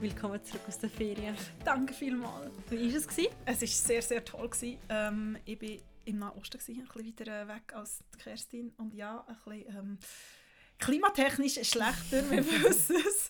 Willkommen 0.00 0.42
zurück 0.44 0.62
aus 0.66 0.78
der 0.78 0.88
Ferien. 0.88 1.36
Danke 1.64 1.92
vielmals. 1.92 2.50
Wie 2.70 2.90
war 2.90 2.96
es? 2.98 3.06
Gewesen? 3.06 3.32
Es 3.44 3.60
war 3.60 3.68
sehr, 3.68 4.02
sehr 4.02 4.24
toll. 4.24 4.48
Gewesen. 4.48 4.78
Ähm, 4.88 5.36
ich 5.44 5.60
war 5.60 5.68
im 6.06 6.18
Nahen 6.18 6.38
Osten, 6.38 6.58
gewesen, 6.58 6.80
ein 6.80 7.02
bisschen 7.04 7.26
weiter 7.26 7.48
weg 7.48 7.72
als 7.74 8.02
Kerstin. 8.18 8.72
Und 8.78 8.94
ja, 8.94 9.24
ein 9.28 9.36
bisschen 9.44 9.76
ähm, 9.76 9.98
klimatechnisch 10.78 11.54
schlechter, 11.68 12.30
wir 12.30 12.46
wissen 12.64 12.96
es. 12.96 13.28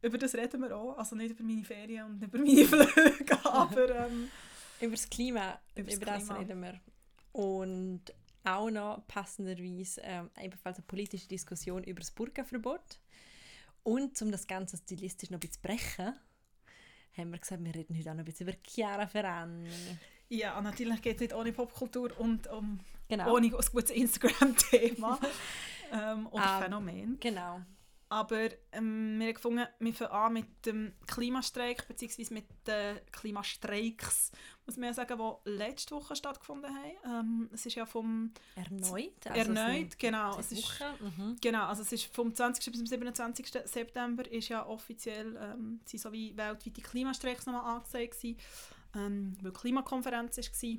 über 0.00 0.16
das 0.18 0.34
reden 0.34 0.62
wir 0.62 0.74
auch. 0.76 0.96
Also 0.96 1.16
nicht 1.16 1.32
über 1.32 1.42
meine 1.44 1.64
Ferien 1.64 2.06
und 2.06 2.22
über 2.22 2.38
meine 2.38 2.64
Flüge, 2.66 3.44
aber... 3.44 4.06
Ähm, 4.06 4.28
über 4.80 4.92
das 4.92 5.08
Klima, 5.08 5.58
Über 5.76 5.86
das 5.86 5.96
über 5.96 6.06
das 6.06 6.24
Klima. 6.24 6.38
reden 6.38 6.62
wir. 6.62 6.80
Und 7.32 8.02
auch 8.42 8.70
noch 8.70 9.06
passenderweise 9.06 10.00
ähm, 10.02 10.30
ebenfalls 10.40 10.78
eine 10.78 10.86
politische 10.86 11.28
Diskussion 11.28 11.84
über 11.84 12.00
das 12.00 12.10
Burka-Verbot. 12.10 12.98
Und 13.84 14.20
um 14.22 14.32
das 14.32 14.46
Ganze 14.46 14.76
stilistisch 14.76 15.30
noch 15.30 15.36
ein 15.36 15.40
bisschen 15.40 15.54
zu 15.54 15.60
brechen, 15.62 16.14
haben 17.16 17.30
wir 17.30 17.38
gesagt, 17.38 17.62
wir 17.64 17.74
reden 17.74 17.96
heute 17.96 18.10
auch 18.10 18.14
noch 18.14 18.20
ein 18.20 18.24
bisschen 18.24 18.48
über 18.48 18.56
Chiara 18.66 19.06
Ferragni. 19.06 19.68
ja, 20.30 20.60
natürlich 20.60 21.00
geht 21.02 21.16
es 21.16 21.20
nicht 21.20 21.34
ohne 21.34 21.52
Popkultur 21.52 22.10
und 22.18 22.46
um, 22.48 22.80
Genau. 23.08 23.34
ohne 23.34 23.46
ein 23.46 23.50
gutes 23.52 23.90
Instagram-Thema 23.90 25.20
ähm, 25.92 26.26
oder 26.28 26.56
Ähm, 26.56 26.62
Phänomen. 26.62 27.20
Genau. 27.20 27.60
Aber 28.08 28.48
ähm, 28.72 29.16
wir 29.18 29.26
haben 29.28 29.34
gefunden, 29.34 29.66
wir 29.78 29.94
fangen 29.94 30.10
an 30.12 30.32
mit 30.32 30.66
dem 30.66 30.92
Klimastreik, 31.06 31.86
beziehungsweise 31.88 32.32
mit 32.34 32.46
den 32.66 32.98
Klimastreiks, 33.12 34.30
muss 34.66 34.76
man 34.76 34.88
ja 34.88 34.94
sagen, 34.94 35.18
die 35.18 35.50
letzte 35.50 35.94
Woche 35.94 36.16
stattgefunden 36.16 36.70
haben. 36.70 36.92
Ähm, 37.04 37.50
es 37.52 37.66
ist 37.66 37.74
ja 37.74 37.86
vom 37.86 38.32
Erneut. 38.54 39.26
also 39.26 39.52
erneut, 39.52 39.98
genau. 39.98 40.38
Es 40.38 40.52
ist. 40.52 40.80
Mhm. 41.00 41.36
genau, 41.40 41.66
also 41.66 41.82
es 41.82 41.92
ist 41.92 42.14
vom 42.14 42.34
20. 42.34 42.64
bis 42.72 42.78
zum 42.78 42.86
27. 42.86 43.46
September 43.64 44.30
ist 44.30 44.48
ja 44.48 44.66
offiziell 44.66 45.36
ähm, 45.36 45.80
sind 45.84 46.00
so 46.00 46.12
wie 46.12 46.36
weltweite 46.36 46.80
Klimastreiks 46.80 47.46
nochmal 47.46 47.76
angesagt 47.76 48.12
gewesen, 48.12 48.38
ähm, 48.94 49.36
weil 49.42 49.52
die 49.52 49.58
Klimakonferenz 49.58 50.38
war. 50.38 50.78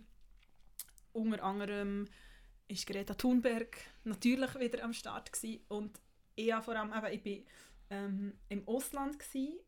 Unter 1.13 1.43
anderem 1.43 2.07
ist 2.67 2.87
Greta 2.87 3.13
Thunberg 3.13 3.77
natürlich 4.03 4.59
wieder 4.59 4.83
am 4.83 4.93
Start 4.93 5.31
gewesen. 5.31 5.63
und 5.69 5.99
ich 6.35 6.53
vor 6.53 6.75
allem, 6.75 6.91
eben, 6.91 7.13
ich 7.13 7.23
bin 7.23 7.45
ähm, 7.89 8.33
im 8.49 8.67
Ausland 8.67 9.19
gewesen. 9.19 9.59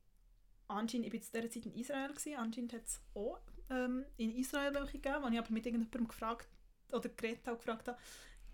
Anscheinend, 0.68 1.08
ich 1.08 1.14
war 1.14 1.22
zu 1.22 1.32
dieser 1.32 1.50
Zeit 1.50 1.66
in 1.66 1.76
Israel 1.76 2.10
gewesen. 2.10 2.36
Anscheinend 2.36 2.74
hat 2.74 2.86
es 2.86 3.00
auch 3.14 3.40
ähm, 3.70 4.06
in 4.18 4.36
Israel 4.38 4.74
welche 4.74 5.00
gegeben, 5.00 5.24
wo 5.24 5.28
ich 5.28 5.38
aber 5.38 5.52
mit 5.52 5.66
irgendjemandem 5.66 6.08
gefragt 6.08 6.48
oder 6.92 7.10
geredet 7.10 7.46
habe, 7.48 7.58
gefragt 7.58 7.88
habe, 7.88 7.98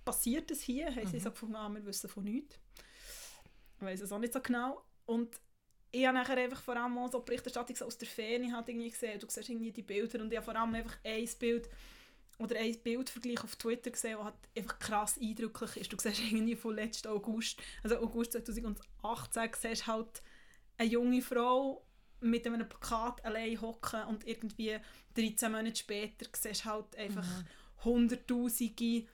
passiert 0.04 0.50
das 0.52 0.62
hier? 0.62 0.94
Haben 0.94 1.08
sie 1.08 1.20
so 1.20 1.32
gefunden, 1.32 1.56
ah, 1.56 1.70
wir 1.70 1.86
wissen 1.86 2.10
von 2.10 2.24
nichts. 2.24 2.60
Ich 3.78 3.82
weiß 3.82 4.02
es 4.02 4.12
auch 4.12 4.20
nicht 4.20 4.34
so 4.34 4.42
genau. 4.42 4.84
Und 5.06 5.40
ich 5.92 6.08
habe 6.08 6.18
nachher 6.18 6.38
einfach 6.38 6.62
vor 6.62 6.76
allem 6.76 6.98
so 7.12 7.20
Berichterstattung 7.20 7.80
aus 7.86 7.98
der 7.98 8.08
Ferne 8.08 8.52
halt 8.52 8.68
irgendwie 8.68 8.90
gesehen. 8.90 9.20
Du 9.20 9.28
siehst 9.30 9.50
irgendwie 9.50 9.72
die 9.72 9.84
Bilder 9.84 10.22
und 10.22 10.32
ich 10.32 10.38
habe 10.38 10.46
vor 10.46 10.56
allem 10.56 10.74
einfach 10.74 10.98
ein 11.04 11.30
Bild 11.40 11.70
oder 12.40 12.58
ein 12.58 12.76
Bildvergleich 12.80 13.44
auf 13.44 13.56
Twitter 13.56 13.92
gesehen, 13.92 14.18
der 14.18 14.26
halt 14.26 14.36
einfach 14.58 14.80
krass 14.80 15.20
eindrücklich 15.22 15.78
ist. 15.78 15.94
Du 15.94 15.98
siehst 16.00 16.20
irgendwie 16.20 16.56
von 16.56 16.76
letzten 16.76 17.10
August, 17.10 17.62
also 17.84 17.98
August 17.98 18.32
2018, 18.32 19.52
siehst 19.62 19.88
halt 19.88 20.24
eine 20.78 20.90
junge 20.90 21.22
Frau 21.22 21.86
mit 22.24 22.46
einem 22.48 22.68
Plakat 22.68 23.24
allein 23.26 23.60
hocken 23.62 24.04
und 24.06 24.26
irgendwie 24.28 24.78
13 25.16 25.52
Monate 25.52 25.76
später 25.76 26.26
siehst 26.34 26.66
halt 26.66 26.96
einfach 26.98 27.28
Hunderttausende 27.84 29.06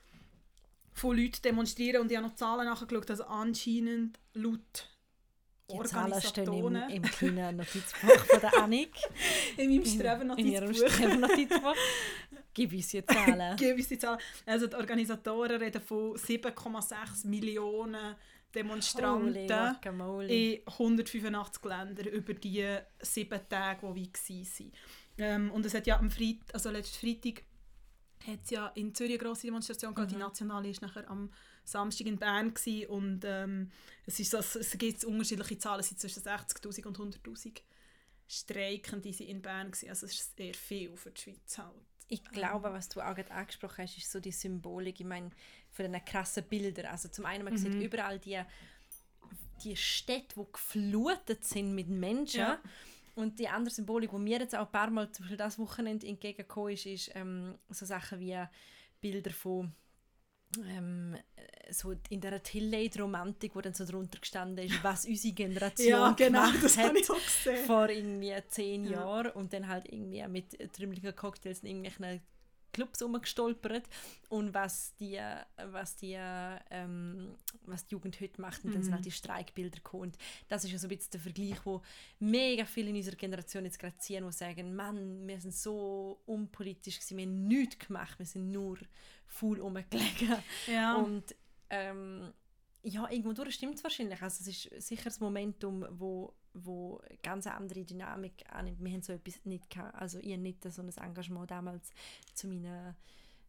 von 0.94 1.18
Leuten 1.18 1.42
demonstrieren 1.44 2.02
und 2.02 2.12
ich 2.12 2.18
habe 2.18 2.28
noch 2.28 2.36
Zahlen 2.36 2.66
nachgeschaut, 2.66 3.10
also 3.10 3.24
anscheinend 3.26 4.20
laut 4.34 4.90
Die 5.72 5.84
Zahlen 5.84 6.22
stehen 6.22 6.54
im, 6.54 6.76
im 6.76 7.02
kleinen 7.04 7.58
Notizbuch 7.58 8.26
von 8.26 8.40
der 8.42 8.64
Annik. 8.64 8.92
in 9.58 9.70
meinem 9.70 9.86
Streben 9.86 10.38
In 10.38 10.54
Notizbuch. 10.54 10.90
Streben-Notizbuch. 10.90 11.76
Gib 12.54 12.74
uns 12.74 12.88
die 12.90 13.06
Zahlen. 13.06 13.56
Gib 13.58 13.78
uns 13.78 13.88
die 13.88 14.00
Zahlen. 14.00 14.20
Also 14.46 14.68
die 14.68 14.76
Organisatoren 14.76 15.62
reden 15.62 15.82
von 15.82 16.16
7,6 16.16 17.28
Millionen 17.28 18.16
Demonstranten 18.56 19.36
in 20.28 20.62
185 20.66 21.64
Ländern 21.66 22.08
über 22.08 22.34
die 22.34 22.78
sieben 23.00 23.40
Tage, 23.50 23.94
die 23.94 23.96
wie 23.96 24.12
waren. 24.14 24.72
Ähm, 25.18 25.52
und 25.52 25.66
es 25.66 25.74
hat 25.74 25.86
ja 25.86 26.00
am 26.00 26.10
Freit 26.10 26.38
also 26.54 26.70
letzten 26.70 27.06
Freitag 27.06 27.44
hat 28.26 28.40
es 28.44 28.50
ja 28.50 28.68
in 28.76 28.94
Zürich 28.94 29.14
eine 29.14 29.24
grosse 29.24 29.48
Demonstration 29.48 29.94
gehabt. 29.94 30.12
Die 30.12 30.18
nationale 30.18 30.70
war 30.70 30.88
nachher 30.88 31.10
am 31.10 31.32
Samstag 31.64 32.08
in 32.08 32.18
Bern 32.18 32.54
gewesen. 32.54 32.90
und 32.90 33.22
ähm, 33.24 33.72
es, 34.06 34.20
ist 34.20 34.32
so, 34.32 34.38
es 34.38 34.78
gibt 34.78 35.04
unterschiedliche 35.04 35.58
Zahlen, 35.58 35.80
es 35.80 35.90
sind 35.90 36.00
zwischen 36.00 36.24
60'000 36.24 36.86
und 36.86 36.98
100'000 36.98 37.62
Streikende 38.28 39.10
in 39.24 39.42
Bern 39.42 39.72
gewesen. 39.72 39.90
Also 39.90 40.06
es 40.06 40.14
ist 40.14 40.38
sehr 40.38 40.54
viel 40.54 40.96
für 40.96 41.12
die 41.12 41.22
Schweiz 41.22 41.58
halt. 41.58 41.76
Ich 42.10 42.24
glaube, 42.24 42.74
was 42.74 42.90
du 42.90 43.02
auch 43.02 43.14
gerade 43.16 43.32
angesprochen 43.32 43.84
hast, 43.84 43.98
ist 43.98 44.12
so 44.12 44.20
die 44.20 44.32
Symbolik, 44.32 45.00
ich 45.00 45.06
meine, 45.06 45.30
von 45.72 45.86
diesen 45.86 46.04
krassen 46.04 46.44
Bildern. 46.44 46.88
Also 46.88 47.08
zum 47.10 47.26
einen, 47.26 47.44
man 47.44 47.54
Mhm. 47.54 47.58
sieht 47.58 47.76
überall 47.76 48.18
die, 48.20 48.42
die 49.64 49.76
Städte, 49.76 50.36
die 50.40 50.52
geflutet 50.52 51.44
sind 51.46 51.76
mit 51.76 51.88
Menschen. 51.88 52.40
Ja. 52.40 52.60
Und 53.16 53.38
die 53.40 53.48
andere 53.48 53.74
Symbolik, 53.74 54.10
die 54.12 54.18
mir 54.18 54.40
jetzt 54.40 54.56
auch 54.56 54.66
ein 54.66 54.72
paar 54.72 54.90
Mal 54.90 55.12
zum 55.12 55.24
Beispiel 55.24 55.38
das 55.38 55.60
Wochenende 55.60 56.08
entgegengekommen 56.08 56.74
ist, 56.74 56.86
ist 56.86 57.12
ähm, 57.16 57.56
so 57.70 57.86
Sachen 57.86 58.20
wie 58.20 58.42
Bilder 59.02 59.32
von 59.32 59.72
ähm, 60.58 61.16
so 61.72 61.94
in 62.10 62.22
der 62.22 62.42
Tillade-Romantik, 62.42 63.56
wo 63.56 63.62
dann 63.62 63.74
so 63.74 63.86
drunter 63.86 64.20
gestanden 64.20 64.66
ist, 64.66 64.84
was 64.84 65.06
unsere 65.06 65.34
Generation 65.34 65.88
Ja, 65.88 66.12
genau, 66.12 66.52
gemacht 66.52 66.78
hat 66.78 67.58
vor 67.68 67.90
irgendwie 67.90 68.34
zehn 68.48 68.86
Ja. 68.86 68.92
Jahren 68.92 69.32
und 69.34 69.54
dann 69.54 69.68
halt 69.68 69.86
irgendwie 69.92 70.26
mit 70.28 70.58
trümmeligen 70.74 71.16
Cocktails 71.16 71.60
in 71.62 71.68
irgendwelchen 71.84 72.22
Clubs 72.72 73.02
rumgestolpert 73.02 73.84
und 74.30 74.54
was 74.54 74.96
die, 74.96 75.20
was 75.72 75.96
die, 75.96 76.16
ähm, 76.18 77.36
was 77.66 77.86
die 77.86 77.96
Jugend 77.96 78.20
heute 78.22 78.40
macht 78.42 78.64
und 78.64 78.72
dann 78.72 78.80
Mhm. 78.82 78.86
sind 78.86 78.94
halt 78.94 79.06
die 79.06 79.12
Streikbilder 79.12 79.78
gekommen. 79.78 80.04
Und 80.04 80.18
das 80.48 80.64
ist 80.64 80.72
ja 80.72 80.78
so 80.78 80.88
ein 80.88 80.96
bisschen 80.96 81.12
der 81.12 81.20
Vergleich, 81.22 81.66
wo 81.66 81.82
mega 82.20 82.66
viele 82.66 82.90
in 82.90 82.96
unserer 82.96 83.16
Generation 83.16 83.66
jetzt 83.66 83.80
gerade 83.80 83.98
ziehen, 83.98 84.26
die 84.26 84.32
sagen, 84.32 84.76
Mann, 84.76 85.28
wir 85.28 85.40
sind 85.42 85.54
so 85.56 86.22
unpolitisch 86.26 87.00
gewesen, 87.00 87.18
wir 87.18 87.26
haben 87.26 87.48
nichts 87.48 87.80
gemacht, 87.88 88.18
wir 88.20 88.26
sind 88.26 88.52
nur 88.52 88.78
faul 89.28 89.60
rumgelegen. 89.60 90.36
Ja. 90.68 90.96
Und 90.96 91.36
ähm, 91.70 92.34
ja, 92.82 93.10
irgendwo 93.12 93.34
durch 93.34 93.56
stimmt 93.56 93.76
es 93.76 93.84
wahrscheinlich. 93.84 94.22
Also 94.22 94.42
es 94.42 94.48
ist 94.66 94.88
sicher 94.88 95.06
das 95.06 95.20
Momentum, 95.20 95.86
wo, 95.92 96.34
wo 96.54 97.02
ganz 97.24 97.48
eine 97.48 97.56
andere 97.56 97.84
Dynamik 97.84 98.34
annimmt. 98.50 98.84
Wir 98.84 98.92
haben 98.92 99.02
so 99.02 99.14
etwas 99.14 99.40
nicht 99.46 99.70
gehabt. 99.70 99.96
Also 99.96 100.20
ich 100.20 100.38
nicht 100.38 100.64
so 100.72 100.82
ein 100.82 100.90
Engagement 100.90 101.52
damals 101.52 101.92
zu 102.34 102.48
meinen, 102.48 102.96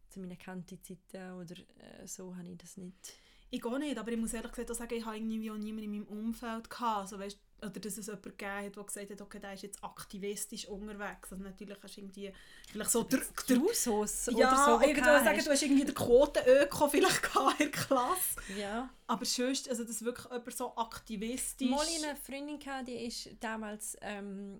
zu 0.09 0.19
meinen 0.19 0.37
Kanti-Zeiten 0.37 1.33
oder 1.33 1.55
äh, 1.55 2.07
so 2.07 2.35
habe 2.35 2.49
ich 2.49 2.57
das 2.57 2.77
nicht. 2.77 3.13
Ich 3.49 3.61
gehe 3.61 3.79
nicht, 3.79 3.97
aber 3.97 4.11
ich 4.11 4.17
muss 4.17 4.33
ehrlich 4.33 4.51
gesagt 4.51 4.71
auch 4.71 4.75
sagen, 4.75 4.93
ich 4.93 5.05
habe 5.05 5.17
irgendwie 5.17 5.51
auch 5.51 5.57
niemanden 5.57 5.93
in 5.93 6.03
meinem 6.03 6.07
Umfeld 6.07 6.69
gehabt. 6.69 7.01
Also, 7.01 7.19
weißt, 7.19 7.37
oder 7.61 7.79
dass 7.79 7.97
es 7.97 8.07
jemanden 8.07 8.29
gegeben 8.31 8.65
hat, 8.65 8.75
der 8.75 8.83
gesagt 8.83 9.09
hat, 9.11 9.21
okay, 9.21 9.39
der 9.39 9.53
ist 9.53 9.61
jetzt 9.61 9.83
aktivistisch 9.83 10.67
unterwegs. 10.67 11.31
Also 11.31 11.43
natürlich 11.43 11.77
hast 11.81 11.95
du 11.95 12.01
irgendwie 12.01 12.33
vielleicht 12.71 12.91
so 12.91 13.03
der, 13.03 13.19
der 13.47 13.57
ja, 13.57 14.47
oder 14.47 14.79
so, 14.81 14.93
gehabt 14.93 15.25
sagen, 15.25 15.43
du 15.43 15.51
hast 15.51 15.61
irgendwie 15.61 15.85
den 15.85 15.95
Quoten-Öko 15.95 16.89
vielleicht 16.89 17.21
gehabt 17.33 17.59
in 17.59 17.71
der 17.71 17.81
Klasse. 17.81 18.41
Ja. 18.57 18.89
Aber 19.07 19.25
sonst, 19.25 19.69
also 19.69 19.83
dass 19.83 20.03
wirklich 20.03 20.25
jemand 20.25 20.57
so 20.57 20.75
aktivistisch... 20.75 21.69
Mal 21.69 21.85
eine 21.85 22.15
Freundin 22.15 22.59
gehabt, 22.59 22.87
die 22.87 23.05
ist 23.05 23.29
damals 23.39 23.95
ähm, 24.01 24.59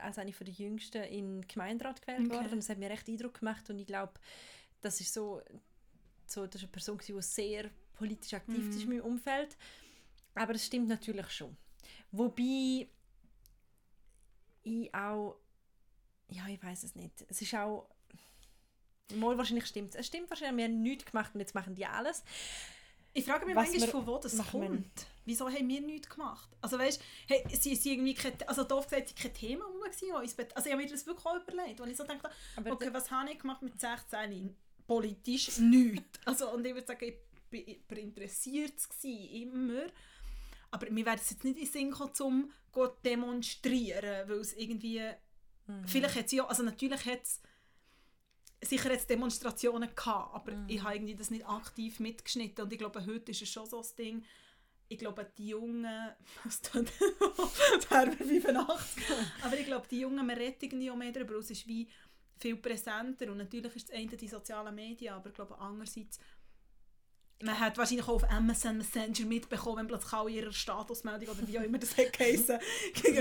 als 0.00 0.18
eine 0.18 0.32
von 0.32 0.44
der 0.44 0.54
Jüngsten 0.54 1.02
in 1.04 1.40
den 1.40 1.48
Gemeinderat 1.48 2.02
gewählt 2.02 2.26
Okay. 2.26 2.30
worden. 2.30 2.52
Und 2.52 2.58
das 2.58 2.68
hat 2.68 2.78
mir 2.78 2.90
recht 2.90 3.08
Eindruck 3.08 3.38
gemacht 3.38 3.70
und 3.70 3.78
ich 3.78 3.86
glaube, 3.86 4.12
das 4.80 5.00
ist 5.00 5.12
so, 5.12 5.42
so 6.26 6.46
das 6.46 6.56
ist 6.56 6.62
eine 6.62 6.72
Person, 6.72 6.98
die 7.06 7.22
sehr 7.22 7.70
politisch 7.94 8.34
aktiv 8.34 8.68
ist 8.68 8.82
in 8.82 8.88
meinem 8.88 9.02
Umfeld. 9.04 9.56
Aber 10.34 10.54
es 10.54 10.66
stimmt 10.66 10.88
natürlich 10.88 11.30
schon. 11.30 11.56
Wobei 12.12 12.88
ich 14.62 14.94
auch, 14.94 15.36
ja, 16.28 16.46
ich 16.48 16.62
weiß 16.62 16.84
es 16.84 16.94
nicht. 16.94 17.24
Es 17.28 17.40
ist 17.42 17.54
auch, 17.54 17.88
mal 19.14 19.36
wahrscheinlich 19.36 19.66
stimmt 19.66 19.94
es. 19.94 20.06
stimmt 20.06 20.30
wahrscheinlich, 20.30 20.56
wir 20.56 20.64
haben 20.64 20.82
nichts 20.82 21.04
gemacht 21.10 21.34
und 21.34 21.40
jetzt 21.40 21.54
machen 21.54 21.74
die 21.74 21.86
alles. 21.86 22.22
Ich 23.12 23.24
frage 23.24 23.44
mich 23.44 23.56
Was 23.56 23.70
manchmal, 23.70 23.88
von 23.88 24.06
wo 24.06 24.18
das 24.18 24.38
kommt. 24.50 25.06
Wieso 25.24 25.48
haben 25.48 25.68
wir 25.68 25.80
nichts 25.80 26.08
gemacht? 26.08 26.48
Also 26.60 26.78
weißt, 26.78 27.02
hey, 27.26 27.44
sie 27.50 27.74
sind 27.74 27.92
irgendwie 27.92 28.14
kein, 28.14 28.34
also 28.46 28.62
doof 28.62 28.88
gesagt, 28.88 29.08
sie 29.08 29.14
kein 29.14 29.34
Thema 29.34 29.64
rum 29.64 29.80
also 29.82 30.06
ich 30.06 30.72
habe 30.72 30.76
mir 30.76 30.88
das 30.88 31.06
wirklich 31.06 31.26
auch 31.26 31.36
überlegt, 31.36 31.80
als 31.80 31.90
ich 31.90 31.96
so 31.96 32.04
dachte, 32.04 32.30
Aber 32.56 32.72
okay, 32.72 32.90
was 32.92 33.10
habe 33.10 33.32
ich 33.32 33.38
gemacht 33.38 33.62
mit 33.62 33.80
16? 33.80 34.56
Politisch 34.86 35.58
nichts. 35.58 36.20
Also 36.24 36.52
und 36.52 36.64
ich 36.64 36.74
würde 36.74 36.86
sagen, 36.86 37.04
ich 37.04 37.80
immer 37.88 37.98
interessiert 37.98 38.76
gewesen, 38.88 39.52
immer. 39.52 39.82
Aber 40.70 40.90
mir 40.90 41.04
wäre 41.04 41.16
es 41.16 41.30
jetzt 41.30 41.44
nicht 41.44 41.58
in 41.58 41.64
den 41.64 41.72
Sinn 41.72 41.90
gekommen, 41.90 42.12
um 42.20 42.52
zu 42.72 42.86
demonstrieren, 43.04 44.28
weil 44.28 44.38
es 44.38 44.52
irgendwie, 44.52 45.02
vielleicht 45.86 46.16
hat 46.16 46.26
es 46.26 46.32
ja, 46.32 46.46
also 46.46 46.62
natürlich 46.62 47.04
hat 47.04 47.22
es 47.22 47.40
sicher 48.62 48.92
jetzt 48.92 49.08
Demonstrationen 49.08 49.94
gehabt, 49.94 50.34
aber 50.34 50.52
ich 50.68 50.82
habe 50.82 50.94
irgendwie 50.94 51.14
das 51.14 51.30
nicht 51.30 51.46
aktiv 51.46 51.98
mitgeschnitten 52.00 52.64
und 52.64 52.72
ich 52.72 52.78
glaube, 52.78 53.04
heute 53.04 53.30
ist 53.30 53.42
es 53.42 53.48
schon 53.48 53.66
so 53.66 53.78
das 53.78 53.94
Ding, 53.94 54.24
ich 54.88 54.98
glaube, 54.98 55.30
die 55.38 55.48
Jungen, 55.48 55.86
was 56.44 56.60
tut 56.60 56.88
Werber 57.90 58.12
85, 58.12 59.04
aber 59.42 59.58
ich 59.58 59.66
glaube, 59.66 59.86
die 59.90 60.00
Jungen, 60.00 60.26
man 60.26 60.36
redet 60.36 60.62
irgendwie 60.62 60.90
auch 60.90 60.96
mehr 60.96 61.12
darüber, 61.12 61.36
es 61.36 61.50
ist 61.50 61.66
wie 61.66 61.88
viel 62.38 62.56
präsenter 62.56 63.30
und 63.30 63.38
natürlich 63.38 63.74
ist 63.76 63.88
das 63.88 63.96
eine 63.96 64.08
die 64.08 64.28
sozialen 64.28 64.74
Medien, 64.74 65.14
aber 65.14 65.28
ich 65.28 65.34
glaube 65.34 65.58
andererseits, 65.58 66.18
man 67.42 67.58
hat 67.58 67.78
wahrscheinlich 67.78 68.06
auch 68.06 68.22
auf 68.22 68.30
MSN 68.30 68.78
Messenger 68.78 69.24
mitbekommen, 69.26 69.78
wenn 69.78 69.86
plötzlich 69.86 70.12
alle 70.12 70.30
ihre 70.30 70.52
Statusmeldung 70.52 71.28
oder 71.28 71.46
wie 71.48 71.58
auch 71.58 71.62
immer 71.62 71.78
das 71.78 71.96
hat 71.96 72.12
geheißen, 72.12 72.58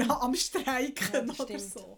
am 0.09 0.35
Streiken 0.35 1.27
Ja, 1.27 1.33
oder 1.43 1.59
so. 1.59 1.97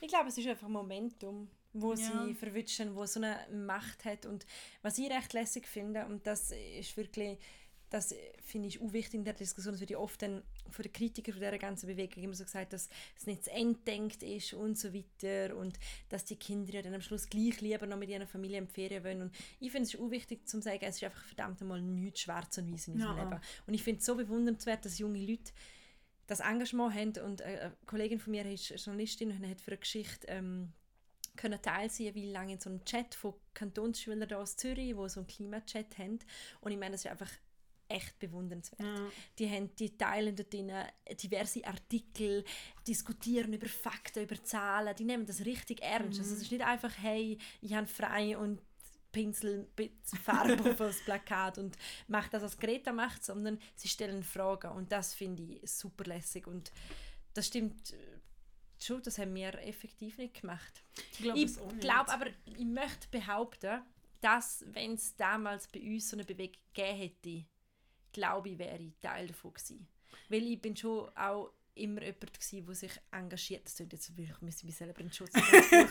Ich 0.00 0.08
glaube, 0.08 0.28
es 0.28 0.36
ist 0.38 0.46
einfach 0.48 0.68
Momentum, 0.68 1.48
wo 1.72 1.94
Ja. 1.94 2.26
sie 2.26 2.34
verwischen, 2.34 2.94
wo 2.94 3.06
so 3.06 3.20
eine 3.20 3.38
Macht 3.50 4.04
hat. 4.04 4.26
Und 4.26 4.44
was 4.82 4.98
ich 4.98 5.10
recht 5.10 5.32
lässig 5.32 5.66
finde, 5.66 6.04
und 6.06 6.26
das 6.26 6.50
ist 6.50 6.96
wirklich, 6.96 7.38
das 7.92 8.14
finde 8.42 8.68
ich 8.68 8.80
auch 8.80 8.92
wichtig 8.92 9.14
in 9.14 9.24
der 9.24 9.34
Diskussion, 9.34 9.74
das 9.74 9.80
wird 9.80 9.90
ja 9.90 9.98
oft 9.98 10.22
dann 10.22 10.42
von 10.70 10.82
den 10.82 10.92
Kritikern 10.92 11.34
von 11.34 11.42
dieser 11.42 11.58
ganzen 11.58 11.86
Bewegung 11.86 12.24
immer 12.24 12.34
so 12.34 12.44
gesagt, 12.44 12.72
dass 12.72 12.88
es 13.16 13.26
nicht 13.26 13.44
zu 13.44 13.50
Ende 13.50 13.78
denkt 13.80 14.22
ist 14.22 14.54
und 14.54 14.78
so 14.78 14.94
weiter 14.94 15.54
und 15.56 15.78
dass 16.08 16.24
die 16.24 16.36
Kinder 16.36 16.72
ja 16.72 16.80
dann 16.80 16.94
am 16.94 17.02
Schluss 17.02 17.28
gleich 17.28 17.60
lieber 17.60 17.86
noch 17.86 17.98
mit 17.98 18.08
ihrer 18.08 18.26
Familie 18.26 18.58
in 18.58 18.66
Ferien 18.66 19.04
wollen. 19.04 19.22
Und 19.22 19.34
ich 19.60 19.70
finde 19.70 19.88
es 19.88 20.00
auch 20.00 20.10
wichtig 20.10 20.48
zu 20.48 20.62
sagen, 20.62 20.78
es 20.80 20.96
ist 20.96 21.04
einfach 21.04 21.22
verdammt 21.22 21.60
einmal 21.60 21.82
nichts 21.82 22.20
schwarz 22.20 22.56
und 22.56 22.72
weiß 22.72 22.88
in 22.88 22.94
unserem 22.94 23.16
Ja. 23.18 23.24
Leben. 23.24 23.40
Und 23.66 23.74
ich 23.74 23.82
finde 23.82 23.98
es 24.00 24.06
so 24.06 24.14
bewundernswert, 24.14 24.84
dass 24.86 24.98
junge 24.98 25.24
Leute 25.24 25.52
das 26.26 26.40
Engagement 26.40 26.94
haben 26.94 27.12
und 27.26 27.42
äh, 27.42 27.44
eine 27.44 27.76
Kollegin 27.84 28.18
von 28.18 28.30
mir 28.30 28.46
ist 28.46 28.70
Journalistin 28.70 29.30
und 29.32 29.48
hat 29.48 29.60
für 29.60 29.72
eine 29.72 29.78
Geschichte 29.78 30.26
ähm, 30.28 30.72
können 31.36 31.60
Teil 31.60 31.90
sein, 31.90 32.14
wie 32.14 32.30
lange 32.30 32.54
in 32.54 32.60
so 32.60 32.70
einem 32.70 32.84
Chat 32.84 33.14
von 33.14 33.34
Kantonsschülern 33.52 34.32
aus 34.32 34.56
Zürich, 34.56 34.96
wo 34.96 35.08
so 35.08 35.20
einen 35.20 35.26
Klimachat 35.26 35.98
haben 35.98 36.20
und 36.60 36.72
ich 36.72 36.78
meine, 36.78 36.92
das 36.92 37.04
ist 37.04 37.10
einfach 37.10 37.30
echt 37.92 38.18
bewundernswert. 38.18 38.80
Ja. 38.80 39.08
Die, 39.38 39.50
haben, 39.50 39.74
die 39.76 39.96
teilen 39.96 40.34
dort 40.34 40.52
diverse 40.52 41.64
Artikel, 41.66 42.44
diskutieren 42.86 43.52
über 43.52 43.68
Fakten, 43.68 44.24
über 44.24 44.42
Zahlen, 44.42 44.94
die 44.96 45.04
nehmen 45.04 45.26
das 45.26 45.44
richtig 45.44 45.82
ernst. 45.82 46.18
Also 46.18 46.34
es 46.34 46.42
ist 46.42 46.52
nicht 46.52 46.64
einfach, 46.64 46.92
hey, 46.98 47.38
ich 47.60 47.74
habe 47.74 47.86
frei 47.86 48.36
und 48.36 48.60
Pinsel, 49.12 49.68
Farbe 50.22 50.58
auf 50.70 50.76
das 50.78 51.00
Plakat 51.04 51.58
und 51.58 51.76
mache 52.08 52.30
das, 52.30 52.42
was 52.42 52.58
Greta 52.58 52.92
macht, 52.92 53.24
sondern 53.24 53.58
sie 53.76 53.88
stellen 53.88 54.22
Fragen 54.22 54.72
und 54.72 54.90
das 54.90 55.14
finde 55.14 55.42
ich 55.42 55.70
super 55.70 56.04
lässig 56.04 56.46
und 56.46 56.72
das 57.34 57.46
stimmt 57.46 57.92
äh, 57.92 57.96
schon, 58.78 59.02
das 59.02 59.18
haben 59.18 59.34
wir 59.34 59.54
effektiv 59.60 60.18
nicht 60.18 60.40
gemacht. 60.40 60.82
Ich 61.12 61.18
glaube 61.18 61.78
glaube 61.78 62.10
aber, 62.10 62.26
ich 62.46 62.64
möchte 62.64 63.08
behaupten, 63.10 63.82
dass, 64.20 64.64
wenn 64.68 64.94
es 64.94 65.14
damals 65.16 65.68
bei 65.68 65.80
uns 65.80 66.08
so 66.08 66.16
eine 66.16 66.24
Bewegung 66.24 66.60
gegeben 66.72 66.98
hätte, 66.98 67.44
glaube 68.12 68.50
ich, 68.50 68.58
wäre 68.58 68.78
ich 68.78 68.92
Teil 69.00 69.28
davon 69.28 69.52
gewesen. 69.54 69.86
Weil 70.28 70.42
ich 70.44 70.60
bin 70.60 70.76
schon 70.76 71.08
auch 71.16 71.52
immer 71.74 72.02
jemand 72.02 72.34
gewesen, 72.34 72.66
der 72.66 72.74
sich 72.74 72.92
engagiert. 73.10 73.64
Das 73.64 73.76
klingt 73.76 73.92
jetzt 73.92 74.16
wirklich, 74.16 74.40
müssen 74.42 74.66
mich 74.66 74.76
selber 74.76 75.00
in 75.00 75.12
Schutz 75.12 75.32
nehmen. 75.32 75.88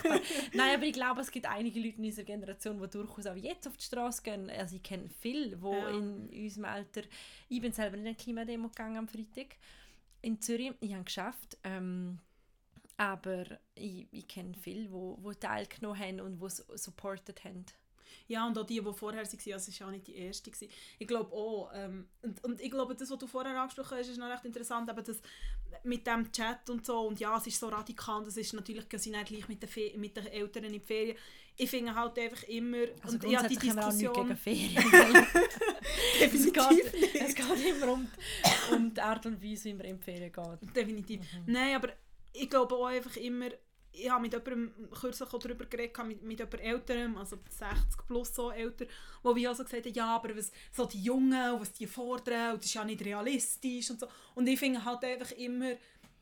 Nein, 0.52 0.76
aber 0.76 0.84
ich 0.84 0.92
glaube, 0.92 1.20
es 1.20 1.30
gibt 1.30 1.46
einige 1.46 1.80
Leute 1.80 1.98
in 1.98 2.04
unserer 2.04 2.24
Generation, 2.24 2.80
die 2.80 2.88
durchaus 2.88 3.26
auch 3.26 3.34
jetzt 3.34 3.66
auf 3.66 3.76
die 3.76 3.84
Straße 3.84 4.22
gehen. 4.22 4.48
Also 4.50 4.76
ich 4.76 4.82
kenne 4.82 5.08
viele, 5.20 5.56
die 5.56 5.66
Ja. 5.66 5.88
in 5.88 6.28
unserem 6.28 6.64
Alter... 6.66 7.02
Ich 7.48 7.60
bin 7.60 7.72
selber 7.72 7.96
in 7.96 8.06
eine 8.06 8.14
Klimademo 8.14 8.68
gegangen 8.68 8.96
am 8.96 9.08
Freitag 9.08 9.56
in 10.20 10.40
Zürich. 10.40 10.72
Ich 10.80 10.94
habe 10.94 11.04
geschafft. 11.04 11.58
Ähm, 11.64 12.20
aber 12.96 13.44
ich, 13.74 14.06
ich 14.12 14.28
kenne 14.28 14.54
viele, 14.54 14.84
die 14.84 14.92
wo, 14.92 15.18
wo 15.20 15.32
teilgenommen 15.32 15.98
haben 15.98 16.20
und 16.20 16.40
die 16.40 16.46
es 16.46 16.58
supported 16.74 17.42
haben. 17.42 17.66
Ja, 18.28 18.46
und 18.46 18.56
auch 18.58 18.64
die, 18.66 18.80
die 18.80 18.92
vorher 18.92 19.20
waren, 19.22 19.26
also 19.26 19.36
es 19.36 19.80
war 19.80 19.88
auch 19.88 19.92
nicht 19.92 20.06
die 20.06 20.16
erste. 20.16 20.50
Gewesen. 20.50 20.68
Ich 20.98 21.06
glaube 21.06 21.32
auch, 21.34 21.70
ähm, 21.74 22.06
und, 22.22 22.42
und 22.44 22.60
ich 22.60 22.70
glaube, 22.70 22.94
das, 22.94 23.10
was 23.10 23.18
du 23.18 23.26
vorher 23.26 23.58
angesprochen 23.60 23.98
hast, 23.98 24.08
ist 24.08 24.18
noch 24.18 24.28
recht 24.30 24.44
interessant, 24.44 24.88
aber 24.90 25.02
das 25.02 25.20
mit 25.84 26.06
dem 26.06 26.30
Chat 26.30 26.68
und 26.70 26.84
so, 26.84 27.00
und 27.00 27.18
ja, 27.18 27.36
es 27.38 27.46
ist 27.46 27.58
so 27.58 27.68
radikal, 27.68 28.18
und 28.18 28.26
das 28.26 28.36
ist 28.36 28.52
natürlich, 28.52 28.84
sie 28.96 29.10
nicht 29.10 29.26
gleich 29.26 29.48
mit 29.48 29.62
den, 29.62 29.68
Fe 29.68 29.92
mit 29.96 30.16
den 30.16 30.26
Eltern 30.26 30.64
in 30.64 30.72
die 30.74 30.80
Ferien. 30.80 31.16
Ich 31.56 31.68
finde 31.68 31.94
halt 31.94 32.18
einfach 32.18 32.42
immer, 32.44 32.78
Also 33.02 33.16
und 33.16 33.36
habe 33.36 33.48
die 33.48 33.56
Diskussion... 33.56 34.12
gegen 34.14 34.36
Ferien. 34.36 34.84
es, 36.20 36.52
geht, 36.52 37.14
es 37.14 37.34
geht 37.34 37.66
immer 37.66 37.92
um, 37.92 38.06
die- 38.70 38.74
um 38.74 38.94
die 38.94 39.00
Art 39.00 39.26
und 39.26 39.42
Weise, 39.42 39.64
wie 39.66 39.74
man 39.74 39.86
in 39.86 39.96
die 39.98 40.02
Ferien 40.02 40.32
geht. 40.32 40.76
Definitiv. 40.76 41.20
Mhm. 41.20 41.52
Nein, 41.52 41.76
aber 41.76 41.90
ich 42.32 42.48
glaube 42.48 42.74
auch 42.74 42.86
einfach 42.86 43.16
immer, 43.16 43.48
ich 43.92 44.10
habe 44.10 44.22
mit 44.22 44.32
jemandem 44.32 44.72
kürzlich 44.90 45.32
auch 45.32 45.38
darüber 45.38 45.66
geredet, 45.66 45.96
mit, 46.06 46.22
mit 46.22 46.38
jemandem 46.38 46.60
Älterem, 46.60 47.18
also 47.18 47.38
60 47.48 48.06
plus 48.06 48.34
so 48.34 48.50
älter, 48.50 48.86
wo 49.22 49.34
wir 49.36 49.48
also 49.50 49.64
gesagt 49.64 49.84
haben, 49.86 49.94
ja, 49.94 50.14
aber 50.16 50.36
was, 50.36 50.50
so 50.72 50.86
die 50.86 51.02
Jungen, 51.02 51.60
was 51.60 51.72
die 51.72 51.86
fordern, 51.86 52.52
und 52.52 52.58
das 52.58 52.66
ist 52.66 52.74
ja 52.74 52.84
nicht 52.84 53.04
realistisch 53.04 53.90
und 53.90 54.00
so. 54.00 54.06
Und 54.34 54.46
ich 54.48 54.58
finde 54.58 54.84
halt 54.84 55.04
einfach 55.04 55.32
immer, 55.32 55.72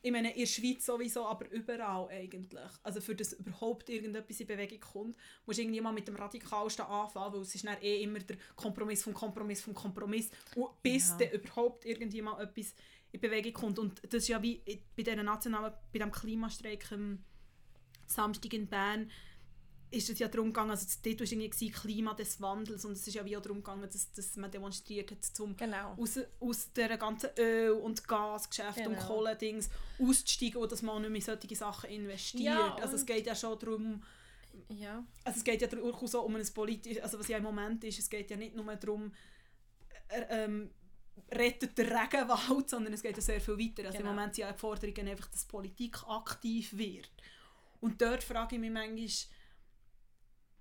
ich 0.02 0.11
meine, 0.11 0.32
in 0.32 0.38
der 0.40 0.46
Schweiz 0.46 0.87
sowieso, 0.87 1.26
aber 1.26 1.50
überall 1.50 2.08
eigentlich. 2.08 2.70
Also 2.82 3.00
für 3.02 3.14
das 3.14 3.34
überhaupt 3.34 3.90
irgendetwas 3.90 4.40
in 4.40 4.46
Bewegung 4.46 4.81
kommt, 4.81 5.17
musst 5.44 5.58
du 5.58 5.62
irgendwie 5.62 5.81
mal 5.82 5.93
mit 5.93 6.08
dem 6.08 6.17
Radikalsten 6.17 6.87
anfangen, 6.87 7.34
weil 7.34 7.43
es 7.43 7.55
ist 7.55 7.67
dann 7.67 7.76
eh 7.82 8.02
immer 8.02 8.19
der 8.20 8.38
Kompromiss 8.56 9.02
vom 9.02 9.12
Kompromiss 9.12 9.61
vom 9.61 9.75
Kompromiss, 9.75 10.31
und 10.56 10.82
bis 10.82 11.11
Ja. 11.11 11.17
dann 11.19 11.31
überhaupt 11.32 11.84
irgendwie 11.84 12.22
mal 12.22 12.40
etwas 12.43 12.75
in 13.12 13.20
Bewegung 13.20 13.52
kommt. 13.52 13.78
Und 13.78 14.02
das 14.05 14.22
ist 14.22 14.28
ja 14.28 14.43
wie 14.43 14.62
bei 14.96 15.02
dieser 15.02 15.22
nationalen, 15.22 15.75
bei 15.93 15.99
dem 15.99 16.11
Klimastreik 16.11 16.90
am 16.93 17.22
Samstag 18.11 18.53
in 18.55 18.67
Bern, 18.67 19.11
ist 19.93 20.09
es 20.09 20.21
ja 20.21 20.29
darum 20.29 20.49
gegangen, 20.49 20.71
also 20.71 20.87
Titel 21.03 21.25
war 21.25 21.33
irgendwie 21.33 21.71
Klima 21.71 22.15
des 22.15 22.41
Wandels 22.41 22.85
und 22.85 22.93
es 22.93 23.05
ist 23.09 23.15
ja 23.15 23.25
wie 23.25 23.37
auch 23.37 23.43
darum 23.43 23.59
gegangen, 23.59 23.83
dass, 23.91 24.12
dass 24.12 24.37
man 24.37 24.49
demonstriert 24.51 25.11
hat, 25.11 25.19
um 25.41 25.57
Genau. 25.57 25.95
aus, 25.99 26.17
aus 26.39 26.73
dieser 26.73 26.97
ganzen 26.97 27.31
Öl- 27.37 27.73
und 27.73 28.07
Gasgeschäft 28.07 28.79
und 28.87 28.95
Genau. 28.95 29.05
Kohlendings 29.07 29.69
auszusteigen 29.99 30.62
und 30.62 30.71
dass 30.71 30.83
man 30.83 30.95
auch 30.95 31.01
nicht 31.01 31.11
mehr 31.11 31.19
in 31.35 31.41
solche 31.41 31.57
Sachen 31.57 31.91
investiert. 31.91 32.45
Ja, 32.45 32.75
also 32.77 32.95
es 32.95 33.01
und- 33.01 33.07
geht 33.09 33.27
ja 33.27 33.35
schon 33.35 33.59
darum, 33.59 34.03
Ja. 34.69 35.05
also 35.25 35.39
es 35.39 35.45
geht 35.45 35.61
ja 35.61 35.67
durchaus 35.67 36.15
auch 36.15 36.25
um 36.25 36.37
ein 36.37 36.47
politisches, 36.55 37.03
also 37.03 37.19
was 37.19 37.27
ja 37.27 37.39
im 37.39 37.43
Moment 37.43 37.83
ist, 37.83 37.99
es 37.99 38.09
geht 38.09 38.31
ja 38.31 38.37
nicht 38.37 38.55
nur 38.55 38.73
darum, 38.77 39.13
äh, 40.09 40.45
ähm, 40.45 40.71
rettet 41.33 41.77
der 41.77 41.87
Regenwald, 41.91 42.71
sondern 42.71 42.93
es 42.93 43.03
geht 43.03 43.17
ja 43.17 43.23
sehr 43.23 43.41
viel 43.41 43.59
weiter. 43.59 43.87
Also 43.87 43.99
Genau. 43.99 44.11
im 44.11 44.17
Moment 44.17 44.35
sind 44.37 44.43
ja 44.43 44.53
die 44.53 44.59
Forderungen 44.59 45.09
einfach, 45.09 45.27
dass 45.29 45.45
Politik 45.47 45.99
aktiv 46.06 46.77
wird. 46.77 47.11
Und 47.81 48.00
dort 48.00 48.23
frage 48.23 48.56
ich 48.56 48.61
mich 48.61 48.71
manchmal 48.71 49.09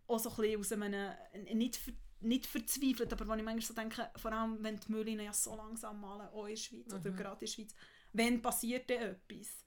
auch 0.07 0.19
so 0.19 0.29
ein 0.29 0.35
bisschen 0.37 0.59
aus 0.59 0.71
einem, 0.71 1.13
nicht, 1.53 1.75
ver, 1.75 1.93
nicht 2.21 2.45
verzweifelt, 2.47 3.11
aber 3.13 3.27
wenn 3.27 3.39
ich 3.39 3.45
manchmal 3.45 3.61
so 3.61 3.73
denke, 3.73 4.09
vor 4.15 4.31
allem 4.31 4.57
wenn 4.63 4.77
die 4.77 4.91
Müllinen 4.91 5.25
ja 5.25 5.33
so 5.33 5.55
langsam 5.55 6.01
malen, 6.01 6.29
auch 6.29 6.45
in 6.45 6.55
der 6.55 6.61
Schweiz 6.61 6.93
oder 6.93 7.11
gerade 7.11 7.33
in 7.33 7.39
der 7.39 7.47
Schweiz, 7.47 7.75
wenn 8.13 8.41
passiert 8.41 8.89
denn 8.89 9.01
etwas? 9.01 9.63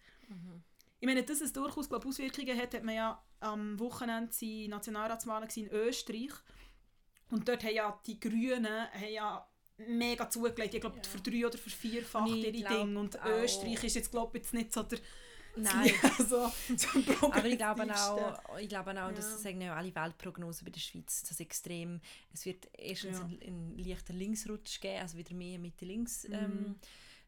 Ich 0.98 1.06
meine, 1.06 1.22
dass 1.22 1.40
es 1.40 1.52
durchaus 1.52 1.88
glaub, 1.88 2.06
Auswirkungen 2.06 2.58
hat, 2.58 2.74
hat 2.74 2.84
man 2.84 2.94
ja 2.94 3.24
am 3.40 3.78
Wochenende 3.78 4.32
die 4.40 4.68
Nationalratswahlen 4.68 5.48
in 5.56 5.68
Österreich. 5.68 6.32
Und 7.30 7.48
dort 7.48 7.64
haben 7.64 7.74
ja 7.74 8.00
die 8.06 8.20
Grünen 8.20 8.66
haben 8.92 9.12
ja 9.12 9.48
mega 9.78 10.28
zugelegt. 10.30 10.74
Ich 10.74 10.80
glaube, 10.80 10.98
Ja. 10.98 11.02
für 11.02 11.20
drei 11.20 11.46
oder 11.46 11.58
für 11.58 11.70
vierfach 11.70 12.26
ihre 12.26 12.52
glaub 12.52 12.72
Dinge. 12.72 12.98
Und 12.98 13.18
Österreich 13.24 13.84
ist 13.84 13.96
jetzt, 13.96 14.10
glaube 14.10 14.38
ich, 14.38 14.44
jetzt 14.44 14.54
nicht 14.54 14.72
so 14.72 14.82
der 14.82 14.98
Nein. 15.56 15.90
also, 16.18 16.50
so 16.76 16.88
Aber 17.30 17.44
ich 17.44 17.58
glaube 17.58 17.82
auch, 17.94 18.58
ich 18.58 18.68
glaube 18.68 18.90
auch 18.92 18.94
Ja. 18.94 19.12
das 19.12 19.42
sagen 19.42 19.60
ja 19.60 19.74
alle 19.74 19.94
Weltprognosen 19.94 20.64
bei 20.64 20.70
der 20.70 20.80
Schweiz, 20.80 21.22
dass 21.24 21.40
extrem, 21.40 22.00
es 22.32 22.46
wird 22.46 22.68
erstens 22.76 23.18
Ja. 23.18 23.24
einen, 23.24 23.40
einen 23.42 23.78
leichten 23.78 24.16
Linksrutsch 24.18 24.80
geben, 24.80 25.00
also 25.02 25.18
wieder 25.18 25.34
mehr 25.34 25.58
Mitte-Links 25.58 26.28
Mhm. 26.28 26.34
ähm, 26.34 26.76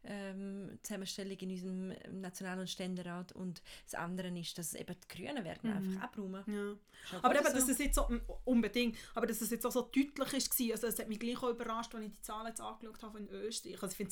ähm, 0.04 0.78
Zusammenstellung 0.82 1.37
in 1.38 1.50
unserem 1.50 2.20
National- 2.20 2.61
und 2.61 2.68
Ständerat 2.70 3.32
und 3.32 3.62
das 3.84 3.94
andere 3.94 4.28
ist, 4.38 4.56
dass 4.58 4.75
eben 4.75 4.94
die 4.94 5.08
Grünen 5.16 5.44
werden 5.44 5.70
Mhm. 5.70 5.76
einfach 5.88 6.02
abräumen. 6.02 6.44
Ja. 6.46 7.18
Aber 7.23 7.34
eben, 7.37 7.46
so. 7.46 7.52
dass 7.52 7.68
es 7.68 7.78
jetzt 7.78 7.94
so, 7.96 8.08
unbedingt, 8.44 8.96
aber 9.14 9.26
dass 9.26 9.40
es 9.40 9.50
jetzt 9.50 9.64
auch 9.66 9.73
so 9.73 9.82
deutlich 9.82 10.32
ist, 10.34 10.61
also 10.73 10.87
es 10.87 10.99
hat 10.99 11.08
mich 11.08 11.18
gleich 11.20 11.42
auch 11.42 11.50
überrascht, 11.50 11.94
als 11.94 12.04
ich 12.04 12.11
die 12.12 12.20
Zahlen 12.23 12.49
jetzt 12.49 12.61
angeschaut 12.61 13.02
habe 13.02 13.18
in 13.18 13.28
Österreich. 13.28 13.82
Also 13.82 13.92
ich 13.99 14.08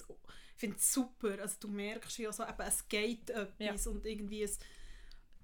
finde 0.57 0.77
es 0.77 0.93
super, 0.93 1.39
also 1.41 1.57
du 1.61 1.69
merkst 1.69 2.27
auch 2.27 2.33
so, 2.33 2.43
eben, 2.45 2.63
es 2.67 2.89
geht 2.89 3.31
etwas 3.31 3.87
und 3.87 4.07
irgendwie 4.07 4.43
es, 4.43 4.59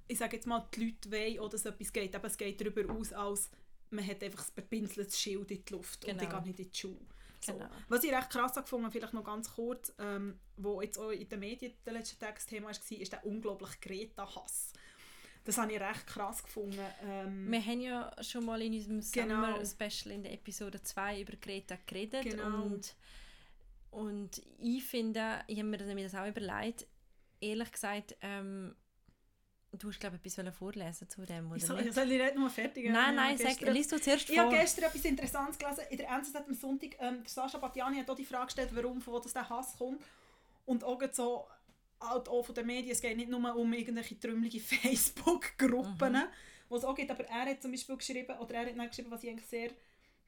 ich 0.06 0.18
sage 0.18 0.36
jetzt 0.36 0.46
mal, 0.46 0.66
die 0.74 0.86
Leute 0.86 1.10
wollen 1.10 1.38
auch, 1.40 1.48
dass 1.50 1.64
etwas 1.66 1.92
geht, 1.92 2.14
aber 2.16 2.28
es 2.28 2.36
geht 2.38 2.60
darüber 2.60 2.92
aus, 2.94 3.12
als 3.12 3.50
man 3.90 4.06
hat 4.06 4.22
einfach 4.22 4.46
ein 4.48 4.54
bepinseltes 4.54 5.18
Schild 5.18 5.50
in 5.50 5.64
die 5.64 5.72
Luft 5.72 6.04
und 6.04 6.12
ich 6.12 6.18
Genau. 6.18 6.40
gehe 6.42 6.48
nicht 6.48 6.60
in 6.60 6.70
die 6.70 6.78
Schule. 6.78 7.06
So. 7.40 7.52
Genau. 7.52 7.68
Was 7.88 8.04
ich 8.04 8.12
recht 8.12 8.30
krass 8.30 8.52
habe 8.52 8.62
gefunden, 8.62 8.90
vielleicht 8.90 9.14
noch 9.14 9.25
ganz 9.25 9.52
kurz, 9.54 9.92
ähm, 9.99 10.38
wo 10.57 10.80
jetzt 10.83 10.99
auch 10.99 11.11
in 11.11 11.28
den 11.28 11.40
Medien 11.40 11.73
der 11.87 11.92
letzten 11.95 12.18
Tag 12.18 12.35
das 12.37 12.47
Thema 12.47 12.66
war, 12.66 12.71
ist 13.00 13.12
der 13.12 13.25
unglaubliche 13.25 13.78
Greta-Hass. 13.80 14.73
Das 15.45 15.57
habe 15.57 15.73
ich 15.73 15.80
recht 15.80 16.07
krass 16.07 16.42
gefunden. 16.42 16.78
Ähm, 17.02 17.50
Wir 17.50 17.64
haben 17.64 17.80
ja 17.80 18.11
schon 18.23 18.45
mal 18.45 18.61
in 18.61 18.75
unserem 18.75 19.00
Genau. 19.28 19.57
Summer-Special 19.64 20.14
in 20.14 20.23
der 20.25 20.33
Episode 20.35 20.83
2 20.83 21.21
über 21.23 21.37
Greta 21.37 21.78
geredet 21.87 22.25
Genau. 22.25 22.64
und, 22.64 22.95
und 23.90 24.42
ich 24.59 24.85
finde, 24.85 25.40
ich 25.47 25.59
habe 25.59 25.68
mir 25.68 25.78
das- 25.78 25.95
mir 25.95 26.02
das 26.04 26.14
auch 26.14 26.26
überlegt, 26.26 26.87
ehrlich 27.40 27.73
gesagt, 27.73 28.16
ähm, 28.21 28.75
Du 29.72 29.88
hast, 29.88 30.00
glaube 30.00 30.18
ich, 30.22 30.34
etwas 30.38 30.54
vorlesen 30.56 31.08
zu 31.10 31.26
dem, 31.26 31.50
oder 31.50 31.60
Soll, 31.60 31.82
nicht? 31.82 31.94
soll 31.94 32.10
ich 32.10 32.18
nicht 32.22 32.34
nur 32.37 32.48
fertig 32.48 32.88
Nein, 32.90 33.10
Ich 33.10 33.16
nein, 33.16 33.38
habe 33.38 33.54
sag, 33.66 33.75
liest 33.75 33.92
du 33.92 34.00
zuerst 34.00 34.30
Ich 34.30 34.38
habe 34.38 34.50
vor. 34.50 34.58
gestern 34.58 34.84
etwas 34.84 35.04
Interessantes 35.04 35.58
gelesen. 35.58 35.84
In 35.90 35.98
der 35.98 36.08
NZZ 36.08 36.37
am 36.37 36.54
Sonntag, 36.54 36.90
ähm, 37.00 37.22
der 37.22 37.28
Sascha 37.30 37.58
Battiani 37.58 37.98
hat 37.98 38.08
auch 38.08 38.16
die 38.16 38.25
Frage 38.25 38.46
gestellt, 38.46 38.70
warum, 38.72 39.00
von 39.02 39.14
wo 39.14 39.18
das 39.18 39.34
der 39.34 39.48
Hass 39.48 39.76
kommt. 39.76 40.02
Und 40.64 40.84
auch 40.84 41.00
so, 41.12 41.46
halt 42.00 42.28
auch 42.28 42.42
von 42.44 42.54
den 42.54 42.66
Medien, 42.66 42.92
es 42.92 43.00
geht 43.02 43.16
nicht 43.16 43.28
nur 43.28 43.54
um 43.56 43.72
irgendwelche 43.72 44.18
trümmelige 44.18 44.60
Facebook-Gruppen, 44.60 46.12
Mhm. 46.12 46.22
wo 46.70 46.76
es 46.76 46.84
auch 46.84 46.94
geht, 46.94 47.10
aber 47.10 47.25
er 47.25 47.46
hat 47.50 47.60
zum 47.62 47.70
Beispiel 47.70 47.96
geschrieben, 47.96 48.38
oder 48.38 48.54
er 48.54 48.66
hat 48.75 48.88
geschrieben, 48.90 49.10
was 49.10 49.22
ich 49.22 49.30
eigentlich 49.30 49.48
sehr 49.48 49.70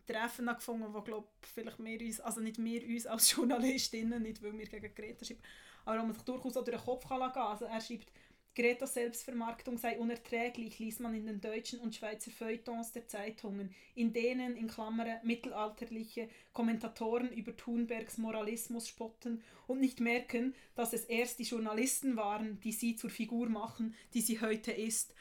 treffend 0.06 0.54
gefunden, 0.54 0.92
wo 0.92 1.00
glaube 1.02 1.28
vielleicht 1.54 1.78
wir 1.82 2.00
uns, 2.00 2.20
also 2.20 2.40
nicht 2.40 2.62
wir 2.62 2.82
uns 2.86 3.06
als 3.06 3.30
Journalistinnen, 3.36 4.22
nicht 4.22 4.42
weil 4.42 4.56
wir 4.58 4.66
gegen 4.66 4.94
Greta 4.94 5.24
schreiben, 5.24 5.42
aber 5.84 6.00
wo 6.00 6.04
man 6.06 6.14
sich 6.14 6.24
durchaus 6.24 6.56
auch 6.56 6.64
durch 6.64 6.76
den 6.76 6.84
Kopf 6.84 7.08
kann 7.08 7.20
lassen 7.20 7.34
kann. 7.34 7.46
Also 7.46 7.64
er 7.66 7.80
schreibt, 7.80 8.10
Gretas 8.56 8.94
Selbstvermarktung 8.94 9.78
sei 9.78 9.98
unerträglich, 9.98 10.78
liest 10.80 10.98
man 11.00 11.14
in 11.14 11.24
den 11.26 11.40
deutschen 11.40 11.78
und 11.80 11.94
Schweizer 11.94 12.32
Feuilletons 12.32 12.90
der 12.92 13.06
Zeitungen, 13.06 13.72
in 13.94 14.12
denen 14.12 14.56
in 14.56 14.66
Klammern 14.66 15.18
mittelalterliche 15.22 16.28
Kommentatoren 16.52 17.30
über 17.32 17.56
Thunbergs 17.56 18.18
Moralismus 18.18 18.88
spotten 18.88 19.42
und 19.68 19.80
nicht 19.80 20.00
merken, 20.00 20.54
dass 20.74 20.92
es 20.92 21.04
erst 21.04 21.38
die 21.38 21.44
Journalisten 21.44 22.16
waren, 22.16 22.58
die 22.60 22.72
sie 22.72 22.96
zur 22.96 23.08
Figur 23.08 23.48
machen, 23.48 23.94
die 24.14 24.20
sie 24.20 24.40
heute 24.40 24.72
ist. 24.72 25.14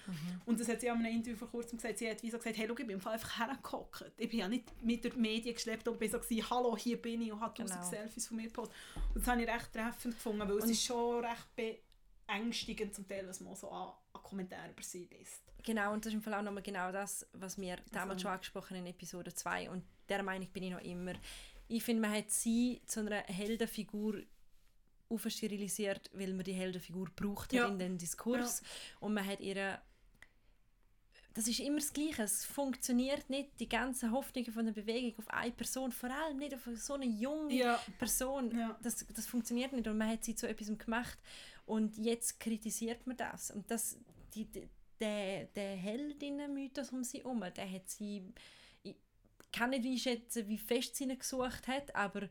Und 0.48 0.60
das 0.60 0.68
hat 0.68 0.82
sie 0.82 0.88
in 0.88 0.94
einem 0.94 1.06
Interview 1.06 1.38
vor 1.38 1.52
kurzem 1.52 1.78
gesagt. 1.78 2.00
Sie 2.00 2.10
hat 2.10 2.24
wie 2.24 2.32
so 2.32 2.40
gesagt, 2.40 2.58
hey, 2.58 2.66
schau, 2.68 2.74
ich 2.74 2.80
bin 2.80 2.90
im 2.90 3.00
Fall 3.02 3.14
einfach 3.14 3.38
hergehockt. 3.38 4.12
Ich 4.18 4.30
bin 4.30 4.40
ja 4.40 4.48
nicht 4.50 4.66
mit 4.84 5.04
den 5.06 5.22
Medien 5.22 5.54
geschleppt 5.54 5.88
und 5.88 6.00
bin 6.00 6.10
so 6.10 6.20
gewesen, 6.20 6.50
hallo, 6.50 6.76
hier 6.76 7.00
bin 7.00 7.22
ich 7.22 7.32
und 7.32 7.40
habe 7.42 7.54
Genau. 7.56 7.70
tausend 7.70 7.86
Selfies 7.92 8.28
von 8.28 8.38
mir 8.38 8.48
gepostet. 8.48 8.76
Und 9.14 9.22
das 9.22 9.28
habe 9.28 9.44
ich 9.44 9.48
recht 9.48 9.72
treffend 9.72 10.16
gefunden, 10.16 10.40
weil 10.50 10.58
es 10.58 10.64
Und- 10.64 10.72
ist 10.72 10.84
schon 10.84 11.24
recht 11.24 11.56
beängstigend 12.30 12.94
zum 12.94 13.08
Teil, 13.08 13.28
was 13.28 13.40
man 13.42 13.56
so 13.56 13.70
an, 13.70 13.92
an 14.14 14.22
Kommentaren 14.24 14.72
über 14.72 14.84
sie 14.84 15.06
liest. 15.12 15.42
Genau, 15.64 15.94
und 15.94 16.06
das 16.06 16.12
ist 16.14 16.16
im 16.18 16.22
Fall 16.22 16.36
auch 16.36 16.42
nochmal 16.42 16.64
genau 16.64 16.92
das, 16.92 17.28
was 17.34 17.58
wir 17.60 17.78
damals 17.92 18.12
Also- 18.18 18.22
schon 18.24 18.32
angesprochen 18.32 18.78
haben 18.78 18.86
in 18.86 18.92
Episode 18.92 19.34
2. 19.34 19.70
Und 19.70 19.84
der 20.08 20.24
Meinung 20.24 20.48
bin 20.50 20.64
ich 20.64 20.72
noch 20.72 20.82
immer. 20.82 21.14
Ich 21.68 21.84
finde, 21.84 22.02
man 22.02 22.14
hat 22.14 22.32
sie 22.32 22.82
zu 22.86 23.02
einer 23.02 23.24
Heldenfigur 23.24 24.22
aufsterilisiert, 25.10 26.10
weil 26.14 26.34
man 26.34 26.44
die 26.44 26.54
Heldenfigur 26.54 27.10
braucht 27.16 27.52
Ja. 27.54 27.68
in 27.68 27.80
den 27.80 27.98
Diskurs. 27.98 28.62
Und 29.00 29.14
man 29.14 29.26
hat 29.26 29.40
ihre 29.42 29.82
das 31.36 31.48
ist 31.48 31.60
immer 31.60 31.78
das 31.78 31.94
Gleiche. 31.94 32.24
Es 32.24 32.44
funktioniert 32.44 33.30
nicht, 33.30 33.52
die 33.60 33.70
ganzen 33.70 34.12
Hoffnungen 34.12 34.52
von 34.52 34.66
der 34.66 34.74
Bewegung 34.74 35.18
auf 35.20 35.30
eine 35.30 35.52
Person, 35.52 35.92
vor 35.92 36.10
allem 36.10 36.38
nicht 36.38 36.54
auf 36.56 36.68
so 36.76 36.96
eine 36.96 37.06
junge 37.06 37.54
Ja. 37.54 37.80
Person. 37.98 38.52
Ja. 38.58 38.78
Das, 38.82 39.06
das 39.14 39.28
funktioniert 39.28 39.72
nicht 39.72 39.88
und 39.88 39.98
man 39.98 40.10
hat 40.10 40.24
sie 40.26 40.36
zu 40.36 40.50
etwas 40.50 40.76
gemacht 40.78 41.18
und 41.70 41.98
jetzt 41.98 42.40
kritisiert 42.40 43.06
man 43.06 43.16
das. 43.16 43.52
Und 43.52 43.70
das, 43.70 44.00
die, 44.34 44.46
die, 44.46 44.68
der, 45.00 45.46
der 45.46 45.76
Heldinnen-Mythos 45.76 46.90
um 46.92 47.04
sie 47.04 47.20
herum, 47.20 47.44
der 47.56 47.72
hat 47.72 47.88
sie, 47.88 48.24
ich 48.82 48.96
kann 49.52 49.70
nicht 49.70 49.86
einschätzen, 49.86 50.48
wie 50.48 50.58
fest 50.58 50.96
sie 50.96 51.04
ihn 51.04 51.18
gesucht 51.18 51.68
hat, 51.68 51.96
aber 51.96 52.28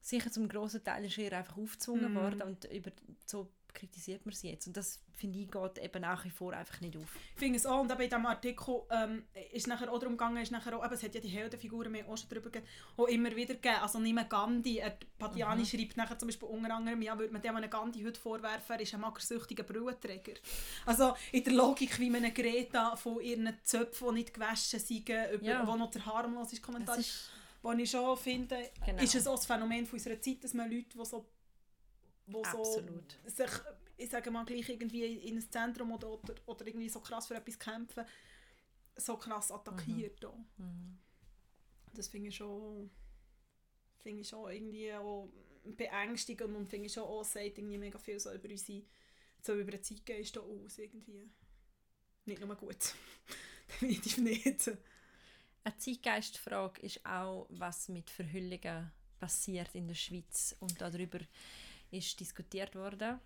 sicher 0.00 0.32
zum 0.32 0.48
grossen 0.48 0.82
Teil 0.82 1.04
ist 1.04 1.18
ihr 1.18 1.32
einfach 1.36 1.58
aufgezwungen 1.58 2.14
Mm. 2.14 2.16
worden 2.16 2.42
und 2.42 2.64
über, 2.72 2.90
so 3.26 3.50
kritisiert 3.74 4.24
man 4.24 4.34
sie 4.34 4.50
jetzt. 4.50 4.66
Und 4.66 4.76
das, 4.76 5.00
finde 5.14 5.38
ich, 5.38 5.50
geht 5.50 5.78
eben 5.78 6.00
nach 6.02 6.24
wie 6.24 6.30
vor 6.30 6.52
einfach 6.52 6.80
nicht 6.80 6.96
auf. 6.96 7.16
Ich 7.34 7.38
finde 7.38 7.56
es 7.58 7.66
auch, 7.66 7.80
und 7.80 7.90
eben 7.92 8.00
in 8.00 8.08
diesem 8.08 8.26
Artikel 8.26 8.82
ähm, 8.90 9.24
ist 9.52 9.66
nachher 9.66 9.90
auch 9.92 9.98
darum 9.98 10.16
gegangen, 10.16 10.38
ist 10.42 10.52
nachher 10.52 10.76
auch, 10.78 10.84
eben, 10.84 10.94
es 10.94 11.02
hat 11.02 11.14
ja 11.14 11.20
die 11.20 11.28
Heldenfiguren, 11.28 11.92
wir 11.92 12.08
auch 12.08 12.16
schon 12.16 12.28
darüber 12.30 12.50
gegeben, 12.50 12.66
auch 12.96 13.06
immer 13.08 13.34
wieder 13.36 13.54
gegeben. 13.54 13.76
Also 13.82 13.98
nicht 13.98 14.14
mehr 14.14 14.24
Gandhi, 14.24 14.78
äh, 14.78 14.92
Padiani 15.18 15.62
Mhm. 15.62 15.66
schreibt 15.66 15.96
nachher 15.96 16.18
zum 16.18 16.28
Beispiel 16.28 16.48
unter 16.48 16.74
anderem, 16.74 17.02
ja, 17.02 17.18
würde 17.18 17.32
man 17.32 17.42
dem 17.42 17.56
einen 17.56 17.68
Gandhi 17.70 18.02
heute 18.04 18.20
vorwerfen, 18.20 18.76
er 18.76 18.80
ist 18.80 18.94
ein 18.94 19.00
magersüchtiger 19.00 19.64
Brühenträger. 19.64 20.34
Also 20.86 21.14
in 21.32 21.44
der 21.44 21.52
Logik, 21.52 21.98
wie 21.98 22.10
man 22.10 22.24
eine 22.24 22.32
Greta 22.32 22.96
von 22.96 23.20
ihren 23.20 23.56
Zöpfen, 23.64 24.08
die 24.08 24.14
nicht 24.14 24.34
gewaschen 24.34 24.78
sind, 24.80 25.08
über, 25.08 25.42
Ja. 25.42 25.66
wo 25.66 25.76
noch 25.76 25.90
der 25.90 26.06
harmlos 26.06 26.52
ist, 26.52 26.62
Kommentar, 26.62 26.98
ist, 26.98 27.30
wo 27.62 27.72
ich 27.72 27.90
schon 27.90 28.16
finde, 28.16 28.70
Genau. 28.84 29.02
ist 29.02 29.14
es 29.14 29.26
auch 29.26 29.36
das 29.36 29.46
Phänomen 29.46 29.86
von 29.86 29.98
unserer 29.98 30.20
Zeit, 30.20 30.44
dass 30.44 30.52
man 30.54 30.70
Leute, 30.70 30.98
die 30.98 31.04
so, 31.04 31.26
wo 32.26 32.42
so 32.44 32.58
Absolut. 32.58 33.18
sich, 33.24 33.50
ich 33.96 34.10
sage 34.10 34.30
mal, 34.30 34.44
gleich 34.44 34.68
irgendwie 34.68 35.04
in 35.04 35.36
ein 35.36 35.50
Zentrum 35.50 35.92
oder, 35.92 36.10
oder, 36.10 36.34
oder 36.46 36.66
irgendwie 36.66 36.88
so 36.88 37.00
krass 37.00 37.26
für 37.26 37.34
etwas 37.34 37.58
kämpfen, 37.58 38.04
so 38.96 39.16
krass 39.16 39.50
attackiert. 39.50 40.24
auch. 40.24 40.38
Mhm. 40.56 40.98
Das 41.92 42.08
finde 42.08 42.28
ich 42.28 42.36
schon 42.36 42.90
finde 44.04 44.20
ich 44.20 44.28
schon 44.28 44.50
irgendwie 44.50 44.92
auch 44.92 45.30
beängstigend 45.64 46.54
und 46.54 46.68
finde 46.68 46.86
ich 46.86 46.92
schon 46.92 47.04
auch, 47.04 47.24
sagt 47.24 47.58
irgendwie 47.58 47.78
mega 47.78 47.98
viel 47.98 48.20
so 48.20 48.32
über 48.32 48.50
unsere 48.50 48.82
so 49.40 49.54
über 49.54 49.70
den 49.70 49.82
Zeitgeist 49.82 50.38
aus 50.38 50.78
irgendwie. 50.78 51.30
Nicht 52.26 52.40
nur 52.40 52.54
gut. 52.56 52.94
Definitiv 53.68 54.18
nicht. 54.18 54.70
Eine 55.64 55.78
Zeitgeistfrage 55.78 56.82
ist 56.82 57.04
auch, 57.04 57.46
was 57.50 57.88
mit 57.88 58.10
Verhüllungen 58.10 58.90
passiert 59.18 59.74
in 59.74 59.88
der 59.88 59.94
Schweiz. 59.94 60.56
Und 60.60 60.80
darüber 60.80 61.18
ist 61.90 62.18
diskutiert 62.20 62.74
worden 62.74 63.20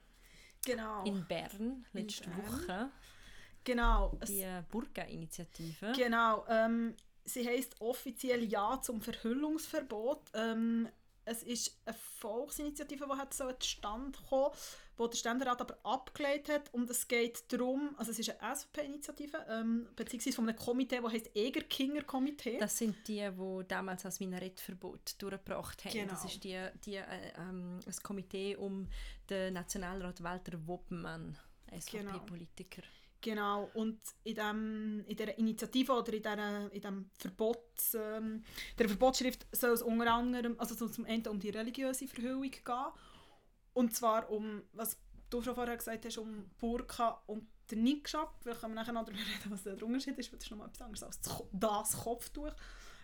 Genau. 0.65 1.05
in 1.05 1.27
Bern 1.27 1.85
letzte 1.93 2.29
Bern. 2.29 2.47
Woche. 2.47 2.91
genau. 3.65 4.19
Die 4.27 4.47
Burka-Initiative. 4.71 5.93
Genau, 5.97 6.45
ähm, 6.49 6.95
sie 7.25 7.47
heißt 7.47 7.81
offiziell 7.81 8.45
Ja 8.45 8.81
zum 8.83 9.01
Verhüllungsverbot. 9.01 10.23
Ähm, 10.35 10.89
es 11.29 11.43
ist 11.43 11.79
eine 11.85 11.97
Volksinitiative, 12.19 13.07
die 13.07 13.19
hat 13.19 13.35
so 13.35 13.51
zustande 13.53 14.19
kommen, 14.29 14.51
wo 14.97 15.07
der 15.07 15.17
Ständerat 15.17 15.61
aber 15.61 15.79
abgelehnt 15.85 16.49
hat 16.49 16.73
und 16.75 16.91
es 16.91 17.07
geht 17.07 17.53
darum, 17.53 17.95
also 17.97 18.11
es 18.11 18.19
ist 18.19 18.31
eine 18.41 18.57
SVP-Initiative, 18.57 19.47
ähm, 19.49 19.89
beziehungsweise 19.95 20.37
von 20.37 20.49
einem 20.49 20.59
Komitee, 20.59 21.01
das 21.01 21.13
heißt 21.13 21.37
Egerkinger 21.37 22.03
Komitee. 22.03 22.59
Das 22.59 22.77
sind 22.77 22.97
die, 23.07 23.29
die 23.31 23.69
damals 23.69 24.03
das 24.03 24.21
Minarettverbot 24.21 25.21
durchgebracht 25.23 25.85
haben. 25.85 25.93
Genau. 25.93 26.11
Das 26.11 26.25
ist 26.25 26.43
die, 26.43 26.59
die, 26.85 26.97
äh, 26.97 27.05
ähm, 27.37 27.81
das 27.85 28.03
Komitee 28.03 28.57
um 28.57 28.89
den 29.31 29.55
Nationalrat 29.55 30.23
Walter 30.23 30.59
Woppenmann, 30.67 31.39
SVP-Politiker. 31.71 32.83
Genau, 32.83 32.98
und 33.75 34.01
in, 34.25 34.35
dem, 34.35 35.05
in 35.07 35.17
dieser 35.17 35.39
Initiative 35.39 35.93
oder 35.93 36.13
in, 36.13 36.23
dieser, 36.23 36.73
in 36.73 36.81
dem 36.81 37.11
Verbots, 37.19 37.95
ähm, 37.95 38.45
der 38.79 38.89
Verbotsschrift 38.89 39.47
soll 39.53 39.71
es 39.71 39.83
unter 39.83 40.13
anderem 40.13 40.55
also 40.59 40.75
so 40.75 40.89
zum 40.89 41.05
Ende 41.05 41.31
um 41.31 41.39
die 41.41 41.51
religiöse 41.51 42.07
Verhüllung 42.07 42.43
gehen. 42.43 42.87
Und 43.75 43.95
zwar 43.95 44.31
um, 44.31 44.63
was 44.73 44.99
du 45.31 45.43
schon 45.43 45.55
vorher 45.55 45.77
gesagt 45.77 46.05
hast, 46.05 46.19
um 46.19 46.51
Burka 46.59 47.23
und 47.27 47.47
den 47.71 47.83
Niqab. 47.83 48.37
Vielleicht 48.41 48.61
können 48.61 48.75
wir 48.75 48.81
nachher 48.81 48.93
noch 48.93 49.05
darüber 49.05 49.21
reden, 49.21 49.51
was 49.51 49.63
der 49.63 49.83
Unterschied 49.83 50.19
ist, 50.19 50.33
weil 50.33 50.39
das 50.39 50.47
ist 50.47 50.51
nochmal 50.51 50.69
etwas 50.69 50.83
anderes 50.83 51.03
als 51.03 51.21
das 51.53 51.97
Kopftuch. 51.99 52.53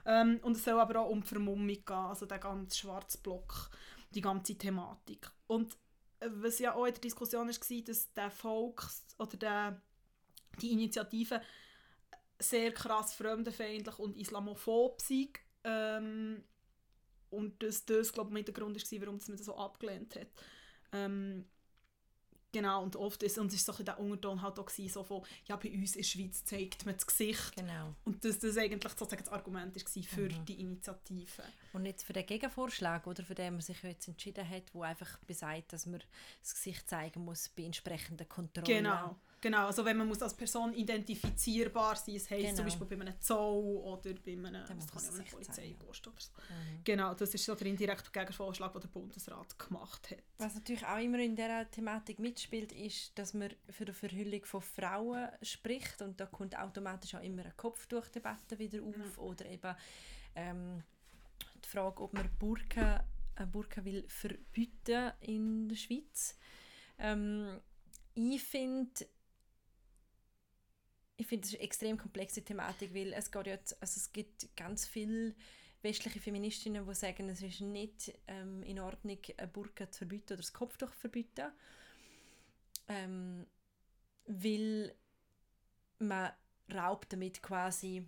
Ähm, 0.07 0.39
und 0.43 0.57
es 0.57 0.65
soll 0.65 0.79
aber 0.79 1.01
auch 1.01 1.11
um 1.11 1.23
die 1.23 1.27
Vermummung 1.27 1.67
gehen, 1.67 1.83
also 1.89 2.27
der 2.27 2.39
ganze 2.39 2.79
schwarze 2.79 3.19
Block, 3.19 3.71
die 4.11 4.21
ganze 4.21 4.57
Thematik. 4.57 5.31
Und 5.47 5.77
äh, 6.21 6.29
was 6.31 6.59
ja 6.59 6.75
auch 6.75 6.87
in 6.87 6.93
der 6.93 7.01
Diskussion 7.01 7.49
war, 7.49 7.83
dass 7.85 8.13
der 8.13 8.31
Volks- 8.31 9.05
oder 9.19 9.37
der 9.37 9.83
die 10.57 10.73
Initiative 10.73 11.41
sehr 12.39 12.73
krass 12.73 13.15
fremdenfeindlich 13.15 13.99
und 13.99 14.17
islamophob 14.17 15.01
sei. 15.01 15.29
Ähm, 15.65 16.45
und 17.31 17.63
dass 17.63 17.85
das, 17.85 18.13
glaube 18.13 18.31
ich, 18.31 18.35
mit 18.35 18.49
der 18.49 18.55
Grund 18.55 18.77
war, 18.77 19.01
warum 19.01 19.17
man 19.27 19.37
das 19.37 19.47
so 19.47 19.57
abgelehnt 19.57 20.15
hat. 20.17 20.29
Ähm, 20.93 21.47
genau, 22.53 22.83
und 22.85 22.95
oft 22.97 23.23
ist, 23.25 23.39
und 23.39 23.49
es 23.49 23.55
ist 23.55 23.67
so 23.67 23.83
der 23.83 23.99
Unterton 23.99 24.41
halt 24.41 24.59
auch 24.59 24.67
gewesen, 24.67 24.93
so 24.93 25.03
von, 25.03 25.25
ja, 25.47 25.57
bei 25.57 25.73
uns 25.73 25.97
in 25.97 26.03
der 26.03 26.09
Schweiz 26.09 26.45
zeigt 26.45 26.87
man 26.87 26.95
das 26.95 27.07
Gesicht. 27.07 27.57
Genau. 27.57 27.95
Und 28.05 28.25
dass 28.25 28.39
das 28.39 28.57
eigentlich 28.57 28.93
sozusagen 28.93 29.25
das 29.25 29.33
Argument 29.33 29.75
war 29.75 30.03
für 30.03 30.29
Mhm. 30.29 30.45
die 30.45 30.61
Initiative. 30.61 31.43
Und 31.73 31.87
jetzt 31.87 32.05
für 32.05 32.13
den 32.13 32.27
Gegenvorschlag, 32.27 33.07
oder 33.07 33.25
für 33.25 33.35
den 33.35 33.55
man 33.55 33.63
sich 33.63 33.83
jetzt 33.83 34.07
entschieden 34.07 34.49
hat, 34.49 34.73
wo 34.73 34.83
einfach 34.83 35.19
besagt, 35.21 35.73
dass 35.73 35.87
man 35.87 36.03
das 36.41 36.55
Gesicht 36.55 36.89
zeigen 36.89 37.25
muss 37.25 37.49
bei 37.49 37.65
entsprechenden 37.65 38.29
Kontrollen. 38.29 38.67
Genau. 38.67 39.17
Genau, 39.45 39.67
also 39.67 39.85
wenn 39.85 39.99
man 39.99 40.09
muss 40.09 40.23
als 40.23 40.33
Person 40.33 40.73
identifizierbar 40.73 41.97
sein, 41.97 42.15
das 42.15 42.31
heisst 42.31 42.45
Genau. 42.45 42.55
zum 42.57 42.65
Beispiel 42.65 42.87
bei 42.87 43.05
einem 43.05 43.21
Zoll 43.21 43.77
oder 43.77 44.15
bei 44.25 44.33
einem, 44.33 44.65
muss 44.75 44.87
kann 44.87 45.25
Polizeipost 45.31 46.07
oder 46.07 46.17
so. 46.19 46.31
Mhm. 46.33 46.81
Genau, 46.83 47.13
das 47.13 47.35
ist 47.35 47.45
so 47.45 47.55
der 47.55 47.67
indirekte 47.67 48.11
Gegenvorschlag, 48.11 48.73
den 48.73 48.81
der 48.81 48.89
Bundesrat 48.89 49.59
gemacht 49.59 50.11
hat. 50.11 50.23
Was 50.39 50.55
natürlich 50.55 50.87
auch 50.87 50.97
immer 50.97 51.19
in 51.19 51.37
dieser 51.37 51.71
Thematik 51.71 52.21
mitspielt, 52.21 52.73
ist, 52.73 53.19
dass 53.19 53.35
man 53.35 53.51
für 53.69 53.85
die 53.85 53.93
Verhüllung 53.93 54.47
von 54.47 54.63
Frauen 54.63 55.29
spricht 55.43 56.01
und 56.01 56.19
da 56.19 56.25
kommt 56.25 56.59
automatisch 56.59 57.15
auch 57.15 57.23
immer 57.23 57.43
eine 57.43 57.53
Kopftuchdebatte 57.53 58.59
wieder 58.59 58.83
auf 58.83 59.19
oder 59.19 59.45
eben 59.45 59.77
ähm, 60.37 60.83
die 61.63 61.69
Frage, 61.69 62.03
ob 62.03 62.15
man 62.15 62.31
Burka, 62.39 63.05
eine 63.37 63.47
Burka 63.49 63.85
will 63.85 64.07
verbieten 64.09 65.13
in 65.21 65.69
der 65.69 65.77
Schweiz. 65.77 66.35
Ähm, 66.99 67.61
ich 68.15 68.43
finde, 68.43 69.07
ich 71.25 71.29
finde, 71.29 71.43
das 71.43 71.53
ist 71.53 71.59
eine 71.59 71.65
extrem 71.65 71.97
komplexe 71.97 72.43
Thematik, 72.43 72.95
weil 72.95 73.15
es, 73.15 73.33
geht 73.33 73.47
ja, 73.47 73.55
also 73.55 73.77
es 73.81 74.13
gibt 74.13 74.55
ganz 74.57 74.87
viele 74.87 75.35
westliche 75.81 76.21
Feministinnen, 76.21 76.87
die 76.87 76.95
sagen, 76.95 77.31
es 77.31 77.43
ist 77.43 77.63
nicht 77.63 78.13
ähm, 78.29 78.63
in 78.63 78.79
Ordnung, 78.79 79.19
eine 79.39 79.49
Burka 79.49 79.91
zu 79.91 79.99
verbieten 79.99 80.35
oder 80.35 80.37
das 80.37 80.53
Kopftuch 80.53 80.91
zu 80.91 80.99
verbieten. 80.99 81.51
Ähm, 82.89 83.47
weil 84.27 84.95
man 85.99 86.33
raubt 86.75 87.13
damit 87.13 87.43
quasi 87.43 88.07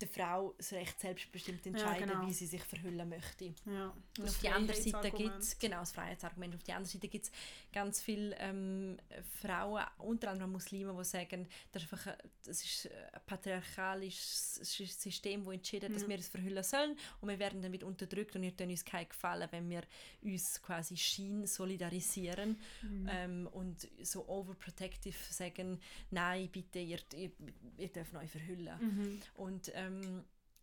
der 0.00 0.08
Frau 0.08 0.54
das 0.58 0.72
Recht 0.72 0.98
selbstbestimmt 0.98 1.64
entscheiden, 1.66 2.08
genau. 2.08 2.26
wie 2.26 2.32
sie 2.32 2.46
sich 2.46 2.62
verhüllen 2.64 3.08
möchte. 3.08 3.54
Ja, 3.64 3.94
Und 4.18 4.28
auf 4.28 4.38
die 4.40 4.48
andere 4.48 4.76
Seite 4.76 5.10
gibt 5.12 5.38
es, 5.38 5.56
genau, 5.58 5.80
das 5.80 5.92
Freiheitsargument, 5.92 6.54
auf 6.56 6.62
die 6.64 6.72
andere 6.72 6.90
Seite 6.90 7.08
gibt 7.08 7.26
es 7.26 7.32
ganz 7.72 8.02
viele 8.02 8.36
ähm, 8.38 8.98
Frauen, 9.40 9.84
unter 9.98 10.30
anderem 10.30 10.50
Muslime, 10.52 10.92
die 10.98 11.04
sagen, 11.04 11.46
das 11.70 11.84
ist 11.84 11.92
einfach 11.92 12.06
ein, 12.08 12.16
das 12.44 12.64
ist 12.64 12.90
ein 12.90 13.20
patriarchalisches 13.24 14.56
System, 15.00 15.44
das 15.44 15.54
entschieden 15.54 15.88
hat, 15.90 15.94
dass 15.94 16.02
Ja. 16.02 16.08
wir 16.08 16.18
es 16.18 16.28
verhüllen 16.28 16.64
sollen 16.64 16.96
und 17.20 17.28
wir 17.28 17.38
werden 17.38 17.62
damit 17.62 17.84
unterdrückt 17.84 18.34
und 18.34 18.42
ihr 18.42 18.56
tun 18.56 18.70
uns 18.70 18.84
keinen 18.84 19.08
Gefallen, 19.08 19.48
wenn 19.52 19.70
wir 19.70 19.82
uns 20.22 20.60
quasi 20.60 20.96
schien 20.96 21.46
solidarisieren 21.46 22.58
Mhm. 22.82 23.08
ähm, 23.10 23.46
und 23.52 23.88
so 24.02 24.26
overprotective 24.28 25.16
sagen, 25.30 25.80
nein, 26.10 26.48
bitte, 26.50 26.80
ihr, 26.80 26.98
ihr, 27.14 27.30
ihr 27.78 27.88
dürft 27.88 28.14
euch 28.16 28.30
verhüllen. 28.30 28.78
Mhm. 28.80 29.20
Und 29.34 29.70
ähm, 29.74 29.83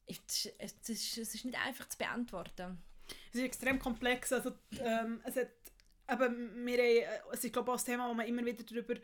es, 0.07 0.49
es, 0.57 0.89
ist, 0.89 1.17
es 1.17 1.35
ist 1.35 1.45
nicht 1.45 1.65
einfach 1.65 1.87
zu 1.89 1.97
beantworten. 1.97 2.77
Es 3.29 3.35
ist 3.35 3.45
extrem 3.45 3.79
komplex. 3.79 4.33
Also, 4.33 4.51
ähm, 4.79 5.21
es, 5.23 5.35
hat, 5.35 5.49
eben, 6.09 6.65
wir 6.65 6.77
haben, 6.77 7.23
es 7.33 7.43
ist 7.43 7.53
glaube 7.53 7.71
ich 7.71 7.75
auch 7.75 7.79
ein 7.79 7.85
Thema, 7.85 8.09
wo 8.09 8.13
man 8.13 8.27
immer 8.27 8.45
wieder 8.45 8.63
darüber 8.63 8.95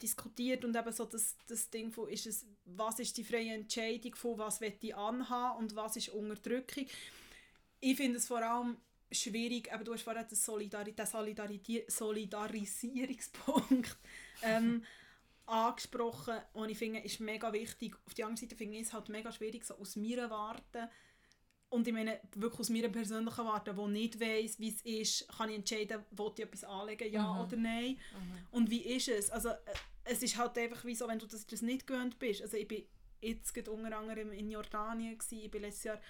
diskutiert 0.00 0.64
und 0.64 0.74
eben 0.76 0.92
so 0.92 1.04
das, 1.04 1.36
das 1.46 1.68
Ding 1.70 1.92
von, 1.92 2.08
ist 2.08 2.26
es, 2.26 2.46
was 2.64 2.98
ist 2.98 3.16
die 3.16 3.22
freie 3.24 3.54
Entscheidung 3.54 4.16
von, 4.16 4.38
was 4.38 4.60
will 4.60 4.74
ich 4.80 4.94
anhaben 4.94 5.58
und 5.58 5.74
was 5.76 5.96
ist 5.96 6.08
Unterdrückung. 6.10 6.86
Ich 7.80 7.96
finde 7.96 8.18
es 8.18 8.26
vor 8.26 8.42
allem 8.42 8.76
schwierig, 9.12 9.72
aber 9.72 9.84
du 9.84 9.92
hast 9.92 10.02
vorhin 10.02 10.26
den, 10.26 10.36
Solidari 10.36 10.94
Solidarisierungspunkt 11.86 13.96
ähm, 14.42 14.84
angesprochen, 15.46 16.38
und 16.52 16.68
ich 16.70 16.78
finde, 16.78 17.00
ist 17.00 17.20
mega 17.20 17.52
wichtig. 17.52 17.96
Auf 18.06 18.14
der 18.14 18.26
anderen 18.26 18.40
Seite 18.48 18.56
finde 18.56 18.76
ich 18.78 18.86
es 18.86 18.92
halt 18.92 19.08
mega 19.08 19.30
schwierig, 19.32 19.64
so 19.64 19.74
aus 19.76 19.96
meiner 19.96 20.30
Warte 20.30 20.90
und 21.70 21.88
ich 21.88 21.92
meine, 21.92 22.20
wirklich 22.36 22.60
aus 22.60 22.70
meiner 22.70 22.88
persönlichen 22.88 23.44
Warte, 23.44 23.74
die 23.74 23.86
nicht 23.88 24.20
weiss, 24.20 24.60
wie 24.60 24.68
es 24.68 24.82
ist, 24.82 25.28
kann 25.36 25.48
ich 25.50 25.56
entscheiden, 25.56 26.04
will 26.12 26.30
ich 26.36 26.44
etwas 26.44 26.62
anlegen, 26.64 27.12
ja 27.12 27.32
Mhm. 27.32 27.40
oder 27.40 27.56
nein. 27.56 27.98
Und 28.52 28.70
wie 28.70 28.82
ist 28.82 29.08
es? 29.08 29.30
Also, 29.30 29.48
äh, 29.48 29.56
es 30.04 30.22
ist 30.22 30.36
halt 30.36 30.56
einfach 30.56 30.84
wie 30.84 30.94
so, 30.94 31.08
wenn 31.08 31.18
du 31.18 31.26
das, 31.26 31.46
das 31.46 31.62
nicht 31.62 31.86
gewöhnt 31.86 32.18
bist. 32.18 32.42
Also 32.42 32.56
ich 32.58 32.68
bin 32.68 32.84
jetzt 33.20 33.52
gerade 33.54 33.70
unter 33.72 33.96
anderem 33.96 34.30
in 34.32 34.50
Jordanien, 34.50 35.18
gewesen, 35.18 35.40
ich 35.40 35.50
bin 35.50 35.62
letztes 35.62 35.84
Jahr 35.84 36.00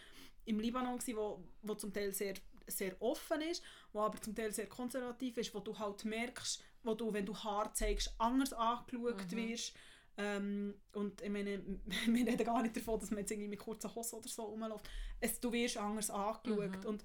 im 0.45 0.59
Libanon, 0.61 0.99
gewesen, 0.99 1.17
wo, 1.17 1.43
wo 1.63 1.75
zum 1.77 1.93
Teil 1.93 2.13
sehr, 2.13 2.35
sehr 2.67 3.01
offen 3.01 3.41
ist, 3.41 3.63
wo 3.93 4.01
aber 4.01 4.21
zum 4.21 4.35
Teil 4.35 4.53
sehr 4.53 4.67
konservativ 4.69 5.37
ist, 5.39 5.55
wo 5.55 5.61
du 5.61 5.79
halt 5.79 6.05
merkst, 6.05 6.63
wo 6.85 6.95
du, 6.95 7.13
wenn 7.13 7.27
du 7.27 7.37
Haar 7.37 7.73
zeigst, 7.75 8.15
anders 8.19 8.53
angeschaut 8.53 9.31
Mhm. 9.33 9.37
wirst. 9.37 9.75
Ähm, 10.17 10.75
und 10.93 11.21
ich 11.23 11.31
meine, 11.31 11.61
wir 12.07 12.27
reden 12.27 12.45
gar 12.45 12.63
nicht 12.63 12.77
davon, 12.77 13.01
dass 13.01 13.11
man 13.11 13.21
jetzt 13.21 13.33
irgendwie 13.33 13.49
mit 13.49 13.59
kurzen 13.59 13.93
Hosen 13.95 14.17
oder 14.21 14.29
so 14.29 14.45
rumläuft. 14.45 14.89
Es, 15.21 15.41
du 15.41 15.51
wirst 15.53 15.77
anders 15.77 16.11
angeschaut. 16.11 16.83
Mhm. 16.83 16.87
Und 16.87 17.05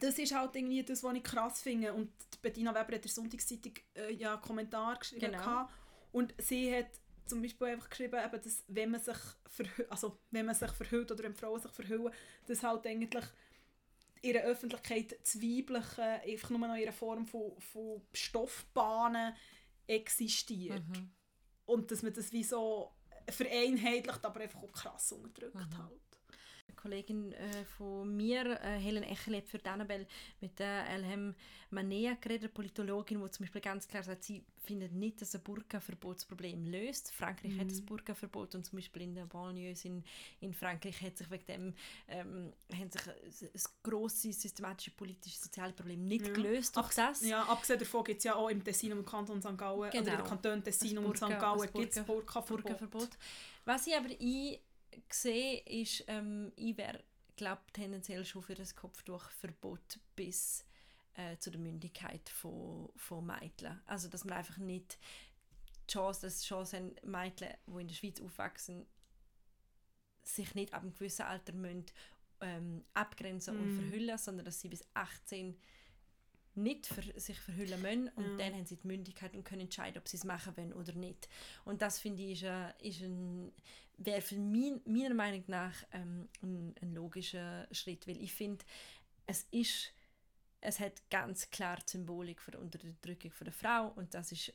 das 0.00 0.18
ist 0.18 0.34
halt 0.34 0.54
irgendwie 0.56 0.82
das, 0.82 1.02
was 1.02 1.14
ich 1.14 1.22
krass 1.22 1.62
finde. 1.62 1.92
Und 1.92 2.10
Bettina 2.42 2.70
Weber 2.70 2.80
hat 2.80 2.94
in 2.94 3.02
der 3.02 3.10
Sonntagszeitung 3.10 3.72
äh, 3.94 4.12
ja 4.12 4.34
einen 4.34 4.42
Kommentar 4.42 4.98
geschrieben. 4.98 5.26
Genau. 5.26 5.38
gehabt. 5.38 5.72
Und 6.12 6.34
sie 6.38 6.74
hat 6.74 6.88
zum 7.26 7.42
Beispiel 7.42 7.68
einfach 7.68 7.88
geschrieben, 7.88 8.18
eben, 8.24 8.42
dass 8.42 8.64
wenn 8.68 8.90
man 8.90 9.00
sich 9.00 9.16
verhüllt, 9.46 9.90
also 9.90 10.18
wenn 10.30 10.46
man 10.46 10.54
sich 10.54 10.70
verhüllt 10.72 11.12
oder 11.12 11.22
wenn 11.24 11.34
Frauen 11.34 11.60
sich 11.60 11.70
verhüllen, 11.70 12.12
dass 12.46 12.62
halt 12.62 12.86
eigentlich 12.86 13.24
in 14.22 14.32
der 14.34 14.44
Öffentlichkeit 14.44 15.18
das 15.22 15.40
Weibliche 15.40 16.02
einfach 16.02 16.50
nur 16.50 16.58
noch 16.60 16.74
in 16.74 16.82
einer 16.82 16.92
Form 16.92 17.26
von, 17.26 17.58
von 17.60 18.02
Stoffbahnen 18.12 19.34
existiert. 19.86 20.86
Mhm. 20.88 21.10
Und 21.66 21.90
dass 21.90 22.02
man 22.02 22.12
das 22.12 22.32
wie 22.32 22.44
so 22.44 22.92
vereinheitlicht, 23.28 24.24
aber 24.24 24.40
einfach 24.40 24.62
auch 24.62 24.72
krass 24.72 25.12
unterdrückt 25.12 25.54
Mhm. 25.54 25.78
halt. 25.78 26.09
Kollegin 26.80 27.32
äh, 27.32 27.64
von 27.76 28.16
mir, 28.16 28.58
äh, 28.62 28.78
Helen 28.78 29.02
Echel, 29.04 29.36
hat 29.36 29.48
für 29.48 29.58
die 29.58 29.68
Annabelle 29.68 30.06
mit 30.40 30.58
der 30.58 30.88
Elhem 30.88 31.34
Manea 31.70 32.14
geredet, 32.20 32.44
eine 32.44 32.48
Politologin, 32.50 33.20
die 33.22 33.30
zum 33.30 33.44
Beispiel 33.44 33.60
ganz 33.60 33.86
klar 33.86 34.02
sagt, 34.02 34.24
sie 34.24 34.42
findet 34.64 34.92
nicht, 34.92 35.20
dass 35.20 35.34
ein 35.34 35.42
Burka-Verbot 35.42 36.16
das 36.16 36.24
Problem 36.24 36.66
löst. 36.66 37.12
Frankreich 37.12 37.52
hat 37.58 37.66
Mhm. 37.66 37.68
das 37.70 37.80
Burka-Verbot 37.82 38.54
und 38.54 38.64
zum 38.64 38.78
Beispiel 38.78 39.02
in 39.02 39.14
den 39.14 39.28
Banlieues 39.28 39.84
in, 39.84 40.02
in 40.40 40.52
Frankreich 40.52 41.00
hat 41.02 41.16
sich 41.16 41.30
wegen 41.30 41.46
dem 41.46 41.74
ähm, 42.08 42.52
haben 42.74 42.90
sich 42.90 43.06
ein, 43.06 43.48
ein 43.54 43.62
grosses 43.82 44.40
systematische 44.42 44.90
politische 44.90 45.38
soziale 45.38 45.72
Problem 45.72 46.04
nicht 46.06 46.26
Ja. 46.26 46.32
gelöst 46.32 46.76
durch 46.76 46.94
das. 46.94 47.22
Ja, 47.24 47.42
abgesehen 47.44 47.78
davon 47.78 48.04
gibt 48.04 48.18
es 48.18 48.24
ja 48.24 48.34
auch 48.34 48.48
im 48.48 48.62
Tessin 48.64 48.92
und 48.92 48.98
im 49.00 49.06
Kanton 49.06 49.40
St. 49.40 49.56
Gallen, 49.56 49.78
oder 49.78 49.94
in 49.94 50.04
Genau. 50.04 50.16
den 50.16 50.26
Kantonen 50.26 50.64
Tessin 50.64 50.98
Ein 50.98 51.04
und 51.04 51.16
St. 51.16 51.28
Gallen 51.28 51.60
ein 51.62 51.72
gibt 51.72 51.96
es 51.96 52.02
Burka- 52.04 52.40
Burka-Verbot. 52.46 53.10
Was 53.64 53.86
ich 53.86 53.94
aber 53.96 54.08
ich 54.18 54.60
sehe, 55.10 55.60
ist, 55.60 56.04
ähm, 56.08 56.52
ich 56.56 56.76
wäre, 56.76 57.02
glaube 57.36 57.62
tendenziell 57.72 58.24
schon 58.24 58.42
für 58.42 58.54
das 58.54 58.74
Kopftuchverbot 58.76 59.98
bis 60.16 60.64
äh, 61.14 61.36
zu 61.38 61.50
der 61.50 61.60
Mündigkeit 61.60 62.28
von, 62.28 62.90
von 62.96 63.26
Mädchen. 63.26 63.80
Also, 63.86 64.08
dass 64.08 64.24
man 64.24 64.38
einfach 64.38 64.58
nicht 64.58 64.98
die 65.88 65.92
Chance, 65.92 66.22
dass 66.22 66.40
die 66.40 66.46
Chance 66.48 66.76
haben, 66.76 66.94
Mädchen, 67.02 67.48
die 67.66 67.80
in 67.80 67.88
der 67.88 67.94
Schweiz 67.94 68.20
aufwachsen, 68.20 68.86
sich 70.22 70.54
nicht 70.54 70.74
ab 70.74 70.82
einem 70.82 70.92
gewissen 70.94 71.22
Alter 71.22 71.52
müssen, 71.52 71.86
ähm, 72.42 72.84
abgrenzen 72.94 73.56
und 73.58 73.68
Mm. 73.68 73.72
verhüllen, 73.72 74.18
sondern 74.18 74.44
dass 74.46 74.60
sie 74.60 74.68
bis 74.68 74.84
18 74.94 75.58
nicht 76.54 76.86
für, 76.86 77.02
sich 77.18 77.38
verhüllen 77.40 77.80
müssen 77.80 78.08
und 78.16 78.24
Ja. 78.24 78.36
dann 78.38 78.54
haben 78.54 78.66
sie 78.66 78.76
die 78.76 78.86
Mündigkeit 78.86 79.34
und 79.34 79.44
können 79.44 79.62
entscheiden, 79.62 79.98
ob 79.98 80.08
sie 80.08 80.16
es 80.16 80.24
machen 80.24 80.56
wollen 80.56 80.72
oder 80.72 80.92
nicht. 80.94 81.28
Und 81.64 81.80
das 81.82 81.98
finde 82.00 82.22
ich 82.22 82.42
ist, 82.42 82.44
ein- 82.44 82.74
ist 82.80 83.00
ein, 83.02 83.52
wäre 84.00 84.20
für 84.20 84.36
mein, 84.36 84.80
meiner 84.84 85.14
Meinung 85.14 85.44
nach 85.46 85.74
ähm, 85.92 86.28
ein, 86.42 86.74
ein 86.80 86.94
logischer 86.94 87.68
Schritt, 87.70 88.06
weil 88.06 88.20
ich 88.20 88.32
finde, 88.32 88.64
es 89.26 89.46
ist 89.50 89.92
es 90.62 90.78
hat 90.78 91.08
ganz 91.08 91.50
klar 91.50 91.76
die 91.76 91.90
Symbolik 91.90 92.40
von 92.40 92.52
der 92.52 92.60
Unterdrückung 92.60 93.32
von 93.32 93.46
der 93.46 93.54
Frau 93.54 93.92
und 93.96 94.12
das 94.12 94.32
ist 94.32 94.52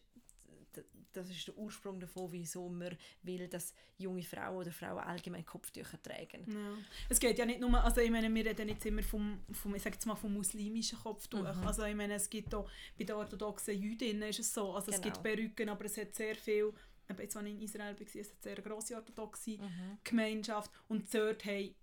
das 1.14 1.30
ist 1.30 1.48
der 1.48 1.58
Ursprung 1.58 2.00
davon, 2.00 2.32
wieso 2.32 2.68
man 2.70 2.96
will, 3.24 3.48
dass 3.48 3.74
junge 3.98 4.24
Frauen 4.24 4.58
oder 4.58 4.72
Frauen 4.72 5.00
allgemein 5.00 5.46
Kopftücher 5.46 6.02
tragen. 6.02 6.46
Ja. 6.52 6.78
Es 7.08 7.20
geht 7.20 7.38
ja 7.38 7.46
nicht 7.46 7.62
nur, 7.62 7.82
also 7.82 8.02
ich 8.02 8.12
meine, 8.12 8.34
wir 8.34 8.46
reden 8.46 8.68
jetzt 8.68 8.86
immer 8.86 9.02
vom, 9.02 9.40
vom 9.52 9.74
ich 9.76 9.82
sage 9.82 9.96
jetzt 9.96 10.06
mal 10.06 10.16
vom 10.16 10.34
muslimischen 10.34 11.00
Kopftuch. 11.00 11.56
Mhm. 11.56 11.68
Also 11.68 11.84
ich 11.86 11.96
meine, 11.96 12.16
es 12.16 12.30
gibt 12.30 12.54
auch, 12.54 12.70
bei 12.98 13.06
den 13.06 13.16
orthodoxen 13.16 13.82
Jüdinnen 13.82 14.24
ist 14.30 14.40
es 14.40 14.54
so, 14.54 14.74
also 14.74 14.92
es 14.92 15.02
Genau. 15.02 15.14
gibt 15.14 15.24
Perücken, 15.24 15.70
aber 15.70 15.86
es 15.86 15.98
hat 15.98 16.14
sehr 16.16 16.36
viel, 16.36 16.74
eben 17.10 17.20
jetzt, 17.22 17.36
als 17.38 17.46
ich 17.46 17.52
in 17.54 17.62
Israel 17.62 17.96
war, 18.00 18.08
es 18.22 18.30
hat 18.30 18.44
sehr 18.44 18.54
eine 18.58 18.64
grosse 18.64 18.96
orthodoxe 18.96 19.52
Mhm. 19.58 19.98
Gemeinschaft 20.04 20.72
und 20.88 21.14
dort 21.14 21.46
haben, 21.46 21.76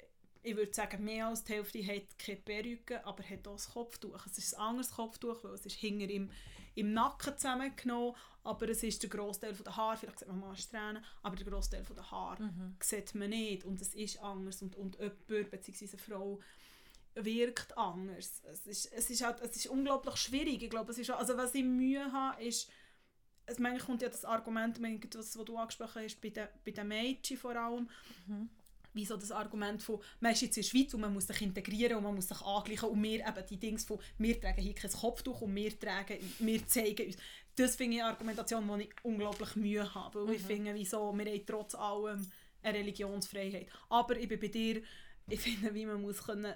ich 0.44 0.56
würde 0.56 0.74
sagen, 0.74 1.04
mehr 1.04 1.28
als 1.28 1.44
die 1.44 1.52
Hälfte 1.54 1.86
hat 1.86 2.18
keine 2.18 2.38
Perücke, 2.40 3.04
aber 3.06 3.22
hat 3.22 3.46
auch 3.46 3.56
ein 3.58 3.72
Kopftuch. 3.72 4.26
Es 4.26 4.38
ist 4.38 4.54
ein 4.54 4.60
anderes 4.60 4.90
Kopftuch, 4.90 5.44
weil 5.44 5.52
es 5.54 5.64
ist 5.66 5.76
hinter 5.76 6.10
im, 6.10 6.30
im 6.74 6.92
Nacken 6.92 7.36
zusammengenommen, 7.36 8.16
aber 8.42 8.68
es 8.68 8.82
ist 8.82 9.00
der 9.02 9.10
Großteil 9.10 9.54
der 9.54 9.76
Haare, 9.76 9.96
vielleicht 9.98 10.18
sieht 10.18 10.28
man 10.28 10.40
mal 10.40 10.56
Strähnen, 10.56 11.04
aber 11.22 11.36
der 11.36 11.46
Großteil 11.46 11.84
der 11.84 12.10
Haare 12.10 12.42
Mhm. 12.42 12.76
sieht 12.82 13.14
man 13.14 13.30
nicht 13.30 13.64
und 13.64 13.80
es 13.80 13.94
ist 13.94 14.18
anders 14.20 14.62
und, 14.62 14.74
und 14.74 14.98
jemand 14.98 15.50
bzw. 15.50 15.88
eine 15.92 15.98
Frau 15.98 16.40
wirkt 17.14 17.76
anders. 17.76 18.42
Es 18.50 18.66
ist, 18.66 18.92
es 18.92 19.10
ist, 19.10 19.22
halt, 19.24 19.40
es 19.42 19.54
ist 19.56 19.66
unglaublich 19.66 20.16
schwierig. 20.16 20.62
Ich 20.62 20.70
glaube, 20.70 20.92
es 20.92 20.98
ist, 20.98 21.10
also 21.10 21.36
was 21.36 21.54
ich 21.54 21.62
Mühe 21.62 22.10
habe, 22.10 22.42
ist, 22.42 22.70
es 23.46 23.58
manchmal 23.58 23.86
kommt 23.86 24.02
ja 24.02 24.08
das 24.08 24.24
Argument, 24.24 24.78
ich 24.82 25.10
das, 25.10 25.36
was 25.38 25.44
du 25.44 25.56
angesprochen 25.56 26.02
hast, 26.04 26.20
bei 26.20 26.30
den, 26.30 26.48
bei 26.64 26.70
den 26.70 26.88
Mädchen 26.88 27.36
vor 27.36 27.56
allem, 27.56 27.88
Mhm. 28.26 28.48
wie 28.94 29.04
so 29.06 29.16
das 29.16 29.30
Argument 29.32 29.82
von, 29.82 30.00
man 30.20 30.32
ist 30.32 30.42
jetzt 30.42 30.56
in 30.58 30.62
der 30.62 30.68
Schweiz 30.68 30.94
und 30.94 31.00
man 31.00 31.12
muss 31.14 31.26
sich 31.26 31.40
integrieren 31.42 31.96
und 31.96 32.04
man 32.04 32.14
muss 32.14 32.28
sich 32.28 32.40
angleichen 32.42 32.88
und 32.90 33.02
wir 33.02 33.20
eben 33.26 33.46
die 33.48 33.56
Dings 33.58 33.84
von, 33.84 33.98
wir 34.18 34.40
tragen 34.40 34.60
hier 34.62 34.74
kein 34.74 34.90
Kopftuch 34.92 35.40
und 35.40 35.54
wir 35.54 35.78
tragen, 35.78 36.18
wir 36.38 36.66
zeigen 36.66 37.06
uns. 37.06 37.16
Das 37.56 37.76
finde 37.76 37.96
ich 37.96 38.02
eine 38.02 38.10
Argumentation, 38.12 38.78
die 38.78 38.84
ich 38.84 38.94
unglaublich 39.02 39.56
Mühe 39.56 39.94
habe, 39.94 40.26
weil 40.26 40.34
ich 40.34 40.42
Mhm. 40.42 40.46
finde, 40.46 40.74
wieso, 40.74 41.12
wir 41.16 41.24
haben 41.24 41.46
trotz 41.46 41.74
allem 41.74 42.30
eine 42.62 42.78
Religionsfreiheit. 42.78 43.66
Aber 43.88 44.16
ich 44.16 44.28
bin 44.28 44.38
bei 44.40 44.48
dir, 44.48 44.82
ich 45.28 45.40
finde, 45.40 45.72
wie 45.74 45.86
man 45.86 46.00
muss 46.02 46.22
können, 46.24 46.54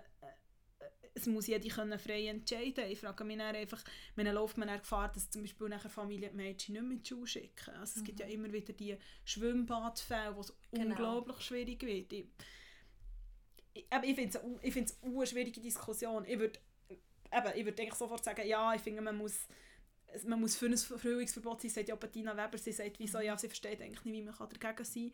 es 1.16 1.26
muss 1.26 1.46
jeder 1.46 1.68
können 1.68 1.98
frei 1.98 2.26
entscheiden. 2.28 2.84
Ich 2.90 3.00
frage 3.00 3.24
mich 3.24 3.38
dann 3.38 3.56
einfach, 3.56 3.82
wenn 4.14 4.26
läuft 4.26 4.58
man 4.58 4.68
Gefahr, 4.78 5.10
dass 5.10 5.30
zum 5.30 5.42
Beispiel 5.42 5.68
nachher 5.68 5.88
Familien 5.88 6.30
die 6.30 6.36
Mädchen 6.36 6.74
nicht 6.74 6.82
mehr 6.82 6.92
in 6.92 7.02
die 7.02 7.08
Schule 7.08 7.26
schicken. 7.26 7.74
Also 7.76 7.98
es 8.00 8.04
gibt 8.04 8.20
ja 8.20 8.26
immer 8.26 8.52
wieder 8.52 8.72
die 8.74 8.96
Schwimmbadfälle, 9.24 10.36
wo 10.36 10.40
es 10.40 10.52
Genau. 10.72 10.90
unglaublich 10.90 11.40
schwierig 11.40 11.82
wird. 11.82 12.12
Ich, 12.12 12.26
ich, 13.72 13.86
aber 13.90 14.04
ich 14.06 14.14
finde 14.14 14.38
es 14.38 14.44
eine- 14.44 14.58
schwierige 15.26 15.60
Diskussion. 15.60 16.24
Ich 16.26 16.38
würde 16.38 16.58
ich 16.90 16.98
eigentlich 17.82 17.94
sofort 17.94 18.22
sagen, 18.22 18.46
ja, 18.46 18.74
ich 18.74 18.82
finde, 18.82 19.00
man 19.02 19.16
muss 19.16 19.48
man 20.24 20.40
muss 20.40 20.56
für 20.56 20.66
ein 20.66 20.76
Verhüllungsverbot 20.78 21.60
sein, 21.60 21.70
sagt 21.70 21.88
ja 21.88 21.96
Bettina 21.96 22.34
Weber, 22.36 22.56
sie 22.56 22.72
sagt, 22.72 22.98
wieso, 22.98 23.18
ja, 23.20 23.36
sie 23.36 23.48
versteht 23.48 23.82
eigentlich 23.82 24.04
nicht, 24.04 24.14
wie 24.14 24.22
man 24.22 24.34
dagegen 24.38 24.84
sein 24.84 25.10
kann, 25.10 25.12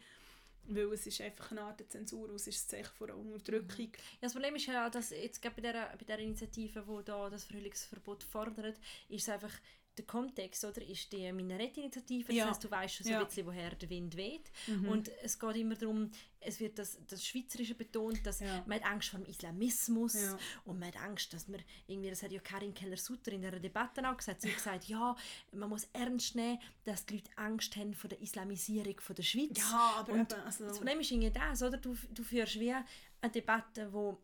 weil 0.65 0.93
es 0.93 1.07
ist 1.07 1.21
einfach 1.21 1.51
eine 1.51 1.63
Art 1.63 1.83
Zensur, 1.91 2.29
und 2.29 2.37
es 2.37 2.47
ist 2.47 2.67
ein 2.67 2.71
Zeichen 2.71 2.95
von 2.95 3.11
Unterdrückung. 3.11 3.91
Ja, 3.95 4.19
das 4.21 4.33
Problem 4.33 4.55
ist 4.57 4.67
ja, 4.67 4.89
dass 4.89 5.11
jetzt 5.11 5.43
bei 5.43 5.61
der, 5.61 5.95
bei 5.99 6.05
der 6.07 6.19
Initiative, 6.19 6.85
die 6.87 7.05
da 7.05 7.29
das 7.31 7.45
Verhüllungsverbot 7.45 8.25
fordert, 8.25 8.79
ist 9.09 9.23
es 9.23 9.29
einfach, 9.29 9.53
der 9.99 10.07
Kontext 10.07 10.65
oder, 10.65 10.81
ist 10.83 11.13
die 11.13 11.31
Minarett-Initiative, 11.33 12.29
das 12.29 12.37
Ja. 12.37 12.49
heißt, 12.49 12.65
du 12.65 12.71
weißt 12.71 12.95
schon 12.95 13.05
so 13.05 13.13
Ja. 13.13 13.21
ein 13.21 13.27
bisschen, 13.27 13.47
woher 13.47 13.75
der 13.75 13.91
Wind 13.91 14.17
weht. 14.17 14.51
Mhm. 14.67 14.89
Und 14.89 15.09
es 15.23 15.39
geht 15.39 15.57
immer 15.57 15.75
darum, 15.75 16.11
es 16.41 16.59
wird 16.61 16.79
das, 16.79 16.99
das 17.07 17.25
Schweizerische 17.27 17.75
betont, 17.75 18.25
dass 18.27 18.41
Ja. 18.41 18.63
man 18.67 18.81
hat 18.81 18.87
Angst 18.91 19.11
vor 19.11 19.21
dem 19.21 19.29
Islamismus 19.29 20.15
Ja. 20.15 20.39
und 20.65 20.79
man 20.79 20.89
hat 20.89 20.97
Angst, 21.03 21.33
dass 21.35 21.47
man, 21.47 21.63
irgendwie, 21.87 22.09
das 22.11 22.23
hat 22.23 22.33
ja 22.33 22.41
Karin 22.41 22.73
Keller-Sutter 22.73 23.33
in 23.33 23.43
der 23.43 23.59
Debatte 23.61 24.09
auch 24.11 24.17
gesagt, 24.17 24.41
sie 24.41 24.49
hat 24.49 24.57
gesagt, 24.57 24.85
ja, 24.85 25.15
man 25.53 25.69
muss 25.69 25.87
ernst 25.93 26.35
nehmen, 26.37 26.59
dass 26.85 27.05
die 27.05 27.17
Leute 27.17 27.31
Angst 27.37 27.77
haben 27.77 27.93
vor 27.95 28.09
der 28.09 28.21
Islamisierung 28.23 28.99
von 28.99 29.15
der 29.15 29.23
Schweiz. 29.25 29.59
ja, 29.59 29.95
aber 29.99 30.13
Und 30.15 30.33
eben, 30.33 30.41
also, 30.43 30.65
Das 30.67 30.79
Problem 30.79 31.01
ist 31.01 31.11
irgendwie 31.11 31.31
das, 31.31 31.63
oder? 31.63 31.77
Du, 31.77 31.95
du 32.11 32.23
führst 32.25 32.59
wie 32.59 32.73
eine 32.73 33.33
Debatte, 33.33 33.93
wo, 33.93 34.19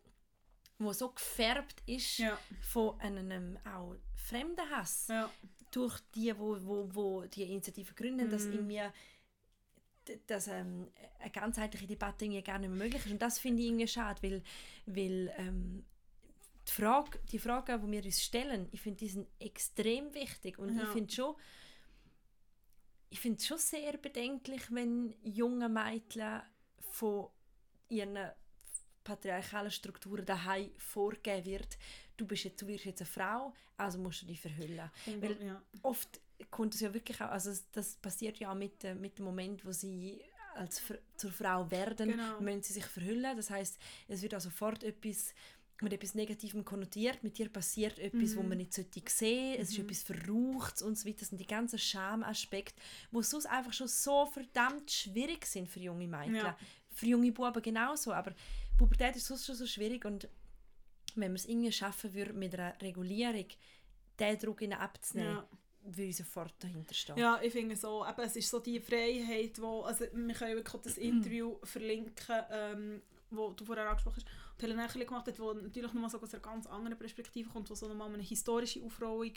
wo 0.79 0.93
so 0.93 1.09
gefärbt 1.11 1.83
ist 1.85 2.17
ja, 2.19 2.39
von 2.61 2.99
einem 3.01 3.57
auch 3.65 3.95
fremden 4.15 4.69
Hass 4.69 5.07
ja, 5.09 5.29
durch 5.71 5.99
die, 6.15 6.37
wo, 6.37 6.57
wo, 6.65 6.89
wo 6.93 7.21
die 7.25 7.43
Initiative 7.43 7.93
gründen, 7.93 8.29
dass 8.29 8.45
Mhm. 8.45 8.53
irgendwie 8.53 8.81
dass 10.27 10.47
ähm, 10.47 10.87
eine 11.19 11.29
ganzheitliche 11.31 11.85
Debatte 11.85 12.25
irgendwie 12.25 12.41
gar 12.41 12.57
nicht 12.57 12.69
mehr 12.69 12.77
möglich 12.77 13.05
ist. 13.05 13.11
Und 13.11 13.21
das 13.21 13.37
finde 13.39 13.61
ich 13.61 13.67
irgendwie 13.69 13.87
schade, 13.87 14.21
weil, 14.23 14.43
weil 14.85 15.33
ähm, 15.37 15.85
die, 16.67 16.71
Frage, 16.73 17.19
die 17.31 17.39
Fragen, 17.39 17.81
die 17.81 17.91
wir 17.91 18.05
uns 18.05 18.23
stellen, 18.23 18.67
ich 18.71 18.81
finde, 18.81 18.99
die 18.99 19.09
sind 19.09 19.27
extrem 19.39 20.13
wichtig. 20.13 20.59
Und 20.59 20.77
Ja. 20.77 20.83
ich 20.83 20.89
finde 20.89 21.13
schon, 21.13 21.35
ich 23.09 23.19
finde 23.19 23.37
es 23.37 23.47
schon 23.47 23.57
sehr 23.57 23.97
bedenklich, 23.97 24.61
wenn 24.71 25.13
junge 25.23 25.69
Mädchen 25.69 26.41
von 26.79 27.27
ihren 27.89 28.17
patriarchalen 29.09 29.71
Strukturen 29.71 30.25
daheim 30.25 30.69
vorgegeben 30.77 31.45
wird, 31.45 31.77
du, 32.17 32.25
bist 32.27 32.43
jetzt, 32.43 32.61
du 32.61 32.67
wirst 32.67 32.85
jetzt 32.85 33.01
eine 33.01 33.07
Frau, 33.09 33.53
also 33.77 33.97
musst 33.99 34.21
du 34.21 34.25
dich 34.27 34.39
verhüllen 34.39 34.89
Weil- 35.19 35.37
ja. 35.43 35.61
oft 35.81 36.19
kommt 36.51 36.73
es 36.75 36.81
ja 36.81 36.93
wirklich 36.93 37.19
auch, 37.21 37.29
also 37.31 37.49
es- 37.49 37.69
das 37.71 37.95
passiert 37.97 38.37
ja 38.39 38.51
auch 38.51 38.55
mit, 38.55 38.83
äh, 38.83 38.93
mit 38.95 39.17
dem 39.17 39.25
Moment, 39.25 39.65
wo 39.65 39.71
sie 39.71 40.21
als 40.55 40.81
zur 41.15 41.31
Frau 41.31 41.69
werden, 41.71 42.09
Genau. 42.09 42.39
müssen 42.41 42.63
sie 42.63 42.73
sich 42.73 42.85
verhüllen. 42.85 43.35
Das 43.37 43.49
heißt, 43.49 43.77
es 44.07 44.21
wird 44.21 44.35
auch 44.35 44.41
sofort 44.41 44.83
etwas 44.83 45.33
mit 45.81 45.93
etwas 45.93 46.13
Negativem 46.13 46.65
konnotiert. 46.65 47.23
Mit 47.23 47.37
dir 47.37 47.47
passiert 47.47 47.97
etwas, 47.99 48.35
wo 48.35 48.41
Mhm. 48.43 48.49
man 48.49 48.57
nicht 48.57 48.73
sollte 48.73 49.01
sehen. 49.07 49.55
Es 49.61 49.69
ist 49.69 49.77
Mhm. 49.77 49.85
etwas 49.85 50.03
Verruchtes 50.03 50.81
und 50.81 50.97
so 50.97 51.07
weiter. 51.07 51.19
Das 51.21 51.29
sind 51.29 51.39
die 51.39 51.47
ganzen 51.47 51.79
Schamaspekte, 51.79 52.75
die 53.13 53.23
sonst 53.23 53.45
einfach 53.45 53.71
schon 53.71 53.87
so 53.87 54.25
verdammt 54.25 54.91
schwierig 54.91 55.45
sind 55.45 55.69
für 55.69 55.79
junge 55.79 56.05
Mädchen. 56.07 56.35
Ja. 56.35 56.57
Für 56.99 57.05
junge 57.05 57.31
Buben 57.31 57.61
genauso. 57.61 58.11
Aber 58.13 58.33
Pubertät 58.77 59.15
ist 59.15 59.25
sonst 59.27 59.45
schon 59.45 59.55
so 59.55 59.65
schwierig 59.65 60.03
und 60.05 60.27
wenn 61.15 61.31
wir 61.31 61.35
es 61.35 61.45
irgendwie 61.45 61.71
schaffen 61.71 62.13
würden, 62.13 62.37
mit 62.37 62.53
einer 62.53 62.79
Regulierung 62.81 63.45
den 64.19 64.37
Druck 64.37 64.61
ihnen 64.61 64.73
abzunehmen, 64.73 65.37
Ja. 65.37 65.47
würde 65.83 66.03
ich 66.03 66.17
sofort 66.17 66.53
dahinter 66.59 66.93
stehen. 66.93 67.17
Ja, 67.17 67.39
ich 67.41 67.51
finde 67.53 67.75
so, 67.75 68.05
eben, 68.05 68.21
es 68.21 68.35
ist 68.35 68.49
so 68.49 68.59
die 68.59 68.79
Freiheit, 68.79 69.61
wo, 69.61 69.81
also 69.81 70.05
wir 70.13 70.33
können 70.35 70.55
wirklich 70.55 70.81
das 70.83 70.97
Interview 70.97 71.57
verlinken, 71.63 72.35
ähm, 72.51 73.01
wo 73.31 73.51
du 73.51 73.63
vorher 73.63 73.87
angesprochen 73.89 74.17
hast, 74.17 74.27
und 74.55 74.61
Helena 74.63 74.83
Nächeli 74.87 75.05
gemacht 75.05 75.27
hat, 75.27 75.39
wo 75.39 75.53
natürlich 75.53 75.93
nochmal 75.93 76.09
so 76.09 76.19
aus 76.21 76.33
einer 76.33 76.43
ganz 76.43 76.67
anderen 76.67 76.97
Perspektive 76.97 77.49
kommt, 77.49 77.69
wo 77.69 77.75
so 77.75 77.87
nochmal 77.87 78.07
um 78.09 78.15
eine 78.15 78.23
historische 78.23 78.83
Aufrollung 78.83 79.31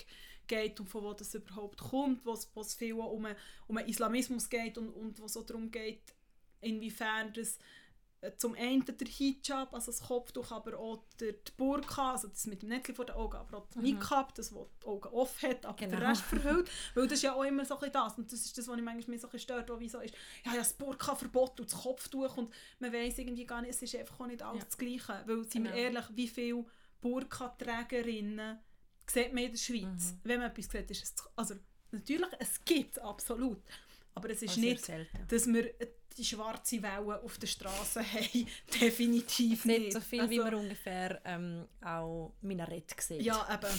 geht 0.48 0.81
und 0.81 0.88
von 0.88 1.05
wo 1.05 1.12
das 1.12 1.33
überhaupt 1.35 1.79
kommt, 1.79 2.25
wo 2.27 2.33
es, 2.33 2.75
viel 2.75 2.94
um, 2.94 3.25
einen- 3.25 3.37
um 3.68 3.77
einen 3.77 3.88
Islamismus 3.88 4.48
geht 4.51 4.77
und, 4.79 4.88
und 4.90 5.20
wo 5.20 5.27
es 5.27 5.33
so 5.35 5.42
darum 5.42 5.70
geht, 5.70 6.01
inwiefern 6.62 7.33
das 7.35 7.59
äh, 8.22 8.31
zum 8.37 8.55
einen 8.55 8.85
der 8.85 8.94
Hijab, 9.09 9.75
also 9.75 9.90
das 9.90 10.01
Kopftuch, 10.01 10.53
aber 10.53 10.79
auch 10.79 11.03
der, 11.18 11.35
Burka, 11.57 12.12
also 12.12 12.29
das 12.29 12.46
mit 12.46 12.62
dem 12.62 12.68
Netzchen 12.68 12.94
vor 12.94 13.05
den 13.05 13.16
Augen, 13.16 13.37
aber 13.37 13.59
auch 13.59 13.66
das 13.66 13.77
Mhm. 13.77 13.83
Niqab, 13.83 14.33
das, 14.37 14.55
wo 14.55 14.70
die 14.81 14.87
Augen 14.87 15.09
offen 15.09 15.51
hat, 15.51 15.66
aber 15.66 15.77
Genau. 15.77 15.98
der 15.98 16.09
Rest 16.09 16.22
verhüllt. 16.22 16.70
Weil 16.94 17.05
das 17.09 17.14
ist 17.18 17.22
ja 17.25 17.33
auch 17.35 17.42
immer 17.42 17.64
so 17.64 17.77
ein 17.81 17.90
das. 17.90 18.16
Und 18.18 18.31
das 18.33 18.44
ist 18.44 18.57
das, 18.57 18.68
was 18.68 18.77
ich 18.77 18.83
manchmal 18.85 19.18
so 19.18 19.29
ein 19.29 19.38
stört, 19.40 19.68
wo 19.70 19.81
wie 19.81 19.88
so 19.88 19.98
ist, 19.98 20.14
ja, 20.44 20.53
ja, 20.53 20.59
das 20.59 20.72
Burka-Verbot 20.75 21.59
und 21.59 21.72
das 21.72 21.81
Kopftuch 21.83 22.37
und 22.37 22.55
man 22.79 22.92
weiß 22.92 23.18
irgendwie 23.18 23.44
gar 23.44 23.61
nicht, 23.61 23.70
es 23.70 23.83
ist 23.83 23.96
einfach 23.96 24.20
auch 24.20 24.27
nicht 24.29 24.40
alles 24.40 24.61
Ja. 24.61 24.64
das 24.66 24.79
Gleiche. 24.79 25.22
Weil, 25.27 25.42
sind 25.44 25.64
wir 25.64 25.72
Genau. 25.72 25.83
ehrlich, 25.83 26.05
wie 26.14 26.29
viele 26.29 26.64
Burka-Trägerinnen 27.01 28.59
sieht 29.07 29.33
man 29.33 29.44
in 29.44 29.51
der 29.51 29.59
Schweiz? 29.59 30.12
Mhm. 30.12 30.20
Wenn 30.25 30.40
man 30.40 30.51
etwas 30.51 30.66
sieht, 30.70 30.90
ist 30.90 31.03
es, 31.03 31.14
also 31.37 31.55
natürlich, 31.90 32.29
es 32.38 32.64
gibt 32.64 32.96
es 32.96 33.03
absolut, 33.03 33.61
aber 34.14 34.31
es 34.31 34.42
ist 34.42 34.51
Also 34.51 34.61
sehr 34.61 34.98
nicht, 34.98 35.33
dass 35.33 35.46
wir 35.46 35.75
die 36.14 36.25
schwarze 36.25 36.83
Welle 36.83 37.22
auf 37.22 37.38
der 37.38 37.46
Straße 37.46 38.03
haben. 38.12 38.46
Definitiv 38.81 39.64
nicht. 39.64 39.79
Nicht 39.81 39.92
so 39.92 40.01
viel, 40.01 40.29
wie 40.31 40.38
man 40.38 40.55
ungefähr 40.55 41.20
ähm, 41.25 41.66
auch 41.85 42.33
Minarett 42.40 42.94
sieht. 43.01 43.22
Ja, 43.22 43.46
eben. 43.53 43.72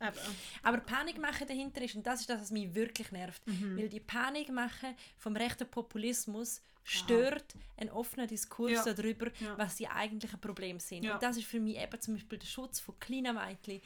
eben. 0.00 0.36
Aber 0.62 0.78
Panikmache 0.78 1.46
dahinter 1.46 1.82
ist, 1.82 1.94
und 1.94 2.06
das 2.06 2.20
ist 2.20 2.30
das, 2.30 2.40
was 2.40 2.50
mich 2.50 2.74
wirklich 2.74 3.10
nervt, 3.12 3.46
Mhm. 3.46 3.76
weil 3.78 3.88
die 3.88 4.00
Panikmache 4.00 4.94
vom 5.18 5.36
rechten 5.36 5.68
Populismus 5.68 6.62
stört 6.82 7.54
einen 7.78 7.90
offenen 7.90 8.28
Diskurs 8.28 8.84
Ja. 8.84 8.92
darüber, 8.92 9.30
Ja. 9.40 9.56
was 9.56 9.76
die 9.76 9.88
eigentlichen 9.88 10.40
Probleme 10.40 10.78
sind. 10.80 11.04
Ja. 11.04 11.14
Und 11.14 11.22
das 11.22 11.36
ist 11.36 11.46
für 11.46 11.60
mich 11.60 11.78
eben 11.78 12.00
zum 12.00 12.14
Beispiel 12.14 12.38
der 12.38 12.46
Schutz 12.46 12.80
von 12.80 12.98
kleinen 12.98 13.34
Mädchen, 13.36 13.80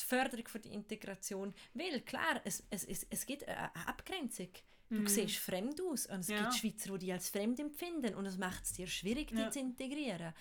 die 0.00 0.04
Förderung 0.04 0.46
von 0.48 0.62
der 0.62 0.72
Integration. 0.72 1.52
Weil, 1.74 2.00
klar, 2.02 2.40
es, 2.44 2.62
es, 2.70 2.84
es, 2.84 3.06
es 3.10 3.26
gibt 3.26 3.46
eine 3.46 3.74
Abgrenzung. 3.86 4.48
Du 4.90 5.06
siehst 5.06 5.36
fremd 5.36 5.80
aus 5.82 6.06
und 6.06 6.20
es. 6.20 6.28
Ja. 6.28 6.42
gibt 6.42 6.54
Schweizer, 6.54 6.92
die 6.94 6.98
dich 7.06 7.12
als 7.12 7.28
fremd 7.28 7.60
empfinden 7.60 8.14
und 8.14 8.24
es 8.26 8.38
macht 8.38 8.64
es 8.64 8.72
dir 8.72 8.86
schwierig, 8.86 9.28
dich 9.28 9.38
Ja. 9.38 9.50
zu 9.50 9.60
integrieren. 9.60 10.32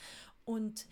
Und 0.46 0.86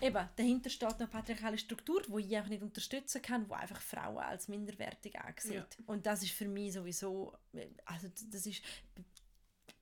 eben, 0.00 0.28
dahinter 0.36 0.68
steht 0.70 0.94
eine 0.94 1.06
patriarchale 1.06 1.58
Struktur, 1.58 2.02
die 2.02 2.26
ich 2.26 2.36
einfach 2.36 2.50
nicht 2.50 2.62
unterstützen 2.62 3.22
kann, 3.22 3.46
die 3.46 3.54
einfach 3.54 3.80
Frauen 3.80 4.18
als 4.18 4.48
minderwertig 4.48 5.18
ansieht. 5.20 5.54
Ja. 5.54 5.66
Und 5.86 6.06
das 6.06 6.22
ist 6.22 6.32
für 6.32 6.48
mich 6.48 6.72
sowieso, 6.72 7.32
also 7.84 8.08
das 8.30 8.46
ist 8.46 8.62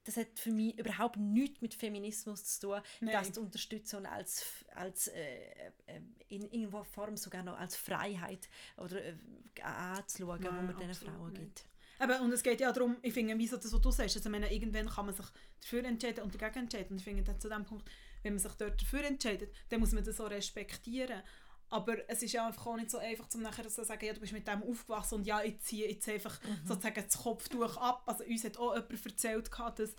das 0.04 0.16
hat 0.18 0.38
für 0.38 0.52
mich 0.52 0.78
überhaupt 0.78 1.16
nichts 1.16 1.60
mit 1.60 1.74
Feminismus 1.74 2.44
zu 2.44 2.68
tun, 2.68 2.80
Nein. 3.00 3.12
das 3.12 3.32
zu 3.32 3.40
unterstützen 3.40 3.96
und 3.96 4.06
als, 4.06 4.44
als 4.72 5.08
äh, 5.08 5.40
äh, 5.86 6.00
in 6.28 6.42
irgendeiner 6.44 6.84
Form 6.84 7.16
sogar 7.16 7.42
noch 7.42 7.58
als 7.58 7.74
Freiheit 7.74 8.48
oder 8.76 9.02
äh, 9.04 9.16
anzuschauen, 9.62 10.40
Nein, 10.42 10.56
wo 10.58 10.62
man 10.72 10.76
diesen 10.88 10.94
Frauen 11.08 11.32
nicht. 11.32 11.40
gibt. 11.42 11.64
Eben, 12.00 12.20
und 12.20 12.32
es 12.32 12.42
geht 12.42 12.60
ja 12.60 12.72
darum, 12.72 12.96
ich 13.02 13.14
finde, 13.14 13.38
wie 13.38 13.46
so 13.46 13.56
das, 13.56 13.72
was 13.72 13.80
du 13.80 13.90
sagst, 13.90 14.16
also, 14.16 14.28
meine, 14.28 14.52
irgendwann 14.52 14.88
kann 14.88 15.06
man 15.06 15.14
sich 15.14 15.26
dafür 15.60 15.84
entscheiden 15.84 16.24
und 16.24 16.34
dagegen 16.34 16.64
entscheiden. 16.64 16.92
Und 16.92 16.98
ich 16.98 17.04
finde, 17.04 17.22
dann 17.22 17.40
zu 17.40 17.48
dem 17.48 17.64
Punkt, 17.64 17.88
wenn 18.22 18.34
man 18.34 18.38
sich 18.38 18.52
dort 18.52 18.80
dafür 18.80 19.04
entscheidet, 19.04 19.54
dann 19.68 19.80
muss 19.80 19.92
man 19.92 20.04
das 20.04 20.20
auch 20.20 20.30
respektieren. 20.30 21.22
Aber 21.68 21.96
es 22.08 22.22
ist 22.22 22.32
ja 22.32 22.46
einfach 22.46 22.66
auch 22.66 22.76
nicht 22.76 22.90
so 22.90 22.98
einfach, 22.98 23.26
um 23.34 23.42
nachher 23.42 23.66
zu 23.68 23.84
sagen, 23.84 24.04
ja, 24.04 24.12
du 24.12 24.20
bist 24.20 24.32
mit 24.32 24.46
dem 24.46 24.62
aufgewachsen 24.62 25.16
und 25.16 25.26
ja, 25.26 25.42
ich 25.42 25.58
ziehe 25.60 25.88
jetzt 25.88 26.08
einfach 26.08 26.38
sozusagen 26.64 27.02
das 27.04 27.18
Kopftuch 27.18 27.76
ab. 27.76 28.02
Also 28.06 28.24
uns 28.24 28.44
hat 28.44 28.56
auch 28.56 28.74
jemand 28.74 29.06
erzählt, 29.06 29.50
dass 29.76 29.96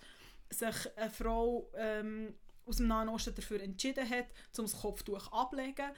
sich 0.50 0.98
eine 0.98 1.12
Frau 1.12 1.70
ähm, 1.76 2.34
aus 2.66 2.78
dem 2.78 2.88
Nahen 2.88 3.10
Osten 3.10 3.36
dafür 3.36 3.62
entschieden 3.62 4.10
hat, 4.10 4.28
um 4.58 4.66
das 4.66 4.80
Kopftuch 4.80 5.32
ablegen, 5.32 5.92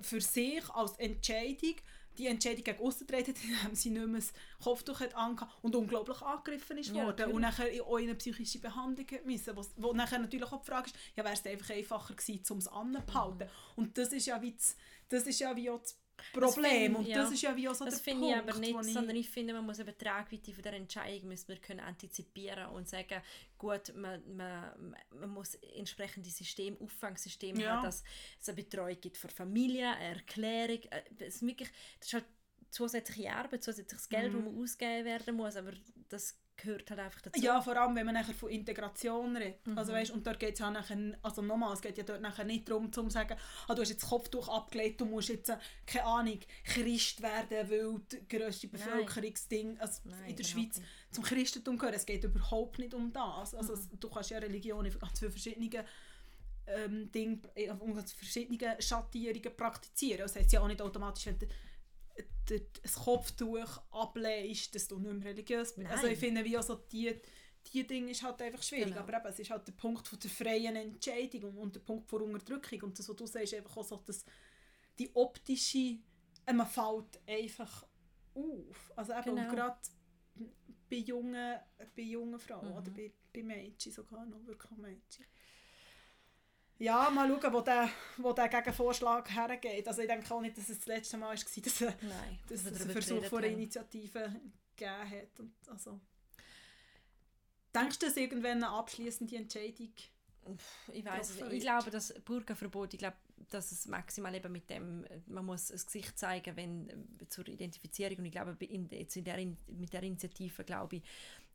für 0.00 0.20
sich 0.20 0.68
als 0.70 0.92
Entscheidung, 0.98 1.76
die 2.18 2.26
Entscheidung 2.26 2.64
gegen 2.64 2.80
auszutreten, 2.80 3.34
indem 3.42 3.74
sie 3.74 3.90
nicht 3.90 4.06
mehr 4.06 4.20
das 4.20 4.32
Kopftuch 4.62 5.00
hat 5.00 5.14
und 5.62 5.74
unglaublich 5.74 6.20
angegriffen 6.22 6.78
ist 6.78 6.88
Ja, 6.94 7.04
worden 7.06 7.32
und 7.32 7.40
natürlich. 7.40 7.78
nachher 7.78 7.86
auch 7.86 7.96
in 7.98 8.04
eine 8.04 8.14
psychische 8.16 8.58
Behandlung 8.58 9.06
hat 9.10 9.26
müssen, 9.26 9.56
wo, 9.56 9.64
wo 9.76 9.92
nachher 9.92 10.18
natürlich 10.18 10.50
auch 10.50 10.60
die 10.60 10.66
Frage 10.66 10.86
ist, 10.86 10.96
ja, 11.16 11.24
wäre 11.24 11.34
es 11.34 11.44
einfach 11.44 11.70
einfacher 11.70 12.14
gewesen, 12.14 12.42
um 12.50 12.58
es 12.58 12.68
anzuhalten. 12.68 13.48
Und 13.76 13.96
das 13.98 14.12
ist 14.12 14.26
ja 14.26 14.40
wie 14.42 14.52
das, 14.52 14.76
das 15.08 15.26
ist 15.26 15.40
ja 15.40 15.54
wie 15.56 15.70
auch 15.70 15.80
das 15.80 15.96
Problem 16.32 16.94
find- 16.94 16.98
und 16.98 17.06
ja. 17.06 17.16
das 17.22 17.32
ist 17.32 17.42
ja 17.42 17.56
wie 17.56 17.68
auch 17.68 17.74
so 17.74 17.84
Das 17.84 17.94
der 17.94 18.02
finde 18.04 18.26
ich 18.26 18.32
Punkt, 18.34 18.48
aber 18.50 18.58
nicht, 18.60 18.80
ich- 18.88 18.92
sondern 18.94 19.16
ich 19.16 19.30
finde, 19.30 19.52
man 19.54 19.64
muss 19.66 19.78
eben 19.78 19.90
die 19.98 20.04
Tragweite 20.04 20.52
von 20.52 20.62
der 20.62 20.72
Entscheidung 20.74 21.28
müssen 21.28 21.48
wir 21.48 21.56
können 21.56 21.80
antizipieren 21.80 22.68
und 22.70 22.88
sagen, 22.88 23.20
gut, 23.58 23.94
man, 23.94 24.22
man, 24.36 24.96
man 25.10 25.30
muss 25.30 25.54
entsprechende 25.76 26.30
System, 26.30 26.76
Auffangsysteme 26.80 27.62
Ja. 27.62 27.76
haben, 27.76 27.84
dass 27.84 28.02
es 28.40 28.48
eine 28.48 28.56
Betreuung 28.56 29.00
gibt 29.00 29.16
für 29.16 29.28
Familie, 29.28 29.90
eine 29.90 30.16
Erklärung, 30.16 30.80
äh, 30.90 31.02
es 31.18 31.36
ist 31.36 31.46
wirklich, 31.46 31.68
das 31.98 32.08
ist 32.08 32.14
halt 32.14 32.24
zusätzliche 32.70 33.30
Arbeit, 33.32 33.62
zusätzliches 33.62 34.08
Geld, 34.08 34.32
Mhm. 34.32 34.36
das 34.44 34.52
man 34.52 34.62
ausgeben 34.62 35.04
werden 35.04 35.36
muss, 35.36 35.56
aber 35.56 35.72
das 36.08 36.38
gehört 36.56 36.88
halt 36.90 37.00
einfach 37.00 37.20
dazu. 37.20 37.40
Ja, 37.40 37.60
vor 37.60 37.76
allem, 37.76 37.94
wenn 37.96 38.06
man 38.06 38.14
nachher 38.14 38.34
von 38.34 38.50
Integration 38.50 39.36
redet. 39.36 39.66
Mhm. 39.66 39.78
Also, 39.78 39.92
weißt, 39.92 40.10
und 40.12 40.26
dort 40.26 40.38
geht 40.38 40.54
es 40.54 40.60
ja 40.60 40.70
nachher, 40.70 40.96
also 41.22 41.42
nochmal, 41.42 41.72
es 41.74 41.80
geht 41.80 41.98
ja 41.98 42.04
dort 42.04 42.20
nachher 42.20 42.44
nicht 42.44 42.68
darum, 42.68 42.92
zu 42.92 43.08
sagen, 43.10 43.36
ah, 43.68 43.74
du 43.74 43.82
hast 43.82 43.88
jetzt 43.90 44.02
das 44.02 44.10
Kopftuch 44.10 44.48
abgelegt, 44.48 45.00
du 45.00 45.04
musst 45.06 45.28
jetzt, 45.28 45.48
äh, 45.48 45.56
keine 45.86 46.04
Ahnung, 46.04 46.38
Christ 46.64 47.22
werden, 47.22 47.70
weil 47.70 48.00
das 48.08 48.20
grösste. 48.28 48.68
Bevölkerungsding 48.68 49.78
also 49.78 50.00
Nein, 50.04 50.30
in 50.30 50.36
der 50.36 50.44
Schweiz 50.44 50.76
nicht. 50.78 50.88
zum 51.10 51.24
Christentum 51.24 51.78
gehört. 51.78 51.96
Es 51.96 52.06
geht 52.06 52.24
überhaupt 52.24 52.78
nicht 52.78 52.94
um 52.94 53.12
das. 53.12 53.54
Also, 53.54 53.74
Mhm. 53.74 54.00
du 54.00 54.08
kannst 54.10 54.30
ja 54.30 54.38
Religion 54.38 54.84
in 54.84 54.98
ganz 54.98 55.18
vielen 55.18 55.32
verschiedenen 55.32 55.84
ähm, 56.66 57.10
Dinge, 57.10 57.40
in 57.56 57.94
ganz 57.94 58.12
verschiedenen 58.12 58.80
Schattierungen 58.80 59.56
praktizieren. 59.56 60.20
Das 60.20 60.36
heisst 60.36 60.52
ja 60.52 60.60
auch 60.60 60.68
nicht 60.68 60.80
automatisch, 60.80 61.26
wenn 61.26 61.38
du 61.38 61.46
ein 62.50 62.92
Kopftuch 63.04 63.82
ablegst, 63.90 64.74
dass 64.74 64.88
du 64.88 64.98
nicht 64.98 65.12
mehr 65.14 65.30
religiös 65.30 65.74
bist. 65.74 65.90
Also 65.90 66.04
Nein. 66.04 66.12
ich 66.14 66.18
finde, 66.18 66.44
wie 66.44 66.56
also 66.56 66.74
die, 66.90 67.14
die 67.72 67.86
Dinge 67.86 68.10
ist 68.10 68.22
halt 68.22 68.42
einfach 68.42 68.62
schwierig. 68.62 68.88
Genau. 68.88 69.00
Aber 69.00 69.16
eben, 69.16 69.26
es 69.26 69.38
ist 69.38 69.50
halt 69.50 69.66
der 69.66 69.72
Punkt 69.72 70.06
von 70.08 70.18
der 70.18 70.30
freien 70.30 70.76
Entscheidung 70.76 71.56
und, 71.56 71.74
der 71.76 71.80
Punkt 71.80 72.08
von 72.08 72.22
Unterdrückung. 72.22 72.82
Und 72.82 72.98
das, 72.98 73.08
was 73.08 73.16
du 73.16 73.26
sagst, 73.26 73.54
einfach 73.54 73.76
auch 73.76 73.84
so, 73.84 73.96
dass 73.96 74.24
die 74.98 75.10
optische, 75.14 75.98
äh, 76.46 76.52
man 76.52 76.66
fällt 76.66 77.20
einfach 77.26 77.86
auf. 78.34 78.92
Also 78.96 79.12
eben 79.12 79.36
Genau. 79.36 79.54
gerade 79.54 79.78
bei 80.90 80.96
jungen, 80.96 81.58
bei 81.96 82.02
jungen 82.02 82.38
Frauen 82.38 82.70
Mhm. 82.70 82.76
oder 82.76 82.90
bei, 82.90 83.12
bei 83.32 83.42
Mädchen 83.42 83.92
sogar 83.92 84.26
noch, 84.26 84.44
wirklich 84.46 84.70
Mädchen. 84.78 85.24
Ja, 86.82 87.10
mal 87.10 87.28
schauen, 87.28 87.52
wo 87.52 87.60
der, 87.60 87.88
wo 88.16 88.32
der 88.32 88.48
Gegenvorschlag 88.48 89.30
hergeht. 89.32 89.86
Also 89.86 90.02
ich 90.02 90.08
denke 90.08 90.34
auch 90.34 90.40
nicht, 90.40 90.56
dass 90.58 90.68
es 90.68 90.78
das 90.78 90.86
letzte 90.86 91.16
Mal 91.16 91.28
war, 91.28 91.34
dass, 91.34 91.56
es- 91.56 91.80
Nein, 91.80 92.38
dass 92.48 92.64
es 92.64 92.80
einen 92.82 92.90
Versuch 92.90 93.24
von 93.26 93.38
einer. 93.38 93.52
Initiative 93.52 94.40
gegeben 94.76 95.10
hat. 95.10 95.38
Und 95.40 95.52
also, 95.68 96.00
denkst 97.74 97.98
du, 98.00 98.06
dass 98.06 98.16
irgendwann 98.16 98.64
eine 98.64 98.68
abschließende 98.68 99.36
Entscheidung 99.36 99.92
Ich 100.92 101.04
weiß 101.04 101.30
es 101.30 101.40
nicht. 101.40 101.52
Ich 101.52 101.60
glaube, 101.60 101.90
das 101.90 102.12
Burka-Verbot, 102.24 102.94
ich 102.94 102.98
glaube, 102.98 103.16
dass 103.50 103.70
es 103.70 103.86
maximal 103.86 104.34
eben 104.34 104.50
mit 104.50 104.68
dem, 104.68 105.06
man 105.26 105.44
muss 105.44 105.68
das 105.68 105.86
Gesicht 105.86 106.18
zeigen, 106.18 106.56
wenn 106.56 107.08
zur 107.28 107.46
Identifizierung 107.46 108.18
und 108.18 108.24
ich 108.26 108.32
glaube, 108.32 108.56
in, 108.64 108.88
jetzt 108.90 109.16
in 109.16 109.24
der, 109.24 109.36
mit 109.68 109.92
der 109.92 110.02
Initiative, 110.02 110.64
glaube 110.64 110.96
ich, 110.96 111.02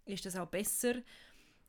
ist 0.06 0.26
das 0.26 0.38
auch 0.38 0.48
besser. 0.48 0.94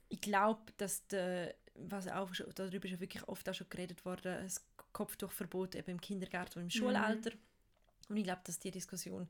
Ich 0.08 0.20
glaube, 0.20 0.60
dass 0.76 1.06
der, 1.08 1.54
was 1.88 2.08
auch 2.08 2.32
schon, 2.34 2.46
darüber 2.54 2.84
ist 2.86 2.92
ja 2.92 3.00
wirklich 3.00 3.26
oft 3.28 3.48
auch 3.48 3.54
schon 3.54 3.68
geredet 3.70 4.04
worden, 4.04 4.42
das 4.42 4.64
Kopftuchverbot 4.92 5.74
eben 5.74 5.92
im 5.92 6.00
Kindergarten 6.00 6.58
und 6.58 6.64
im 6.66 6.70
Schulalter. 6.70 7.30
Und 8.08 8.16
ich 8.16 8.24
glaube, 8.24 8.40
dass 8.44 8.58
die 8.58 8.70
Diskussion 8.70 9.28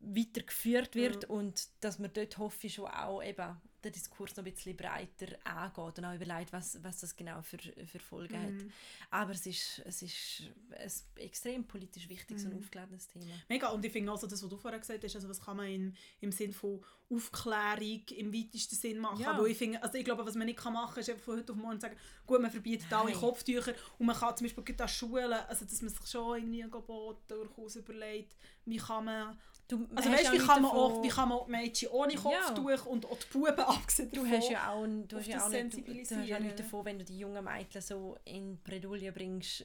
weitergeführt 0.00 0.94
wird 0.94 1.24
Ja. 1.24 1.28
und 1.30 1.68
dass 1.80 1.98
man 1.98 2.12
dort 2.12 2.38
hoffe 2.38 2.66
ich 2.66 2.74
schon 2.74 2.86
auch 2.86 3.22
eben 3.22 3.56
den 3.86 3.92
Diskurs 3.92 4.36
noch 4.36 4.44
ein 4.44 4.52
bisschen 4.52 4.76
breiter 4.76 5.26
angeht 5.44 5.98
und 5.98 6.04
auch 6.04 6.14
überlegt, 6.14 6.52
was, 6.52 6.82
was 6.82 7.00
das 7.00 7.16
genau 7.16 7.40
für, 7.42 7.58
für 7.58 7.98
Folgen 7.98 8.40
hat. 8.40 8.52
Mhm. 8.52 8.72
Aber 9.10 9.32
es 9.32 9.46
ist, 9.46 9.80
es 9.84 10.02
ist 10.02 10.42
ein 10.70 11.22
extrem 11.22 11.64
politisch 11.66 12.08
wichtiges 12.08 12.44
und 12.44 12.52
Mhm. 12.54 12.58
aufgeladenes 12.60 13.08
Thema. 13.08 13.34
Mega, 13.48 13.68
und 13.68 13.84
ich 13.84 13.92
finde 13.92 14.10
also 14.12 14.26
das, 14.26 14.42
was 14.42 14.48
du 14.50 14.56
vorher 14.56 14.80
gesagt 14.80 15.02
hast, 15.04 15.14
also 15.16 15.28
was 15.28 15.40
kann 15.40 15.56
man 15.56 15.66
im, 15.68 15.94
im 16.20 16.32
Sinn 16.32 16.52
von 16.52 16.82
Aufklärung 17.08 18.02
im 18.16 18.32
weitesten 18.34 18.74
Sinn 18.74 18.98
machen, 18.98 19.20
Ja. 19.20 19.38
weil 19.38 19.46
ich 19.50 19.58
finde, 19.58 19.82
also 19.82 19.96
ich 19.96 20.04
glaube, 20.04 20.26
was 20.26 20.34
man 20.34 20.46
nicht 20.46 20.58
kann 20.58 20.72
machen 20.72 20.94
kann, 20.94 21.00
ist 21.00 21.10
einfach 21.10 21.24
von 21.24 21.36
heute 21.38 21.52
auf 21.52 21.58
morgen 21.58 21.80
sagen, 21.80 21.96
gut, 22.26 22.40
man 22.40 22.50
verbietet 22.50 22.92
alle. 22.92 23.12
Kopftücher 23.12 23.74
und 23.98 24.06
man 24.06 24.16
kann 24.16 24.36
zum 24.36 24.46
Beispiel 24.46 24.74
an 24.80 24.88
Schulen, 24.88 25.32
also 25.32 25.64
dass 25.64 25.82
man 25.82 25.90
sich 25.90 26.06
schon 26.06 26.36
irgendwie 26.38 26.62
ein 26.64 26.70
Gebot 26.70 27.18
durchaus 27.28 27.76
überlegt, 27.76 28.34
wie 28.66 28.76
kann 28.76 29.04
man, 29.04 29.38
Du 29.68 29.84
also 29.96 30.10
weißt, 30.10 30.24
ja 30.24 30.32
wie 30.32 30.38
kann 30.38 30.62
man 30.62 30.70
auch, 30.70 31.02
wie 31.02 31.08
kann 31.08 31.28
man 31.28 31.40
Mädchen 31.50 31.88
ohne 31.88 32.12
Ja. 32.14 32.20
Kopftuch 32.20 32.86
und 32.86 33.04
auch 33.06 33.18
die 33.18 33.26
Buben 33.32 33.58
abgesehen 33.58 34.10
Du 34.12 34.22
davon, 34.22 34.38
hast 34.38 34.50
ja 34.50 34.70
auch, 34.70 34.86
du 34.86 35.16
hast 35.16 35.26
ja 35.26 35.44
auch 35.44 35.48
nicht, 35.48 35.64
du, 35.72 35.80
du 35.80 35.80
hast 35.80 35.86
ja 35.88 36.10
sensibilisieren. 36.10 36.42
nicht 36.44 36.58
davon, 36.60 36.84
wenn 36.84 36.98
du 37.00 37.04
die 37.04 37.18
jungen 37.18 37.44
Mädchen 37.44 37.80
so 37.82 38.16
in 38.24 38.58
Bredouille 38.62 39.10
bringst 39.10 39.64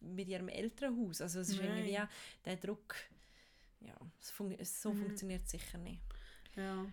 mit 0.00 0.28
ihrem 0.28 0.48
Elternhaus. 0.48 1.22
Also 1.22 1.40
es 1.40 1.48
ist 1.50 1.56
Nein. 1.60 1.68
irgendwie 1.78 1.92
wie 1.92 2.00
der 2.44 2.56
Druck, 2.56 2.96
ja, 3.80 3.94
es 4.20 4.30
fun 4.30 4.54
so 4.62 4.92
Mhm. 4.92 4.98
funktioniert 4.98 5.42
es 5.46 5.52
sicher 5.52 5.78
nicht. 5.78 6.02
ja. 6.56 6.84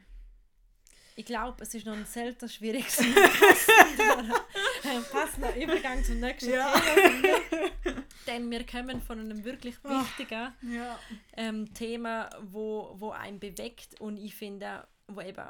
Ich 1.17 1.25
glaube, 1.25 1.63
es 1.63 1.73
ist 1.73 1.85
noch 1.85 1.93
ein 1.95 2.05
selten 2.05 2.49
schwieriges 2.49 2.97
passender 5.11 5.55
Übergang 5.55 6.03
zum 6.03 6.19
nächsten 6.19 6.51
Ja. 6.51 6.73
Thema. 6.73 7.39
Denn 8.27 8.51
wir 8.51 8.65
kommen 8.65 9.01
von 9.01 9.19
einem 9.19 9.45
wirklich 9.45 9.81
wichtigen 9.83 10.51
ja. 10.61 10.99
ähm, 11.37 11.73
Thema, 11.73 12.29
wo, 12.41 12.95
wo 12.97 13.11
einen 13.11 13.39
bewegt 13.39 13.99
und 14.01 14.17
ich 14.17 14.35
finde, 14.35 14.85
wo 15.07 15.21
eben 15.21 15.47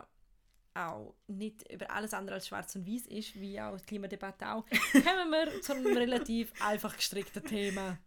auch 0.76 1.16
nicht 1.28 1.72
über 1.72 1.90
alles 1.90 2.14
andere 2.14 2.36
als 2.36 2.48
schwarz 2.48 2.76
und 2.76 2.86
weiß 2.86 3.08
ist, 3.08 3.40
wie 3.40 3.60
auch 3.60 3.80
die 3.80 3.86
Klimadebatte 3.86 4.52
auch, 4.52 4.66
kommen 4.92 5.32
wir 5.32 5.62
zu 5.62 5.74
einem 5.74 5.98
relativ 5.98 6.52
einfach 6.62 6.96
gestrickten 6.96 7.44
Thema. 7.44 7.98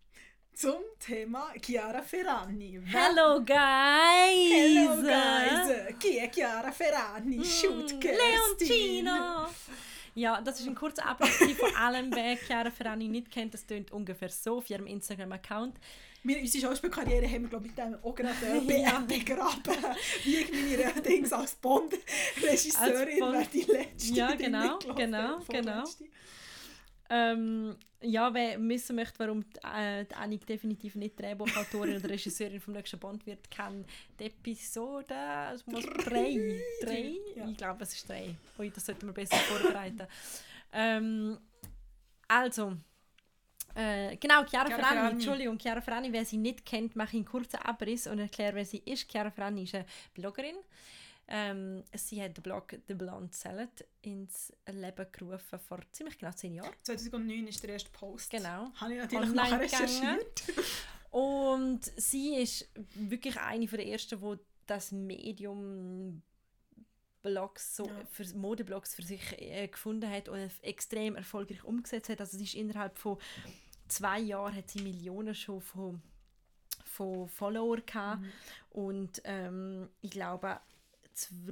Zum 0.59 0.81
Thema 0.99 1.53
Chiara 1.63 2.03
Ferragni. 2.03 2.81
Hello 2.85 3.41
guys! 3.45 4.51
Hello 4.51 5.03
guys! 5.03 5.95
Chi 6.01 6.17
è 6.19 6.29
Chiara 6.31 6.73
Ferragni? 6.73 7.37
Mm! 7.37 8.01
Leoncino! 8.03 9.49
Ja, 10.15 10.41
das 10.41 10.59
ist 10.59 10.67
ein 10.67 10.75
kurzer 10.75 11.07
Abriss 11.07 11.37
von 11.57 11.73
allem, 11.77 12.13
wer 12.13 12.37
Chiara 12.37 12.73
Ferrani 12.73 13.07
nicht 13.07 13.31
kennt. 13.31 13.55
Das 13.55 13.65
tönt 13.67 13.93
ungefähr 13.93 14.31
so 14.31 14.57
auf 14.59 14.69
ihrem 14.69 14.89
Instagram-Account. 14.89 15.77
Wir, 16.25 16.41
unsere 16.41 16.67
Schauspielkarriere 16.67 17.29
haben 17.31 17.43
wir 17.43 17.51
glaub, 17.51 17.63
mit 17.63 17.79
dem 17.79 17.95
auch 18.03 18.15
gerade 18.17 18.35
äh, 18.45 18.83
Ja. 18.83 18.99
begraben. 18.99 19.77
Wie 20.25 20.39
ich 20.39 20.51
meine 20.51 21.01
Dings 21.03 21.33
als 21.33 21.55
Bond-Regisseurin 21.55 23.21
Bond- 23.21 23.49
die 23.55 23.63
letzte. 23.63 24.13
Ja, 24.13 24.35
genau, 24.35 24.81
genau, 24.81 25.39
genau. 25.39 25.41
vorletzte. 25.45 26.05
Ähm, 27.11 27.77
ja, 28.01 28.33
wer 28.33 28.61
wissen 28.69 28.97
möchte, 28.97 29.19
warum 29.19 29.43
die, 29.43 29.61
äh, 29.65 30.05
die 30.05 30.15
Annik 30.15 30.47
definitiv 30.47 30.95
nicht 30.95 31.19
Drehbuchautorin 31.19 31.97
oder 31.97 32.11
Regisseurin 32.11 32.61
vom 32.61 32.75
nächsten 32.75 32.99
Bond 32.99 33.27
wird, 33.27 33.51
kann 33.51 33.85
die 34.21 34.27
Episode 34.27 35.15
es 35.55 35.67
muss 35.67 35.85
drei. 35.85 36.61
Drei? 36.83 37.15
Ja. 37.35 37.49
Ich 37.49 37.57
glaube, 37.57 37.83
es 37.83 37.95
ist 37.95 38.09
drei. 38.09 38.35
Ui, 38.59 38.71
das 38.71 38.87
sollten 38.87 39.07
wir 39.07 39.15
besser 39.15 39.37
vorbereiten. 39.37 40.07
Ähm, 40.73 41.39
also, 42.29 42.75
äh, 43.75 44.17
genau, 44.17 44.45
Chiara, 44.45 44.67
Chiara 44.67 44.69
Ferrani. 44.69 44.85
Ferragni. 44.85 45.11
Entschuldigung, 45.13 45.59
Chiara 45.59 45.81
Ferrani. 45.81 46.13
Wer 46.13 46.25
sie 46.25 46.37
nicht 46.37 46.67
kennt, 46.67 46.95
mache 46.95 47.11
ich 47.11 47.15
einen 47.15 47.25
kurzen 47.25 47.57
Abriss 47.57 48.07
und 48.07 48.19
erkläre, 48.19 48.57
wer 48.57 48.65
sie 48.65 48.83
ist. 48.85 49.11
Chiara 49.11 49.31
Ferrani 49.31 49.63
ist 49.63 49.75
eine 49.75 49.87
Bloggerin. 50.15 50.57
Ähm, 51.31 51.85
sie 51.95 52.23
hat 52.23 52.37
den 52.37 52.43
Blog 52.43 52.75
The 52.89 52.95
Blonde 52.95 53.35
Salad 53.37 53.85
ins 54.01 54.53
Leben 54.67 55.07
gerufen 55.13 55.59
vor 55.59 55.81
ziemlich 55.93 56.19
genau 56.19 56.33
zehn 56.33 56.55
Jahren. 56.55 56.73
2009 56.83 57.47
ist 57.49 57.63
der 57.63 57.71
erste 57.71 57.91
Post. 57.91 58.31
Genau. 58.31 58.71
Habe 58.77 58.95
ich 58.95 58.99
natürlich 59.01 59.29
Online 59.31 59.61
recherchiert. 59.61 60.43
Und 61.11 61.81
sie 61.97 62.37
ist 62.37 62.69
wirklich 62.95 63.39
eine 63.41 63.67
der 63.67 63.87
ersten, 63.87 64.21
die 64.21 64.39
das 64.67 64.93
Medium 64.93 66.23
Blogs, 67.23 67.77
so 67.77 67.87
Ja. 67.87 68.05
für 68.11 68.25
Modeblogs 68.37 68.95
für 68.95 69.03
sich 69.03 69.21
äh, 69.41 69.67
gefunden 69.69 70.09
hat 70.11 70.29
und 70.29 70.39
extrem 70.63 71.17
erfolgreich 71.17 71.65
umgesetzt 71.65 72.09
hat. 72.11 72.21
Also 72.21 72.39
sie 72.39 72.45
ist 72.45 72.55
innerhalb 72.55 72.97
von 72.99 73.19
zwei 73.89 74.21
Jahren 74.21 74.55
hat 74.55 74.71
sie 74.71 74.83
Millionen 74.83 75.35
schon 75.35 75.61
von, 75.61 76.01
von 76.85 77.29
Follower 77.29 77.79
gehabt 77.81 78.23
Mhm. 78.23 78.33
und 78.71 79.21
ähm, 79.25 79.89
ich 80.01 80.11
glaube 80.11 80.61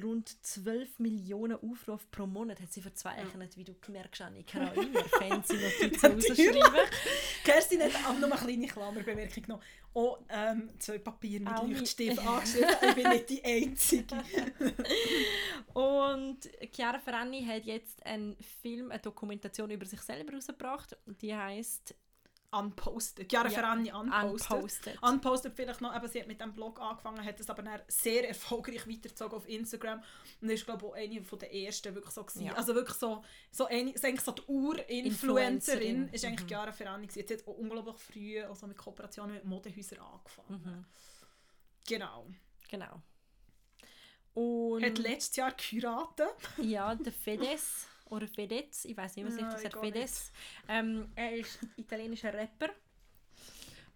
rund 0.02 0.44
12 0.44 0.98
Millionen 0.98 1.56
Aufrufe 1.56 2.06
pro 2.10 2.26
Monat 2.26 2.60
hat 2.60 2.72
sie 2.72 2.80
verzeichnet, 2.80 3.56
wie 3.56 3.64
du 3.64 3.74
gemerkt 3.80 4.20
hast, 4.20 4.36
ich 4.36 4.46
kann 4.46 4.68
auch 4.68 4.74
immer 4.74 5.04
fancy 5.04 5.56
rausschreiben. 6.02 6.62
Kerstin 7.44 7.82
hat 7.82 7.94
auch 8.06 8.18
noch 8.18 8.42
eine 8.42 8.52
kleine 8.52 8.66
Klammerbemerkung 8.66 9.44
noch. 9.48 9.60
Auch 9.94 10.20
ähm, 10.28 10.68
zwei 10.78 10.98
Papiere 10.98 11.44
mit 11.44 11.52
Auch. 11.54 11.66
Leuchtstift 11.66 12.18
angeschrieben. 12.26 12.68
Ich 12.82 12.94
bin 12.94 13.08
nicht 13.08 13.30
die 13.30 13.44
Einzige. 13.44 14.16
Und 15.74 16.38
Chiara 16.72 16.98
Ferrani 16.98 17.44
hat 17.44 17.64
jetzt 17.64 18.04
einen 18.04 18.36
Film, 18.60 18.90
eine 18.90 19.00
Dokumentation 19.00 19.70
über 19.70 19.86
sich 19.86 20.00
selber 20.00 20.34
rausgebracht. 20.34 20.96
Die 21.20 21.34
heißt 21.34 21.94
Unposted. 22.58 23.32
Ja, 23.32 23.48
Ferragni 23.48 23.92
unposted. 23.92 24.50
Unposted. 24.50 25.02
Unposted 25.02 25.52
vielleicht 25.54 25.80
noch, 25.80 25.94
eben, 25.96 26.08
sie 26.08 26.20
hat 26.20 26.26
mit 26.28 26.40
dem 26.40 26.52
Blog 26.52 26.80
angefangen, 26.80 27.24
hat 27.24 27.38
es 27.40 27.50
aber 27.50 27.62
dann 27.62 27.80
sehr 27.88 28.28
erfolgreich 28.28 28.86
weitergezogen 28.88 29.36
auf 29.36 29.48
Instagram 29.48 30.02
und 30.40 30.50
ist 30.50 30.64
glaube 30.64 30.86
ich 30.86 30.92
auch 30.92 30.94
eine 30.96 31.22
von 31.22 31.38
der 31.38 31.54
ersten 31.54 31.94
wirklich 31.94 32.14
so 32.14 32.24
gewesen. 32.24 32.46
Ja. 32.46 32.52
Also 32.54 32.74
wirklich 32.74 32.96
so, 32.96 33.22
so, 33.50 33.66
eine, 33.66 33.92
so 33.96 34.06
eigentlich 34.06 34.20
so 34.24 34.32
die 34.32 34.42
Ur-Influencerin 34.46 35.04
Influencerin. 35.06 36.08
ist 36.12 36.24
eigentlich 36.24 36.42
Mhm. 36.42 36.48
Chiara 36.48 36.72
Ferragni 36.72 37.06
gewesen. 37.06 37.18
Jetzt 37.28 37.42
hat 37.42 37.48
auch 37.48 37.58
unglaublich 37.58 37.96
früh 37.96 38.42
also 38.42 38.66
mit 38.66 38.76
Kooperationen 38.76 39.34
mit 39.34 39.44
Modehäusern 39.44 39.98
angefangen. 40.00 40.62
Mhm, 40.64 40.84
Genau. 41.88 42.26
genau. 42.68 43.02
Und 44.34 44.84
Hat 44.84 44.98
letztes 44.98 45.36
Jahr 45.36 45.52
geheiratet. 45.52 46.28
ja, 46.58 46.94
der 46.94 47.12
Fedes 47.12 47.86
oder 48.10 48.28
Fedez, 48.28 48.84
ich 48.84 48.96
weiß 48.96 49.16
nicht, 49.16 49.28
das 49.28 49.36
ich 49.36 49.62
sagt, 49.62 49.78
Fedez. 49.80 50.32
Ähm, 50.68 51.10
er 51.14 51.36
ist 51.36 51.58
italienischer 51.76 52.32
Rapper, 52.32 52.70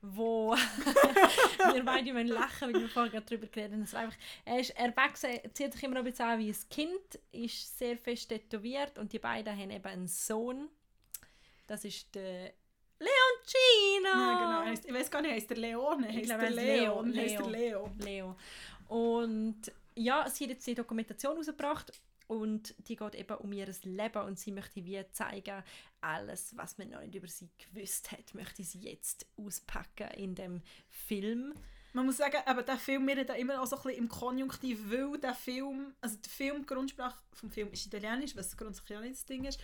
wo 0.03 0.55
wir 1.75 1.85
beide 1.85 2.13
müssen 2.13 2.29
lachen, 2.29 2.73
weil 2.73 2.81
wir 2.83 2.89
vorher 2.89 3.13
gerade 3.13 3.27
darüber 3.27 3.47
geredet 3.47 3.73
haben. 3.73 3.83
Es 3.83 3.93
war 3.93 4.01
einfach, 4.01 4.19
er 4.45 4.61
ist 4.61 4.71
erwachsen, 4.71 5.31
er 5.31 5.55
zieht 5.55 5.73
sich 5.73 5.83
immer 5.83 5.95
noch 5.95 6.03
ein 6.03 6.11
bisschen 6.11 6.27
an 6.27 6.39
wie 6.39 6.51
ein 6.51 6.57
Kind, 6.71 7.19
ist 7.33 7.79
sehr 7.79 7.97
fest 7.97 8.29
tätowiert 8.29 8.99
und 8.99 9.13
die 9.13 9.19
beiden 9.19 9.57
haben 9.57 9.71
eben 9.71 9.87
einen 9.87 10.09
Sohn. 10.09 10.69
Das 11.67 11.85
ist 11.85 12.15
der 12.15 12.53
Leoncino! 12.99 14.09
Ja, 14.09 14.63
genau. 14.65 14.81
Ich 14.87 14.93
weiß 14.93 15.11
gar 15.11 15.23
nicht, 15.23 15.33
heißt 15.33 15.51
der 15.51 15.57
Leone? 15.57 16.09
Ich 16.11 16.17
Heißt 16.17 16.27
glaube, 16.27 16.41
der 16.41 16.51
er 16.51 16.77
Leon? 16.77 17.11
Leo. 17.11 17.23
Heißt 17.23 17.39
der 17.39 17.47
Leo. 17.47 17.93
Leo? 17.99 18.37
Leo. 18.37 18.37
Und 18.89 19.73
ja, 19.95 20.29
sie 20.29 20.45
hat 20.45 20.51
jetzt 20.51 20.67
die 20.67 20.75
Dokumentation 20.75 21.37
rausgebracht 21.37 21.93
und 22.31 22.77
die 22.87 22.95
geht 22.95 23.17
eben 23.17 23.37
um 23.39 23.53
ihr 23.53 23.67
Leben 23.83 24.23
und 24.23 24.39
sie 24.39 24.53
möchte 24.53 24.85
wie 24.85 25.05
zeigen, 25.11 25.65
alles, 26.01 26.57
was 26.57 26.79
man 26.79 26.91
noch 26.91 27.01
nicht 27.01 27.17
über 27.17 27.27
sie 27.27 27.51
gewusst 27.59 28.13
hat, 28.13 28.35
möchte 28.35 28.63
sie 28.63 28.79
jetzt 28.79 29.27
auspacken 29.37 30.09
in 30.17 30.37
dem 30.37 30.63
Film. 30.89 31.55
Man 31.93 32.07
muss 32.07 32.19
sagen, 32.19 32.37
aber 32.47 32.63
der 32.63 32.79
Film, 32.79 33.09
wir 33.09 33.17
reden 33.17 33.35
immer 33.35 33.61
auch 33.61 33.67
so 33.67 33.75
ein 33.75 33.83
bisschen 33.83 33.99
im 33.99 34.09
Konjunktiv, 34.09 34.79
weil 34.89 35.19
der 35.19 35.35
Film, 35.35 35.93
also 36.01 36.17
die 36.25 36.29
Filmgrundsprache 36.29 37.19
vom 37.33 37.51
Film 37.51 37.73
ist 37.73 37.87
italienisch, 37.87 38.37
was 38.37 38.57
grundsätzlich 38.57 38.97
ja 38.97 39.01
nicht 39.01 39.15
das 39.15 39.27
Ding 39.27 39.45
ist. 39.45 39.59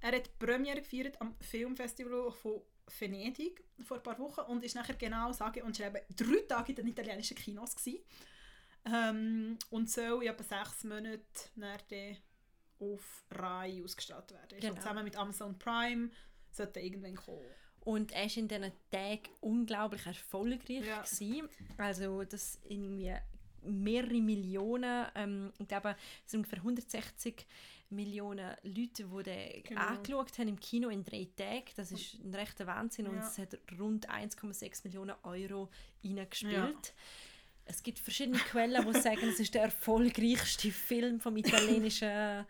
Er 0.00 0.16
hat 0.16 0.36
Premiere 0.40 0.80
gefeiert 0.82 1.20
am 1.20 1.36
Filmfestival 1.40 2.32
von 2.32 2.62
Venedig 2.98 3.62
vor 3.84 3.98
ein 3.98 4.02
paar 4.02 4.18
Wochen 4.18 4.40
und 4.50 4.64
ist 4.64 4.74
nachher 4.74 4.96
genau 4.96 5.32
sage 5.32 5.62
und 5.62 5.76
schreibe 5.76 6.02
drei 6.16 6.40
Tage 6.48 6.72
in 6.72 6.76
den 6.76 6.88
italienischen 6.88 7.36
Kinos 7.36 7.76
gewesen. 7.76 8.00
Ähm, 8.84 9.58
und 9.70 9.90
soll 9.90 10.22
in 10.22 10.30
etwa 10.30 10.44
sechs 10.44 10.84
Monaten 10.84 11.20
nachher 11.56 12.16
auf 12.80 13.24
Reihe 13.30 13.84
ausgestattet 13.84 14.32
werden. 14.32 14.60
Genau. 14.60 14.74
zusammen 14.74 15.04
mit 15.04 15.16
Amazon 15.16 15.58
Prime 15.58 16.10
sollte 16.50 16.80
irgendwann 16.80 17.16
kommen. 17.16 17.44
Und 17.80 18.12
er 18.12 18.24
war 18.24 18.36
in 18.36 18.48
diesen 18.48 18.72
Tagen 18.90 19.28
unglaublich 19.40 20.06
erfolgreich. 20.06 20.84
Ja. 20.84 21.02
Gewesen. 21.02 21.48
Also 21.76 22.24
das 22.24 22.60
irgendwie 22.68 23.14
mehrere 23.62 24.20
Millionen, 24.20 25.06
ähm, 25.14 25.52
ich 25.58 25.68
glaube 25.68 25.96
es 26.24 26.30
sind 26.30 26.40
ungefähr 26.40 26.58
160 26.58 27.46
Millionen 27.90 28.54
Leute, 28.62 29.04
die 29.04 29.22
den 29.22 29.62
genau. 29.62 29.80
angeschaut 29.80 30.38
haben 30.38 30.48
im 30.48 30.60
Kino 30.60 30.90
in 30.90 31.02
drei 31.02 31.26
Tagen. 31.34 31.72
Das 31.76 31.90
ist 31.90 32.14
ein 32.22 32.34
rechter 32.34 32.66
Wahnsinn 32.66 33.06
ja. 33.06 33.12
und 33.12 33.18
es 33.18 33.38
hat 33.38 33.58
rund 33.78 34.10
1,6 34.10 34.84
Millionen 34.84 35.16
Euro 35.22 35.70
reingespielt. 36.04 36.52
Ja. 36.52 36.72
Es 37.68 37.82
gibt 37.82 37.98
verschiedene 37.98 38.38
Quellen, 38.38 38.84
die 38.92 39.00
sagen, 39.00 39.28
es 39.28 39.38
ist 39.38 39.54
der 39.54 39.62
erfolgreichste 39.62 40.70
Film 40.70 41.20
vom 41.20 41.36
italienischen 41.36 42.46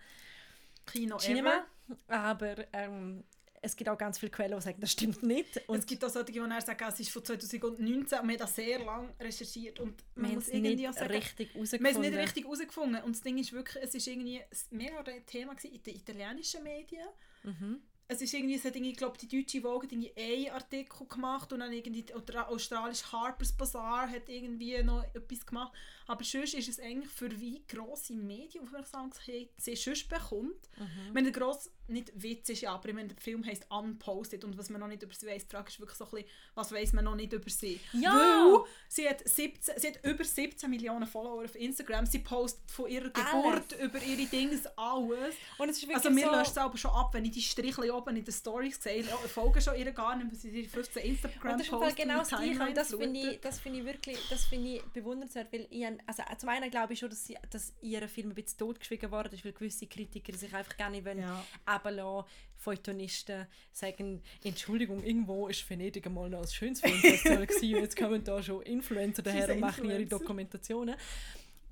Kino 0.86 1.18
Cinema. 1.18 1.50
Ever. 1.50 1.66
Aber 2.08 2.54
ähm, 2.72 3.24
es 3.60 3.74
gibt 3.74 3.90
auch 3.90 3.98
ganz 3.98 4.18
viele 4.18 4.30
Quellen, 4.30 4.56
die 4.56 4.62
sagen, 4.62 4.80
das 4.80 4.92
stimmt 4.92 5.22
nicht. 5.24 5.60
Und 5.68 5.78
es 5.78 5.86
gibt 5.86 6.04
auch 6.04 6.08
solche, 6.08 6.32
die 6.32 6.38
sagen, 6.38 6.84
es 6.88 7.00
ist 7.00 7.10
von 7.10 7.24
2019 7.24 7.96
und 7.96 8.08
wir 8.08 8.18
haben 8.18 8.36
das 8.36 8.54
sehr 8.54 8.78
lange 8.78 9.12
recherchiert 9.18 9.80
und 9.80 10.04
man 10.14 10.34
muss 10.34 10.48
irgendwie 10.48 10.76
nicht 10.76 10.94
sagen, 10.94 11.10
richtig. 11.10 11.54
Wir 11.54 11.60
haben 11.60 11.84
es 11.84 11.98
nicht 11.98 12.14
richtig 12.16 12.44
herausgefunden 12.44 13.02
und 13.02 13.16
das 13.16 13.22
Ding 13.22 13.38
ist 13.38 13.52
wirklich, 13.52 13.82
es 13.82 13.94
ist 13.94 14.06
irgendwie 14.06 14.40
mehr 14.70 14.92
ein 15.04 15.26
Thema 15.26 15.56
in 15.62 15.82
den 15.82 15.94
italienischen 15.96 16.62
Medien. 16.62 17.08
Mhm 17.42 17.82
es 18.10 18.22
ist 18.22 18.32
irgendwie, 18.32 18.54
es 18.54 18.64
hat 18.64 18.74
irgendwie, 18.74 18.92
ich 18.92 18.96
glaube, 18.96 19.18
die 19.18 19.28
deutsche 19.28 19.60
Vogue 19.60 19.82
hat 19.84 19.92
irgendwie 19.92 20.12
einen 20.16 20.50
Artikel 20.54 21.06
gemacht 21.06 21.52
und 21.52 21.60
dann 21.60 21.72
irgendwie 21.72 22.02
der 22.02 22.48
australische 22.48 23.12
Harper's 23.12 23.52
Bazaar 23.52 24.08
hat 24.08 24.30
irgendwie 24.30 24.82
noch 24.82 25.04
etwas 25.14 25.44
gemacht. 25.44 25.72
Aber 26.06 26.24
sonst 26.24 26.54
ist 26.54 26.70
es 26.70 26.80
eigentlich 26.80 27.12
für 27.12 27.38
wie 27.38 27.62
grosse 27.68 28.14
Medienaufmerksamkeit 28.14 29.50
sie 29.58 29.76
sonst 29.76 30.08
bekommt. 30.08 30.70
Mhm. 30.78 31.12
Wenn 31.14 31.24
der 31.24 31.34
gross, 31.34 31.70
nicht 31.88 32.12
Witz 32.14 32.48
ist 32.48 32.62
ja, 32.62 32.72
aber 32.72 32.94
wenn 32.94 33.08
der 33.08 33.16
Film 33.16 33.44
heisst 33.44 33.66
Unposted 33.70 34.44
und 34.44 34.58
was 34.58 34.70
man 34.70 34.80
noch 34.80 34.88
nicht 34.88 35.02
über 35.02 35.14
sie 35.14 35.26
weiss, 35.26 35.46
die 35.46 35.54
Frage 35.54 35.68
ist 35.68 35.80
wirklich 35.80 35.98
so 35.98 36.04
ein 36.04 36.10
bisschen, 36.10 36.28
was 36.54 36.72
weiss 36.72 36.92
man 36.92 37.04
noch 37.04 37.14
nicht 37.14 37.32
über 37.32 37.50
sie. 37.50 37.80
Ja! 37.92 38.12
Weil 38.12 38.64
sie 38.88 39.08
hat, 39.08 39.26
17, 39.26 39.74
sie 39.78 39.88
hat 39.88 40.04
über 40.04 40.24
17 40.24 40.68
Millionen 40.70 41.06
Follower 41.06 41.44
auf 41.44 41.54
Instagram, 41.54 42.06
sie 42.06 42.20
postet 42.20 42.70
von 42.70 42.88
ihrer 42.88 43.10
Geburt 43.10 43.72
alles. 43.72 43.80
über 43.80 44.02
ihre 44.02 44.26
Dinge 44.26 44.60
alles. 44.76 45.34
Und 45.58 45.68
es 45.68 45.82
ist 45.82 45.94
also 45.94 46.10
mir 46.10 46.26
so 46.26 46.32
löscht 46.32 46.50
es 46.50 46.58
aber 46.58 46.76
schon 46.76 46.90
ab, 46.90 47.10
wenn 47.12 47.24
ich 47.24 47.32
die 47.32 47.42
Strichle 47.42 47.94
oben 47.94 48.16
in 48.16 48.24
den 48.24 48.34
Stories 48.34 48.82
sehe, 48.82 49.04
folgen 49.04 49.60
schon 49.60 49.76
ihr 49.76 49.90
gar 49.92 50.16
nicht, 50.16 50.30
weil 50.30 50.38
sie 50.38 50.50
die 50.50 50.66
15 50.66 51.02
Instagram-Posts 51.02 51.96
genau 51.96 52.18
das 52.18 52.28
Gleiche 52.28 52.74
das 52.74 52.94
finde 52.94 53.20
ich, 53.20 53.40
das 53.40 53.60
find 53.60 53.76
ich 53.76 53.84
wirklich 53.84 54.18
das 54.30 54.44
find 54.44 54.66
ich 54.66 54.82
bewundernswert, 54.92 55.52
weil 55.52 55.66
ich, 55.70 55.86
also 56.06 56.22
zum 56.36 56.48
einen 56.48 56.70
glaube 56.70 56.92
ich 56.92 56.98
schon, 56.98 57.10
dass, 57.10 57.26
sie, 57.26 57.36
dass 57.50 57.72
ihr 57.80 58.06
Film 58.08 58.30
ein 58.30 58.34
bisschen 58.34 58.58
totgeschwiegen 58.58 59.10
worden 59.10 59.32
ist, 59.32 59.44
weil 59.44 59.52
gewisse 59.52 59.86
Kritiker 59.86 60.36
sich 60.36 60.52
einfach 60.54 60.76
gar 60.76 60.90
nicht 60.90 61.04
wollen 61.04 61.20
ja 61.20 61.44
runterlassen. 61.78 62.28
Feuilletonisten 62.56 63.46
sagen, 63.72 64.20
Entschuldigung, 64.42 65.02
irgendwo 65.04 65.46
ist 65.46 65.68
Venedig 65.70 66.06
einmal 66.06 66.28
noch 66.28 66.42
ein 66.42 66.48
schönes 66.48 66.80
Filmfestival 66.80 67.46
gewesen 67.46 67.76
jetzt 67.76 67.96
kommen 67.96 68.24
da 68.24 68.42
schon 68.42 68.62
Influencer 68.62 69.22
daher 69.22 69.48
und 69.52 69.60
machen 69.60 69.88
ihre 69.88 70.06
Dokumentationen. 70.06 70.96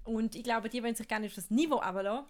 Und 0.05 0.37
ich 0.37 0.45
glaube, 0.45 0.69
die 0.69 0.83
wollen 0.83 0.95
sich 0.95 1.09
gar 1.09 1.19
nicht 1.19 1.31
auf 1.31 1.35
das 1.35 1.51
Niveau 1.51 1.77
runterlassen. 1.77 2.27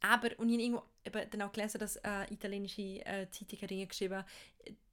Aber, 0.00 0.28
und 0.38 0.48
ich 0.48 0.54
habe 0.54 0.62
irgendwo 0.62 0.82
eben 1.04 1.30
dann 1.30 1.42
auch 1.42 1.52
gelesen, 1.52 1.78
dass 1.78 1.96
äh, 1.96 2.32
italienische 2.32 2.82
äh, 3.06 3.28
Zeitungen 3.30 3.88
geschrieben 3.88 4.24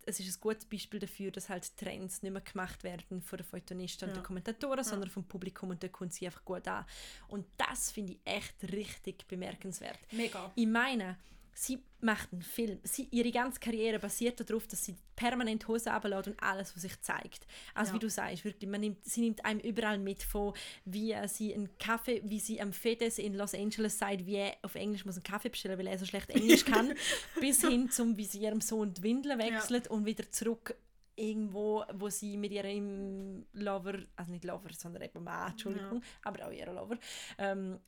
es 0.06 0.20
ist 0.20 0.38
ein 0.38 0.42
gutes 0.42 0.66
Beispiel 0.66 1.00
dafür, 1.00 1.32
dass 1.32 1.50
halt 1.50 1.78
Trends 1.78 2.22
nicht 2.22 2.32
mehr 2.32 2.42
gemacht 2.42 2.84
werden 2.84 3.22
von 3.22 3.38
den 3.38 3.46
Feuilletonisten 3.46 4.08
ja. 4.08 4.14
und 4.14 4.20
den 4.20 4.24
Kommentatoren, 4.26 4.78
ja. 4.78 4.84
sondern 4.84 5.10
vom 5.10 5.24
Publikum 5.24 5.70
und 5.70 5.84
da 5.84 5.88
kommt 5.88 6.14
sie 6.14 6.26
einfach 6.26 6.44
gut 6.44 6.68
an. 6.68 6.86
Und 7.28 7.46
das 7.58 7.92
finde 7.92 8.14
ich 8.14 8.20
echt 8.26 8.56
richtig 8.72 9.28
bemerkenswert. 9.28 10.00
Mega. 10.12 10.52
Ich 10.56 10.68
meine, 10.68 11.18
sie 11.54 11.84
macht 12.02 12.32
einen 12.34 12.42
Film. 12.42 12.80
Sie, 12.84 13.08
ihre 13.12 13.32
ganze 13.32 13.60
Karriere 13.60 14.00
basiert 14.00 14.48
darauf, 14.48 14.68
dass 14.68 14.84
sie 14.84 14.96
permanent 15.16 15.68
Hose 15.68 15.92
ablässt 15.92 16.28
und 16.28 16.42
alles, 16.42 16.76
was 16.76 16.82
sich 16.82 17.00
zeigt. 17.02 17.48
Also 17.74 17.92
ja. 17.92 17.96
wie 17.96 18.00
du 18.00 18.10
sagst, 18.10 18.44
wirklich, 18.44 18.70
man 18.70 18.82
nimmt, 18.82 19.04
sie 19.06 19.22
nimmt 19.22 19.46
einem 19.46 19.60
überall 19.60 19.98
mit 19.98 20.24
von, 20.24 20.54
wie 20.86 21.16
sie 21.28 21.54
einen 21.54 21.78
Kaffee, 21.78 22.22
wie 22.26 22.39
sie 22.39 22.60
am 22.62 22.74
Fedes 22.74 23.20
in 23.20 23.36
Los 23.36 23.54
Angeles 23.54 23.98
sagt, 23.98 24.26
wie 24.26 24.36
er 24.36 24.58
auf 24.63 24.76
Englisch 24.76 25.06
muss 25.06 25.16
einen 25.16 25.24
Kaffee 25.24 25.50
bestellen, 25.50 25.78
weil 25.78 25.88
er 25.88 25.98
so 25.98 26.06
schlecht 26.06 26.30
Englisch 26.30 26.66
kann, 26.66 26.94
bis 27.39 27.62
hin 27.62 27.89
zum, 27.89 28.18
wie 28.18 28.26
sie 28.26 28.39
ihrem 28.39 28.62
Sohn 28.62 28.94
die 28.94 29.04
Windeln 29.04 29.39
wechselt 29.39 29.86
ja. 29.86 29.92
und 29.92 30.06
wieder 30.06 30.30
zurück 30.32 30.76
irgendwo, 31.16 31.84
wo 31.94 32.10
sie 32.10 32.38
mit 32.38 32.52
ihrem 32.52 33.46
Lover, 33.54 34.00
also 34.16 34.32
nicht 34.32 34.44
Lover, 34.44 34.70
sondern 34.76 35.04
eben 35.04 35.24
Mann, 35.24 35.52
Entschuldigung, 35.52 36.02
ja. 36.02 36.08
aber 36.24 36.48
auch 36.48 36.52
ihrem 36.52 36.76
Lover, 36.76 36.98
ähm, 37.38 37.80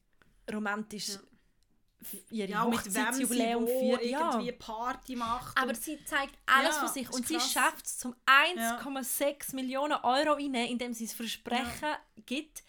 romantisch 0.51 1.17
ihre 2.29 2.49
ja, 2.49 2.63
Hochzeitsjubiläum 2.63 3.67
feiert. 3.67 4.03
Ja. 4.03 4.31
irgendwie 4.31 4.51
Party 4.51 5.15
macht. 5.15 5.57
Aber 5.57 5.73
sie 5.75 6.03
zeigt 6.05 6.37
alles 6.45 6.75
ja, 6.75 6.81
von 6.81 6.93
sich 6.93 7.09
und 7.11 7.27
sie 7.27 7.39
schafft 7.39 7.85
es 7.85 7.97
zum 7.97 8.15
1,6 8.25 9.21
ja. 9.21 9.35
Millionen 9.53 9.97
Euro 10.03 10.33
rein, 10.33 10.55
indem 10.55 10.93
sie 10.93 11.05
das 11.05 11.15
Versprechen 11.15 11.83
ja. 11.83 11.99
gibt, 12.25 12.63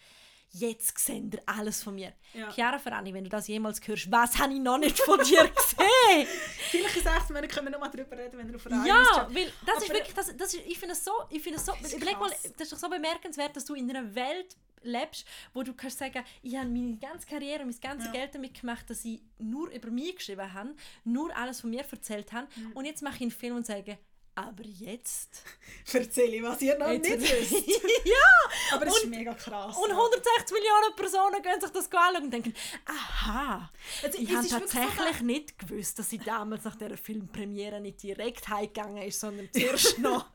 jetzt 0.51 0.97
seht 0.97 1.33
ihr 1.33 1.41
alles 1.45 1.83
von 1.83 1.95
mir. 1.95 2.13
Ja. 2.33 2.51
Chiara 2.51 2.79
Ferrani, 2.79 3.13
wenn 3.13 3.23
du 3.23 3.29
das 3.29 3.47
jemals 3.47 3.85
hörst, 3.85 4.11
was 4.11 4.37
habe 4.39 4.53
ich 4.53 4.59
noch 4.59 4.77
nicht 4.77 4.99
von 4.99 5.17
dir 5.19 5.47
gesehen? 5.49 6.27
Vielleicht 6.71 6.97
Monaten 7.37 7.53
können 7.53 7.67
wir 7.67 7.71
noch 7.71 7.79
mal 7.79 7.89
darüber 7.89 8.17
reden, 8.17 8.37
wenn 8.37 8.51
du 8.51 8.55
auf 8.55 8.65
Ja, 8.65 9.27
weil 9.31 9.51
das 9.65 9.75
Aber 9.75 9.85
ist 9.85 9.93
wirklich, 9.93 10.13
das, 10.13 10.37
das 10.37 10.53
ist, 10.53 10.65
ich 10.65 10.77
finde 10.77 10.93
es 10.93 11.03
so, 11.03 11.11
ich 11.29 11.41
finde 11.41 11.59
so, 11.59 11.73
überleg 11.95 12.19
mal, 12.19 12.29
das 12.29 12.45
ist 12.45 12.71
doch 12.71 12.77
so 12.77 12.89
bemerkenswert, 12.89 13.55
dass 13.55 13.65
du 13.65 13.75
in 13.75 13.89
einer 13.89 14.13
Welt 14.15 14.55
lebst, 14.83 15.25
wo 15.53 15.63
du 15.63 15.73
kannst 15.73 15.99
sagen, 15.99 16.23
ich 16.41 16.55
habe 16.55 16.69
meine 16.69 16.97
ganze 16.97 17.27
Karriere, 17.27 17.65
mein 17.65 17.79
ganzes 17.79 18.07
ja. 18.07 18.11
Geld 18.11 18.35
damit 18.35 18.59
gemacht, 18.59 18.89
dass 18.89 19.03
ich 19.05 19.21
nur 19.39 19.69
über 19.69 19.89
mich 19.89 20.15
geschrieben 20.15 20.53
habe, 20.53 20.75
nur 21.03 21.35
alles 21.35 21.61
von 21.61 21.69
mir 21.69 21.83
erzählt 21.89 22.31
habe 22.31 22.47
mhm. 22.55 22.71
und 22.73 22.85
jetzt 22.85 23.01
mache 23.01 23.15
ich 23.15 23.21
einen 23.21 23.31
Film 23.31 23.55
und 23.57 23.65
sage, 23.65 23.97
aber 24.37 24.63
jetzt 24.63 25.41
erzähle 25.93 26.35
ich, 26.35 26.43
was 26.43 26.61
ihr 26.61 26.77
noch 26.77 26.91
jetzt 26.91 27.09
nicht 27.09 27.21
wisst. 27.21 27.67
ja! 28.05 28.75
Aber 28.75 28.85
es 28.85 28.97
ist 28.97 29.07
mega 29.07 29.33
krass. 29.33 29.75
Und 29.75 29.89
160 29.89 30.51
Millionen 30.51 30.95
Personen 30.95 31.41
gehen 31.41 31.59
sich 31.59 31.71
das 31.71 31.91
anschauen 31.91 32.23
und 32.23 32.31
denken, 32.31 32.53
aha, 32.85 33.71
also, 34.03 34.19
ich 34.19 34.35
habe 34.35 34.47
tatsächlich 34.47 35.17
so 35.17 35.25
nicht 35.25 35.57
gewusst, 35.57 35.97
dass 35.97 36.11
sie 36.11 36.19
damals 36.19 36.63
nach 36.65 36.75
dieser 36.75 36.97
Filmpremiere 36.97 37.81
nicht 37.81 38.03
direkt 38.03 38.47
heimgegangen 38.47 39.01
ist, 39.01 39.19
sondern 39.19 39.49
zuerst 39.51 39.97
noch 39.99 40.27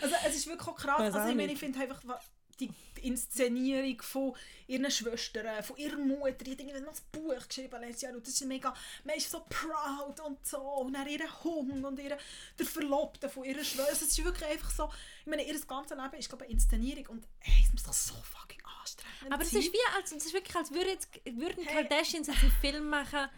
Also 0.00 0.14
es 0.28 0.36
ist 0.36 0.46
wirklich 0.46 0.76
krass. 0.76 1.00
Also, 1.00 1.18
ich, 1.30 1.34
meine, 1.34 1.52
ich 1.52 1.58
finde 1.58 1.80
einfach, 1.80 2.00
die 2.60 2.70
Inszenierung 3.02 4.00
von 4.02 4.34
ihren 4.66 4.90
Schwestern, 4.90 5.62
von 5.62 5.76
ihrer 5.76 5.96
Mutter. 5.96 6.32
Die 6.32 6.52
hat 6.52 6.60
irgendwie 6.60 6.80
noch 6.80 6.92
ein 6.92 7.02
Buch 7.12 7.48
geschrieben 7.48 7.80
letztes 7.80 8.02
Jahr 8.02 8.14
und 8.14 8.26
das 8.26 8.34
ist 8.34 8.44
mega, 8.46 8.74
man 9.04 9.16
ist 9.16 9.30
so 9.30 9.44
proud 9.48 10.20
und 10.20 10.46
so. 10.46 10.58
Und 10.58 10.92
dann 10.92 11.08
ihren 11.08 11.44
Hund 11.44 11.84
und 11.84 11.98
ihre, 11.98 12.18
der 12.58 12.66
Verlobte 12.66 13.28
von 13.28 13.44
ihrer 13.44 13.64
Schwester. 13.64 13.92
Es 13.92 14.02
ist 14.02 14.24
wirklich 14.24 14.48
einfach 14.48 14.70
so, 14.70 14.90
ich 15.20 15.26
meine, 15.26 15.46
ihr 15.46 15.58
ganzes 15.60 15.96
Leben 15.96 16.14
ist 16.14 16.28
glaube 16.28 16.44
ich 16.44 16.50
eine 16.50 16.54
Inszenierung 16.54 17.06
und 17.06 17.26
hey, 17.40 17.64
es 17.64 17.72
muss 17.72 17.82
doch 17.82 17.92
so 17.92 18.14
fucking 18.14 18.60
anstrengend 18.80 19.32
Aber 19.32 19.42
es 19.42 19.52
ist 19.52 19.72
wie, 19.72 19.96
als, 19.96 20.12
es 20.12 20.26
ist 20.26 20.34
wirklich, 20.34 20.56
als 20.56 20.70
würden, 20.70 20.98
würden 21.40 21.64
hey. 21.64 21.86
Kardashians 21.88 22.28
einen 22.28 22.52
Film 22.60 22.88
machen, 22.88 23.28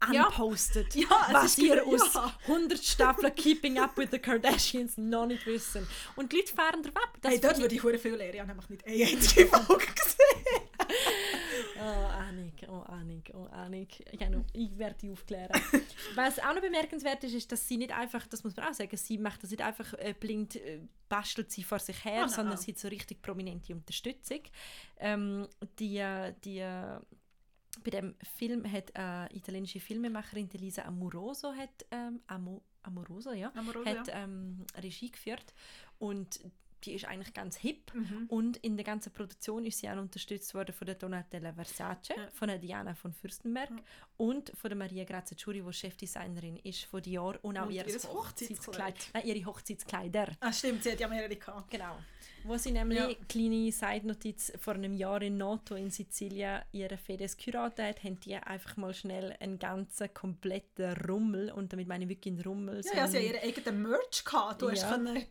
anpostet, 0.00 0.94
ja. 0.94 1.02
ja 1.10 1.34
was 1.34 1.58
ihr 1.58 1.86
aus 1.86 2.14
ja. 2.14 2.34
100 2.46 2.82
Staffeln 2.82 3.34
Keeping 3.36 3.78
Up 3.78 3.96
with 3.96 4.08
the 4.10 4.18
Kardashians 4.18 4.96
noch 4.96 5.26
nicht 5.26 5.46
wissen. 5.46 5.86
Und 6.16 6.32
die 6.32 6.36
Leute 6.36 6.54
fahren 6.54 6.82
drauf 6.82 6.96
ab. 6.96 7.18
Das 7.20 7.32
hey, 7.32 7.40
dort 7.40 7.58
würde 7.58 7.74
ich 7.74 7.82
hure 7.82 7.98
viel 7.98 8.14
lernen. 8.14 8.34
Ich 8.34 8.40
habe 8.40 8.48
nämlich 8.48 8.68
nicht 8.70 8.86
eine 8.86 9.04
einzige 9.04 9.46
Folge 9.46 9.86
gesehen. 9.94 10.60
oh, 11.78 12.06
Annik, 12.06 12.66
oh, 12.68 12.82
Annik, 12.90 13.32
oh, 13.34 13.46
Annik. 13.52 14.04
Genau, 14.18 14.44
ich 14.52 14.76
werde 14.78 14.96
die 15.02 15.10
aufklären. 15.10 15.60
Was 16.14 16.38
auch 16.38 16.54
noch 16.54 16.62
bemerkenswert 16.62 17.22
ist, 17.24 17.34
ist, 17.34 17.52
dass 17.52 17.68
sie 17.68 17.76
nicht 17.76 17.92
einfach, 17.92 18.26
das 18.26 18.42
muss 18.44 18.56
man 18.56 18.68
auch 18.68 18.74
sagen, 18.74 18.96
sie 18.96 19.18
macht 19.18 19.42
das 19.42 19.50
nicht 19.50 19.62
einfach 19.62 19.92
äh, 19.94 20.14
blind, 20.18 20.56
äh, 20.56 20.80
bastelt 21.08 21.50
sie 21.50 21.62
vor 21.62 21.78
sich 21.78 22.04
her, 22.04 22.24
oh, 22.24 22.28
sondern 22.28 22.56
sie 22.56 22.72
hat 22.72 22.78
so 22.78 22.88
richtig 22.88 23.20
prominente 23.20 23.74
Unterstützung. 23.74 24.40
Ähm, 24.98 25.46
die, 25.78 25.98
äh, 25.98 26.32
die 26.44 26.64
bei 27.84 27.90
dem 27.90 28.14
Film 28.36 28.70
hat 28.70 28.94
eine 28.96 29.28
italienische 29.34 29.80
Filmemacherin 29.80 30.48
Elisa 30.52 30.82
Amoroso 30.82 31.52
hat 31.54 31.86
ähm, 31.90 32.20
Amo, 32.26 32.62
Amoroso, 32.82 33.32
ja, 33.32 33.52
Amoroso, 33.54 33.86
hat, 33.86 34.08
ja. 34.08 34.24
Ähm, 34.24 34.66
Regie 34.82 35.10
geführt 35.10 35.54
und 35.98 36.40
die 36.84 36.94
ist 36.94 37.04
eigentlich 37.04 37.34
ganz 37.34 37.56
hip. 37.56 37.92
Mhm. 37.94 38.26
Und 38.28 38.56
in 38.58 38.76
der 38.76 38.84
ganzen 38.84 39.12
Produktion 39.12 39.64
ist 39.66 39.78
sie 39.78 39.88
auch 39.88 39.96
unterstützt 39.98 40.54
worden 40.54 40.72
von 40.74 40.86
der 40.86 40.94
Donatella 40.96 41.52
Versace, 41.52 42.08
Ja. 42.16 42.28
von 42.32 42.48
der 42.48 42.58
Diana 42.58 42.94
von 42.94 43.12
Fürstenberg 43.12 43.70
Ja. 43.70 43.76
und 44.16 44.52
von 44.56 44.68
der 44.70 44.76
Maria 44.76 45.04
Grazia 45.04 45.36
Ciuri, 45.36 45.62
die 45.66 45.72
Chefdesignerin 45.72 46.56
ist 46.58 46.84
von 46.84 47.02
Dior 47.02 47.38
und 47.42 47.56
auch 47.58 47.66
Und 47.66 47.72
ihr 47.72 47.84
Hochzeitskleid. 47.84 48.94
Nein, 49.14 49.22
ihre 49.26 49.44
Hochzeitskleider. 49.46 50.28
Ah, 50.40 50.52
stimmt, 50.52 50.82
sie 50.82 50.92
hat 50.92 51.00
ja 51.00 51.08
mehrere 51.08 51.36
gehabt. 51.36 51.70
Genau. 51.70 51.96
Wo 52.44 52.56
sie 52.56 52.70
nämlich, 52.72 52.98
Ja. 52.98 53.10
kleine 53.28 53.70
Side-Notiz, 53.70 54.52
vor 54.58 54.72
einem 54.74 54.94
Jahr 54.94 55.20
in 55.20 55.36
Noto 55.36 55.74
in 55.74 55.90
Sizilien 55.90 56.62
ihre 56.72 56.96
Fedes 56.96 57.36
geheiratet 57.36 57.84
hat, 57.84 58.04
haben 58.04 58.18
die 58.20 58.34
einfach 58.34 58.78
mal 58.78 58.94
schnell 58.94 59.36
einen 59.40 59.58
ganzen 59.58 60.12
kompletten 60.14 60.92
Rummel, 61.06 61.50
und 61.52 61.70
damit 61.72 61.86
meine 61.86 62.04
ich 62.04 62.08
wirklich 62.10 62.32
einen 62.32 62.42
Rummel, 62.42 62.80
Ja, 62.84 63.00
ja, 63.00 63.06
sie 63.08 63.18
hat 63.18 63.24
ihren 63.24 63.42
eigenen 63.42 63.82
Merch 63.82 64.24
gehabt. 64.24 64.62
Du 64.62 64.70
hast 64.70 64.88
können 64.88 65.22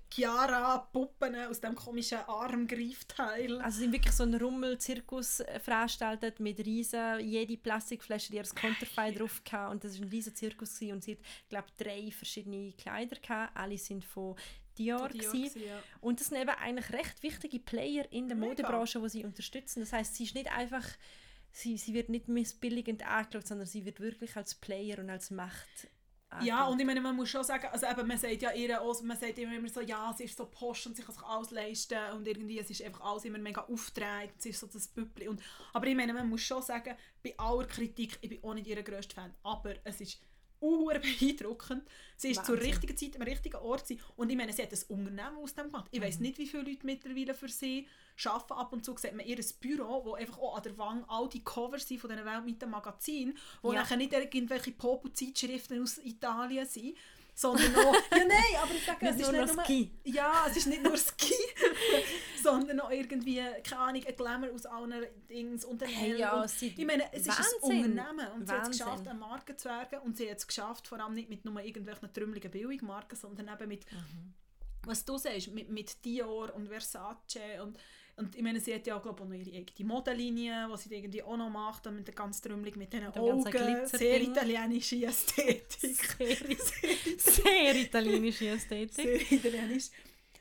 Chiara-Puppen 1.39 1.49
aus 1.49 1.61
dem 1.61 1.75
komischen 1.75 2.17
Armgreifteil. 2.27 3.61
Also 3.61 3.83
haben 3.83 3.91
wirklich 3.91 4.13
so 4.13 4.23
einen 4.23 4.41
Rummel-Zirkus 4.41 5.41
äh, 5.41 5.59
veranstaltet 5.59 6.39
mit 6.39 6.59
riesen, 6.65 7.19
jede 7.19 7.57
Plastikflasche, 7.57 8.31
die 8.31 8.37
ihr 8.37 8.43
Konterfei 8.43 9.11
drauf 9.11 9.41
hatte. 9.51 9.71
Und 9.71 9.83
das 9.83 9.99
war 9.99 10.05
ein 10.05 10.09
riesen 10.09 10.35
Zirkus 10.35 10.75
gewesen. 10.75 10.93
und 10.93 11.03
sie 11.03 11.11
hat, 11.13 11.19
glaube 11.49 11.67
drei 11.77 12.11
verschiedene 12.11 12.73
Kleider 12.73 13.17
gehabt. 13.19 13.55
Alle 13.55 13.77
sind 13.77 14.03
von 14.03 14.35
Dior, 14.77 15.09
Dior 15.09 15.09
gewesen. 15.09 15.31
gewesen, 15.31 15.67
ja. 15.67 15.83
Und 16.01 16.19
das 16.19 16.27
sind 16.27 16.37
eben 16.37 16.49
eigentlich 16.49 16.91
recht 16.91 17.21
wichtige 17.23 17.59
Player 17.59 18.05
in 18.11 18.27
der 18.27 18.37
Mega. 18.37 18.49
Modebranche, 18.49 18.99
die 19.01 19.09
sie 19.09 19.25
unterstützen. 19.25 19.81
Das 19.81 19.93
heißt, 19.93 20.15
sie 20.15 20.23
ist 20.23 20.35
nicht 20.35 20.51
einfach, 20.51 20.87
sie, 21.51 21.77
sie 21.77 21.93
wird 21.93 22.09
nicht 22.09 22.27
missbilligend 22.27 23.05
angeschaut, 23.05 23.47
sondern 23.47 23.67
sie 23.67 23.85
wird 23.85 23.99
wirklich 23.99 24.35
als 24.37 24.55
Player 24.55 24.99
und 24.99 25.09
als 25.09 25.31
Macht 25.31 25.89
Ja, 26.41 26.67
und 26.67 26.79
ich 26.79 26.85
meine, 26.85 27.01
man 27.01 27.15
muss 27.15 27.29
schon 27.29 27.43
sagen, 27.43 27.67
also 27.71 27.87
eben, 27.87 28.07
man 28.07 28.17
sagt 28.17 28.41
ja 28.41 28.51
ihr 28.51 28.79
auch, 28.79 29.01
man 29.01 29.17
sagt 29.17 29.39
immer, 29.39 29.55
immer 29.55 29.67
so, 29.67 29.81
ja, 29.81 30.13
sie 30.15 30.25
ist 30.25 30.37
so 30.37 30.45
posch 30.45 30.85
und 30.85 30.95
sie 30.95 31.01
kann 31.01 31.15
sich 31.15 31.23
alles 31.23 31.49
leisten 31.51 31.97
und 32.15 32.27
irgendwie, 32.27 32.59
es 32.59 32.69
ist 32.69 32.83
einfach 32.83 33.01
alles 33.01 33.25
immer 33.25 33.39
mega 33.39 33.61
aufgetragen, 33.61 34.31
sie 34.37 34.49
ist 34.49 34.59
so 34.59 34.67
das 34.67 34.87
Büppli. 34.87 35.27
Und, 35.27 35.41
aber 35.73 35.87
ich 35.87 35.95
meine, 35.95 36.13
man 36.13 36.29
muss 36.29 36.41
schon 36.41 36.61
sagen, 36.61 36.95
bei 37.23 37.33
aller 37.37 37.65
Kritik, 37.65 38.19
ich 38.21 38.29
bin 38.29 38.43
auch 38.43 38.53
nicht 38.53 38.67
ihr 38.67 38.81
grösster 38.83 39.15
Fan, 39.15 39.33
aber 39.43 39.75
es 39.83 40.01
ist 40.01 40.21
unhuere 40.59 40.99
beeindruckend. 40.99 41.83
Sie 42.17 42.31
ist 42.31 42.45
zur 42.45 42.55
Wahnsinn. 42.55 42.71
richtigen 42.73 42.97
Zeit 42.97 43.15
am 43.15 43.21
richtigen 43.21 43.55
Ort 43.57 43.87
sein. 43.87 43.99
Und 44.17 44.29
ich 44.29 44.35
meine, 44.37 44.51
sie 44.53 44.61
hat 44.63 44.71
ein 44.73 44.79
Unternehmen 44.89 45.37
aus 45.37 45.53
dem 45.55 45.65
gemacht. 45.67 45.87
Ich 45.91 45.99
Mhm. 45.99 46.03
weiß 46.03 46.19
nicht, 46.19 46.37
wie 46.37 46.47
viele 46.47 46.63
Leute 46.63 46.85
mittlerweile 46.85 47.33
für 47.33 47.47
sie 47.49 47.87
arbeiten. 48.25 48.53
Ab 48.53 48.73
und 48.73 48.83
zu 48.83 48.95
sieht 48.97 49.15
man 49.15 49.25
ihr 49.25 49.37
Büro, 49.61 50.03
wo 50.05 50.13
einfach 50.15 50.37
auch 50.39 50.57
an 50.57 50.63
der 50.63 50.77
Wand 50.77 51.05
all 51.07 51.29
die 51.29 51.43
Covers 51.43 51.87
sind 51.87 51.99
von 52.01 52.09
diesen 52.09 52.25
weltweiten 52.25 52.69
Magazinen, 52.69 53.37
wo 53.61 53.71
Ja. 53.73 53.79
nachher 53.81 53.97
nicht 53.97 54.11
irgendwelche 54.13 54.71
Popo-Zeitschriften 54.71 55.81
aus 55.81 55.97
Italien 55.99 56.65
sind, 56.65 56.97
sondern 57.39 57.73
auch... 57.75 57.93
ja, 57.93 58.25
nein, 58.27 58.55
aber 58.61 58.73
ich 58.73 58.85
sage, 58.85 59.07
es 59.07 59.15
ist 59.15 59.31
nur 59.31 59.41
nicht 59.41 59.55
nur... 59.55 59.63
Ski. 59.65 59.91
Ja, 60.03 60.45
es 60.49 60.57
ist 60.57 60.67
nicht 60.67 60.83
nur 60.83 60.97
Ski, 60.97 61.33
sondern 62.43 62.79
auch 62.81 62.91
irgendwie, 62.91 63.41
keine 63.63 63.81
Ahnung, 63.81 64.03
ein 64.05 64.15
Glamour 64.15 64.49
aus 64.53 64.65
allen 64.65 65.05
Dings 65.29 65.63
und 65.63 65.81
ein 65.83 65.89
Hey, 65.89 66.17
ja, 66.19 66.41
und, 66.41 66.61
Ich 66.61 66.85
meine, 66.85 67.11
es 67.13 67.21
ist 67.27 67.29
ein 67.29 67.45
Wahnsinn. 67.61 67.91
Unternehmen 67.91 68.27
und 68.33 68.47
sie 68.47 68.53
hat 68.53 68.61
es 68.61 68.67
Wahnsinn. 68.67 68.85
geschafft, 68.85 69.07
eine 69.07 69.19
Marke 69.19 69.55
zu 69.55 69.69
werden 69.69 69.99
und 69.99 70.17
sie 70.17 70.29
hat 70.29 70.37
es 70.37 70.47
geschafft, 70.47 70.87
vor 70.87 70.99
allem 70.99 71.13
nicht 71.13 71.29
mit 71.29 71.45
nur 71.45 71.59
irgendwelchen 71.61 72.11
trümmeligen 72.13 72.51
Billigmarken, 72.51 73.17
sondern 73.17 73.47
eben 73.47 73.67
mit, 73.69 73.89
Mhm. 73.91 74.33
was 74.83 75.05
du 75.05 75.17
sagst, 75.17 75.49
mit, 75.51 75.69
mit 75.69 76.03
Dior 76.03 76.53
und 76.53 76.67
Versace 76.67 77.61
und, 77.63 77.77
und 78.19 78.35
ich 78.35 78.41
meine, 78.43 78.59
sie 78.59 78.73
hat 78.73 78.85
ja 78.85 78.97
auch, 78.97 79.01
glaube 79.01 79.23
ich, 79.23 79.29
noch 79.29 79.35
ihre 79.35 79.57
eigene 79.57 79.87
Modellinie, 79.87 80.67
die 80.71 80.77
sie 80.89 80.95
irgendwie 80.95 81.23
auch 81.23 81.37
noch 81.37 81.49
macht, 81.49 81.87
und 81.87 81.95
mit 81.95 82.07
der 82.07 82.15
ganz 82.15 82.41
trümmelig 82.41 82.75
mit 82.75 82.91
ganzen 82.91 83.17
Augen, 83.19 83.87
sehr 83.87 84.21
italienische 84.21 85.05
Ästhetik. 85.05 85.69
Sehr, 85.79 86.37
sehr 87.17 87.75
italienische 87.75 88.49
Ästhetik. 88.49 88.93
sehr 88.93 89.31
italienisch. 89.31 89.89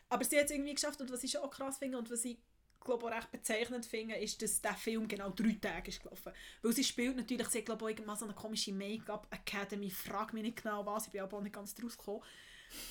Aber 0.09 0.25
sie 0.25 0.39
hat 0.39 0.47
es 0.47 0.51
irgendwie 0.51 0.75
geschafft 0.75 1.01
und 1.01 1.13
was 1.13 1.23
ich 1.23 1.39
auch 1.39 1.51
krass 1.51 1.79
finde 1.79 1.99
und 1.99 2.11
was 2.11 2.25
ich 2.25 2.39
glaube 2.81 3.07
auch 3.07 3.11
recht 3.11 3.31
bezeichnend 3.31 3.85
finde, 3.85 4.17
ist, 4.17 4.41
dass 4.41 4.61
der 4.61 4.75
Film 4.75 5.07
genau 5.07 5.31
drei 5.31 5.57
Tage 5.61 5.91
ist 5.91 6.03
gelaufen. 6.03 6.33
Weil 6.63 6.73
sie 6.73 6.85
spielt 6.85 7.17
natürlich, 7.17 7.47
sie 7.49 7.59
hat 7.59 7.67
glaube 7.67 7.91
ich 7.91 7.97
irgendwann 7.97 8.17
so 8.17 8.25
eine 8.25 8.35
komische 8.35 8.73
Make-up-Academy, 8.73 9.91
frag 9.91 10.33
mich 10.33 10.43
nicht 10.43 10.63
genau 10.63 10.85
was, 10.87 11.07
ich 11.07 11.13
bin 11.13 11.21
aber 11.21 11.37
auch 11.37 11.43
nicht 11.43 11.55
ganz 11.55 11.75
draus 11.75 11.97
gekommen. 11.97 12.23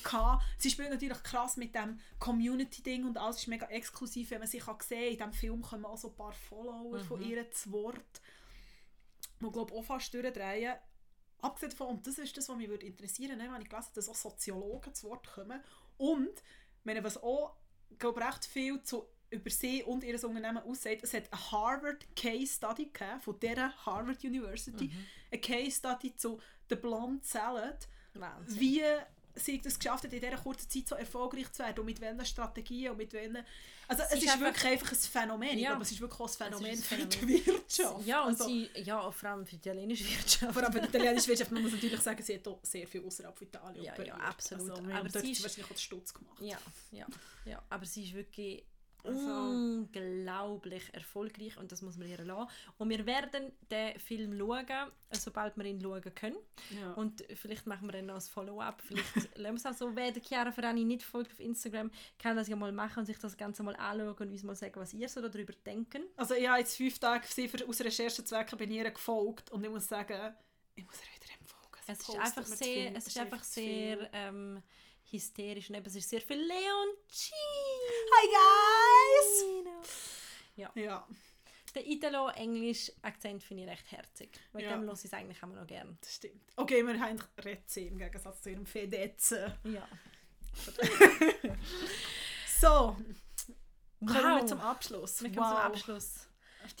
Gehabt. 0.02 0.44
Sie 0.58 0.70
spielt 0.70 0.90
natürlich 0.90 1.22
krass 1.22 1.56
mit 1.56 1.74
dem 1.74 1.98
Community-Ding 2.18 3.06
und 3.06 3.18
alles 3.18 3.38
ist 3.38 3.48
mega 3.48 3.66
exklusiv, 3.66 4.30
wenn 4.30 4.40
man 4.40 4.48
sie 4.48 4.58
kann 4.58 4.76
sehen. 4.80 5.12
In 5.12 5.18
diesem 5.18 5.32
Film 5.32 5.62
kommen 5.62 5.84
auch 5.84 5.98
so 5.98 6.08
ein 6.08 6.16
paar 6.16 6.32
Follower 6.32 6.98
von 7.00 7.22
ihr 7.22 7.50
zu 7.50 7.72
Wort, 7.72 8.20
die 9.40 9.50
glaube 9.50 9.72
ich 9.72 9.78
auch 9.78 9.84
fast 9.84 10.12
durchdrehen. 10.14 10.74
Abgesehen 11.40 11.70
davon, 11.70 11.88
und 11.88 12.06
das 12.06 12.18
ist 12.18 12.36
das, 12.36 12.48
was 12.48 12.56
mich 12.56 12.68
würde 12.68 12.86
interessieren 12.86 13.38
würde, 13.38 13.52
wenn 13.52 13.62
ich 13.62 13.68
gelesen 13.68 13.86
habe, 13.86 13.94
dass 13.94 14.08
auch 14.08 14.14
Soziologen 14.14 14.92
zu 14.92 15.08
Wort 15.08 15.26
kommen. 15.26 15.62
Und, 15.96 16.42
meine, 16.82 17.04
was 17.04 17.22
auch, 17.22 17.56
glaube 17.98 18.20
recht 18.20 18.44
viel 18.44 18.82
zu 18.82 19.06
über 19.30 19.50
sie 19.50 19.82
und 19.82 20.04
ihr 20.04 20.14
Unternehmen 20.24 20.58
aussieht, 20.58 21.00
es 21.02 21.12
hat 21.12 21.30
eine 21.30 21.52
Harvard 21.52 22.06
Case 22.16 22.54
Study 22.54 22.86
gegeben, 22.86 23.20
von 23.20 23.38
dieser 23.38 23.76
Harvard 23.84 24.24
University, 24.24 24.90
eine 25.30 25.40
Case 25.40 25.72
Study 25.72 26.16
zu 26.16 26.40
The 26.68 26.76
Blonde 26.76 27.24
Salad, 27.24 27.88
Wahnsinn. 28.14 28.60
wie 28.60 28.84
sie 29.34 29.60
das 29.60 29.78
geschafft 29.78 30.04
hat, 30.04 30.12
in 30.12 30.20
dieser 30.20 30.36
kurzen 30.36 30.68
Zeit 30.68 30.88
so 30.88 30.94
erfolgreich 30.94 31.50
zu 31.52 31.60
werden 31.60 31.78
und 31.80 31.86
mit 31.86 32.00
welchen 32.00 32.24
Strategien 32.24 32.90
und 32.92 32.96
mit 32.98 33.12
welchen... 33.12 33.38
Also 33.86 34.02
es, 34.02 34.12
ist 34.14 34.22
ist, 34.24 34.28
einfach- 34.32 34.40
wirklich 34.46 34.64
einfach 34.66 34.92
ein 34.92 34.98
Phänomen. 34.98 35.48
Ich 35.50 35.60
Ja. 35.62 35.68
glaube, 35.70 35.82
es 35.82 35.92
ist 35.92 36.00
wirklich 36.00 36.20
auch 36.20 36.28
ein 36.28 36.36
Phänomen 36.36 36.70
ein 36.70 36.76
für 36.78 36.82
Phänomen. 36.96 37.10
die 37.10 37.46
Wirtschaft. 37.46 38.06
Ja, 38.06 38.22
und 38.22 38.28
Also, 38.30 38.46
sie, 38.48 38.70
ja, 38.76 39.10
vor 39.10 39.28
allem 39.30 39.46
für 39.46 39.50
die 39.56 39.56
italienische 39.68 40.04
Wirtschaft. 40.04 40.52
vor 40.52 40.62
allem 40.62 40.72
für 40.72 40.80
die 40.80 40.86
italienische 40.96 41.28
Wirtschaft, 41.28 41.52
man 41.52 41.62
muss 41.62 41.72
natürlich 41.72 42.00
sagen, 42.00 42.22
sie 42.22 42.34
hat 42.34 42.48
auch 42.48 42.58
sehr 42.62 42.86
viel 42.86 43.04
außerhalb 43.04 43.36
von 43.38 43.46
Italien 43.46 43.84
Ja, 43.84 44.02
ja, 44.02 44.14
absolut. 44.16 44.70
Also, 44.70 44.82
Aber 44.92 45.08
dort 45.08 45.24
sie 45.24 45.32
ist- 45.32 45.42
wahrscheinlich 45.42 45.64
auch 45.66 45.74
den 45.74 45.78
Stutz 45.78 46.12
gemacht. 46.14 46.40
Ja, 46.40 46.58
ja, 46.92 47.06
ja. 47.44 47.62
Aber 47.70 47.86
sie 47.86 48.04
ist 48.04 48.14
wirklich 48.14 48.64
Also- 49.04 49.30
unglaublich 49.50 50.82
erfolgreich 50.92 51.56
und 51.56 51.70
das 51.72 51.82
muss 51.82 51.96
man 51.96 52.08
ihr 52.08 52.22
lassen. 52.24 52.50
Und 52.78 52.90
wir 52.90 53.06
werden 53.06 53.52
den 53.70 53.98
Film 53.98 54.36
schauen, 54.38 54.90
sobald 55.12 55.56
wir 55.56 55.64
ihn 55.64 55.80
schauen 55.80 56.14
können. 56.14 56.36
Ja. 56.70 56.92
Und 56.92 57.24
vielleicht 57.34 57.66
machen 57.66 57.86
wir 57.88 57.92
dann 57.92 58.06
noch 58.06 58.16
ein 58.16 58.20
Follow-up. 58.20 58.82
Vielleicht 58.82 59.14
lassen 59.36 59.54
wir 59.54 59.54
es 59.54 59.66
auch 59.66 59.74
so. 59.74 59.94
Wer 59.96 60.12
der 60.12 60.22
Chiara 60.22 60.52
Ferrani 60.52 60.84
nicht 60.84 61.02
folgt 61.02 61.32
auf 61.32 61.40
Instagram, 61.40 61.90
kann 62.18 62.36
das 62.36 62.48
ja 62.48 62.56
mal 62.56 62.72
machen 62.72 63.00
und 63.00 63.06
sich 63.06 63.18
das 63.18 63.36
Ganze 63.36 63.62
mal 63.62 63.76
anschauen 63.76 64.14
und 64.14 64.30
uns 64.30 64.42
mal 64.42 64.54
sagen, 64.56 64.80
was 64.80 64.92
ihr 64.92 65.08
so 65.08 65.20
darüber 65.20 65.52
denken. 65.64 66.02
Also 66.16 66.34
ich 66.34 66.48
habe 66.48 66.58
jetzt 66.60 66.76
fünf 66.76 66.98
Tage 66.98 67.26
sie 67.26 67.48
für, 67.48 67.66
aus 67.66 67.80
Recherchezwecken 67.80 68.58
bin 68.58 68.70
ihr 68.70 68.90
gefolgt 68.90 69.50
und 69.50 69.64
ich 69.64 69.70
muss 69.70 69.86
sagen, 69.86 70.34
ich 70.74 70.84
muss 70.84 70.96
ihr 70.96 71.20
wieder 71.20 71.32
empfolgen. 71.38 71.58
Sie 71.86 71.92
Es 71.92 72.00
ist 72.00 72.18
einfach 72.18 72.46
sehr, 72.46 72.96
es 72.96 73.06
ist 73.06 73.18
einfach 73.18 73.44
sehr 73.44 74.10
ähm, 74.12 74.62
hysterisch 75.10 75.70
und 75.70 75.76
eben, 75.76 75.86
es 75.86 75.96
ist 75.96 76.10
sehr 76.10 76.20
viel 76.20 76.36
Leoncino. 76.36 77.36
Hi 78.10 78.26
guys! 78.28 79.44
Ja, 80.56 80.70
Der 81.74 81.86
Italo-Englisch-Akzent 81.86 83.42
finde 83.44 83.64
ich 83.64 83.68
recht 83.70 83.90
herzig. 83.92 84.30
Wegen 84.52 84.64
Ja. 84.68 84.76
dem 84.76 84.82
höre 84.84 84.94
ich 84.94 85.04
es 85.04 85.12
eigentlich 85.12 85.42
auch 85.42 85.46
noch 85.48 85.66
gerne. 85.66 85.96
das 86.00 86.14
stimmt. 86.14 86.40
Okay, 86.56 86.82
wir 86.84 86.98
haben 87.00 87.18
Retze 87.38 87.80
im 87.82 87.98
Gegensatz 87.98 88.42
zu 88.42 88.50
ihrem 88.50 88.66
Fedetzen. 88.66 89.52
Ja. 89.64 89.86
So, 92.60 92.96
kommen 94.00 94.08
wir 94.34 94.40
Wow. 94.40 94.46
zum 94.46 94.60
Abschluss. 94.60 95.22
Wir 95.22 95.30
kommen 95.30 95.46
zum 95.48 95.58
Abschluss. 95.58 96.26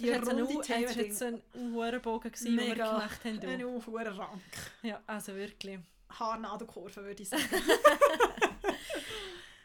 Die 0.00 0.06
Das 0.06 0.26
runde 0.26 0.42
jetzt 0.52 0.70
ein, 0.72 0.86
Themen- 0.86 1.06
jetzt 1.06 1.22
ein 1.22 1.42
Uhrenbogen, 1.72 2.32
gewesen, 2.32 2.56
den 2.56 2.66
wir 2.66 2.68
Mega. 2.74 2.90
gemacht 2.90 3.24
haben. 3.24 3.38
Ein 3.48 3.58
du. 3.60 3.86
hoher 3.86 4.18
Rank. 4.18 4.42
Ja, 4.82 5.00
also 5.06 5.36
wirklich. 5.36 5.78
Haarnadelkurve 6.10 7.04
würde 7.04 7.22
ich 7.22 7.28
sagen. 7.30 7.44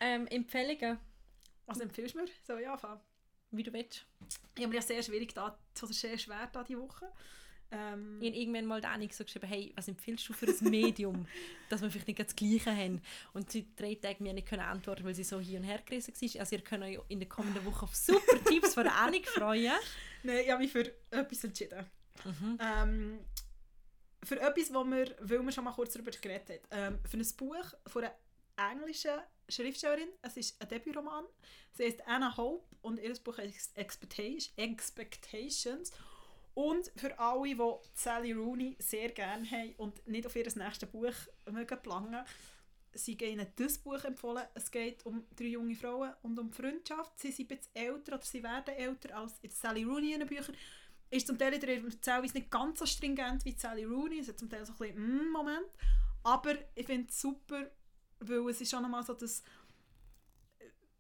Ähm, 0.02 0.28
Empfehlungen, 0.28 1.00
Was 1.66 1.80
empfiehlst 1.80 2.16
du 2.16 2.20
mir? 2.20 2.28
Soll 2.46 2.62
ich 2.62 2.68
anfangen? 2.68 3.00
wie 3.56 3.64
du 3.64 3.72
willst. 3.72 4.06
Ich 4.56 4.64
habe 4.64 4.70
mir 4.70 4.76
ja 4.76 4.82
sehr 4.82 5.02
schwierig 5.04 5.34
da, 5.34 5.58
so 5.78 5.86
sehr 5.88 6.18
schwer 6.18 6.50
da 6.52 6.64
die 6.64 6.78
Woche. 6.78 7.12
Ähm, 7.72 8.20
Ich 8.22 8.30
habe 8.30 8.38
irgendwann 8.38 8.66
mal 8.66 8.82
der 8.82 8.92
Annik 8.92 9.14
so 9.14 9.24
geschrieben, 9.24 9.48
hey, 9.48 9.74
was 9.76 9.88
empfiehlst 9.88 10.28
du 10.28 10.34
für 10.34 10.48
ein 10.48 10.70
Medium, 10.70 11.28
dass 11.70 11.82
wir 11.82 11.90
vielleicht 11.90 12.08
nicht 12.08 12.20
das 12.20 12.36
Gleiche 12.36 12.76
haben? 12.76 13.02
Und 13.34 13.52
sie 13.52 13.68
drei 13.76 13.96
Tage 13.96 14.22
mir 14.22 14.34
nicht 14.34 14.48
können 14.48 14.62
antworten, 14.64 15.04
weil 15.06 15.16
sie 15.16 15.24
so 15.24 15.40
hier 15.40 15.60
und 15.60 15.66
her 15.66 15.82
gerissen 15.86 16.14
war. 16.14 16.40
Also 16.42 16.56
ihr 16.56 16.62
könnt 16.64 16.84
euch 16.84 17.00
in 17.08 17.20
der 17.20 17.30
kommenden 17.30 17.66
Woche 17.66 17.84
auf 17.84 17.96
super 17.96 18.44
Tipps 18.46 18.74
von 18.74 18.84
der 18.84 18.96
Annik 18.96 19.28
freuen. 19.28 19.74
Nein, 20.24 20.40
ich 20.44 20.52
habe 20.52 20.62
mich 20.62 20.72
für 20.72 20.92
etwas 21.12 21.44
entschieden. 21.44 21.86
Mhm. 22.24 22.58
Ähm, 22.60 23.20
für 24.24 24.40
etwas, 24.40 24.74
wo 24.74 24.84
wir, 24.84 25.16
weil 25.20 25.44
wir 25.44 25.52
schon 25.52 25.64
mal 25.64 25.74
kurz 25.74 25.94
darüber 25.94 26.12
geredet 26.12 26.64
haben, 26.72 26.96
ähm, 26.96 27.00
für 27.10 27.18
ein 27.18 27.28
Buch 27.38 27.66
von 27.88 28.04
einer 28.04 28.16
englischen 28.72 29.12
Schriftstellerin. 29.50 30.10
Es 30.22 30.38
ist 30.38 30.62
ein 30.62 30.70
Debütroman. 30.70 31.26
Sie 31.72 31.86
heißt 31.86 32.06
Anna 32.08 32.36
Hope 32.38 32.66
und 32.82 33.00
ihr 33.00 33.14
Buch 33.24 33.38
heißt 33.38 33.78
Expectation- 33.78 34.54
Expectations. 34.58 35.92
Und 36.54 36.92
für 36.96 37.18
alle, 37.18 37.56
die 37.56 37.58
Sally 37.96 38.32
Rooney 38.34 38.76
sehr 38.80 39.10
gerne 39.10 39.50
haben 39.50 39.74
und 39.78 40.08
nicht 40.08 40.26
auf 40.26 40.36
ihr 40.36 40.44
nächstes 40.56 40.90
Buch 40.90 41.14
mögen 41.52 41.82
planen, 41.82 42.24
sie 42.94 43.18
gehen 43.18 43.40
ihnen 43.40 43.48
das 43.56 43.80
Buch 43.80 44.04
empfohlen. 44.04 44.46
Es 44.54 44.70
geht 44.70 45.04
um 45.06 45.26
drei 45.36 45.46
junge 45.46 45.76
Frauen 45.76 46.14
und 46.22 46.38
um 46.40 46.52
Freundschaft. 46.52 47.20
Sie 47.20 47.32
sind 47.32 47.48
bisschen 47.48 47.74
älter 47.74 48.16
oder 48.16 48.24
sie 48.24 48.44
werden 48.44 48.76
älter 48.76 49.18
als 49.18 49.40
in 49.42 49.50
Sally 49.50 49.84
Rooney 49.84 50.14
in 50.14 50.20
den 50.20 50.30
Büchern. 50.30 50.56
Ist 51.10 51.28
zum 51.28 51.38
Teil 51.38 51.54
in 51.54 51.62
der 51.62 51.84
Erzählweise 51.84 52.38
nicht 52.38 52.52
ganz 52.52 52.80
so 52.80 52.86
stringent 52.86 53.46
wie 53.46 53.56
Sally 53.58 53.84
Rooney. 53.84 54.20
Es 54.20 54.28
hat 54.28 54.40
zum 54.40 54.50
Teil 54.50 54.66
so 54.66 54.74
ein 54.74 54.78
bisschen 54.78 55.28
mm, 55.28 55.32
Moment. 55.32 55.70
Aber 56.24 56.56
ich 56.76 56.86
finde 56.86 57.10
es 57.10 57.20
super, 57.20 57.70
weil 58.28 58.50
es 58.50 58.62
ist 58.62 58.72
schon 58.72 58.82
nochmal 58.84 59.04
so 59.04 59.14
das 59.14 59.44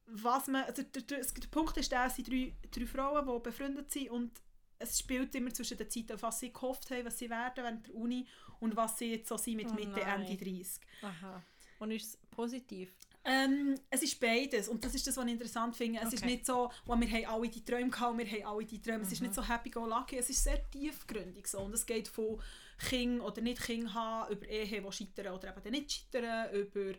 was 0.05 0.47
man, 0.47 0.63
also 0.65 0.83
der, 0.83 1.01
der, 1.01 1.23
der 1.23 1.47
Punkt 1.47 1.77
ist 1.77 1.91
der, 1.91 2.05
es 2.05 2.15
sind 2.15 2.27
drei, 2.29 2.53
drei 2.71 2.85
Frauen, 2.85 3.25
die 3.25 3.39
befreundet 3.43 3.91
sind 3.91 4.09
und 4.11 4.31
es 4.77 4.99
spielt 4.99 5.33
immer 5.33 5.51
zwischen 5.53 5.77
den 5.77 5.89
Zeiten, 5.89 6.21
was 6.21 6.39
sie 6.39 6.51
gehofft 6.51 6.91
haben, 6.91 7.05
was 7.05 7.17
sie 7.17 7.29
werden 7.29 7.63
während 7.63 7.87
der 7.87 7.95
Uni 7.95 8.27
und 8.59 8.75
was 8.75 8.97
sie 8.97 9.13
jetzt 9.13 9.29
so 9.29 9.37
sind 9.37 9.55
mit 9.55 9.69
Oh 9.71 9.73
Mitte, 9.73 10.01
nein. 10.01 10.21
Ende 10.21 10.37
30. 10.37 10.81
Aha. 11.01 11.41
Und 11.79 11.91
ist 11.91 12.05
es 12.09 12.17
positiv? 12.29 12.93
Ähm, 13.25 13.75
es 13.89 14.03
ist 14.03 14.19
beides 14.19 14.67
und 14.67 14.83
das 14.83 14.93
ist 14.93 15.07
das, 15.07 15.15
was 15.15 15.25
ich 15.25 15.31
interessant 15.31 15.75
finde. 15.75 15.99
Es 16.01 16.11
ist 16.11 16.21
Okay. 16.23 16.33
nicht 16.33 16.45
so, 16.45 16.69
wo 16.85 16.95
wir 16.99 17.09
haben 17.09 17.25
alle 17.25 17.49
die 17.49 17.63
Träume 17.63 17.89
gehabt, 17.89 18.17
wir 18.17 18.25
haben 18.25 18.45
alle 18.45 18.65
die 18.65 18.81
Träume. 18.81 19.03
Es 19.03 19.11
ist 19.13 19.21
nicht 19.21 19.33
so 19.33 19.47
happy-go-lucky, 19.47 20.17
es 20.17 20.29
ist 20.29 20.43
sehr 20.43 20.69
tiefgründig 20.69 21.47
so. 21.47 21.59
Und 21.59 21.73
es 21.73 21.85
geht 21.85 22.09
von 22.09 22.41
Kind 22.77 23.21
oder 23.21 23.41
nicht 23.41 23.61
Kind 23.61 23.93
haben, 23.93 24.31
über 24.33 24.47
Ehe, 24.47 24.81
die 24.81 24.91
scheitern 24.91 25.33
oder 25.33 25.55
eben 25.57 25.71
nicht 25.71 25.91
scheitern, 25.91 26.53
über 26.53 26.97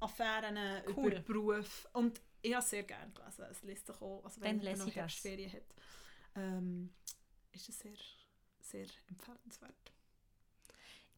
Affären, 0.00 0.58
Cool. 0.96 1.12
über 1.12 1.20
Beruf. 1.20 1.88
Und 1.92 2.20
ich 2.42 2.52
habe 2.52 2.62
es 2.62 2.70
sehr 2.70 2.82
gerne 2.84 3.12
gelesen. 3.12 3.44
Es 3.50 3.62
liest 3.62 3.86
sich 3.86 4.00
auch, 4.00 4.24
also 4.24 4.40
wenn 4.40 4.62
man 4.62 4.78
noch. 4.78 4.94
Herbstferien 4.94 5.52
hat, 5.52 5.74
ähm, 6.36 6.92
ist 7.52 7.68
es 7.68 7.78
sehr, 7.78 7.92
sehr 8.60 8.86
empfehlenswert. 9.08 9.92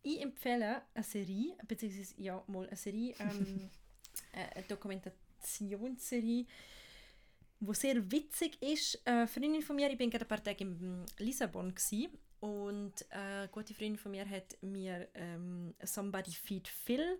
Ich 0.02 0.20
empfehle 0.22 0.82
eine 0.94 1.04
Serie, 1.04 1.56
beziehungsweise 1.66 2.14
ja, 2.22 2.42
mal 2.46 2.66
eine 2.66 2.76
Serie, 2.76 3.14
ähm, 3.18 3.68
äh, 4.32 4.54
eine 4.54 4.66
Dokumentationsserie, 4.66 6.46
die 7.60 7.74
sehr 7.74 8.10
witzig 8.10 8.62
ist. 8.62 8.94
Äh, 9.04 9.10
Eine 9.10 9.28
Freundin 9.28 9.62
von 9.62 9.76
mir, 9.76 9.90
ich 9.90 9.98
bin 9.98 10.10
gerade 10.10 10.24
ein 10.24 10.28
paar 10.28 10.42
Tage 10.42 10.62
in 10.64 11.04
Lissabon 11.18 11.74
gsi 11.74 12.08
und 12.40 13.02
äh, 13.10 13.16
eine 13.16 13.48
gute 13.48 13.74
Freundin 13.74 13.98
von 13.98 14.12
mir 14.12 14.28
hat 14.28 14.56
mir 14.60 15.08
ähm, 15.14 15.74
Somebody 15.82 16.32
Feed 16.32 16.68
Phil 16.68 17.18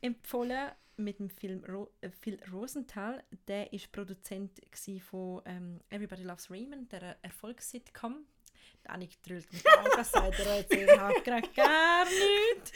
empfohlen 0.00 0.70
mit 0.96 1.18
dem 1.18 1.30
Film 1.30 1.64
Ro 1.64 1.90
äh, 2.00 2.10
Phil 2.10 2.38
Rosenthal. 2.52 3.22
Der 3.48 3.72
ist 3.72 3.90
Produzent 3.90 4.60
von 5.10 5.42
ähm, 5.46 5.80
Everybody 5.90 6.22
Loves 6.22 6.50
Raymond, 6.50 6.92
der 6.92 7.16
Erfolgssitcom. 7.22 8.26
Die 8.84 8.88
Annik 8.88 9.22
drüllt 9.22 9.52
mit 9.52 9.64
den 9.64 9.72
Augen, 9.72 10.04
sagt 10.04 10.38
er 10.40 10.58
jetzt, 10.58 10.72
ich 10.72 10.98
habe 10.98 11.20
gerade 11.22 11.48
gar 11.54 12.04
nichts. 12.04 12.72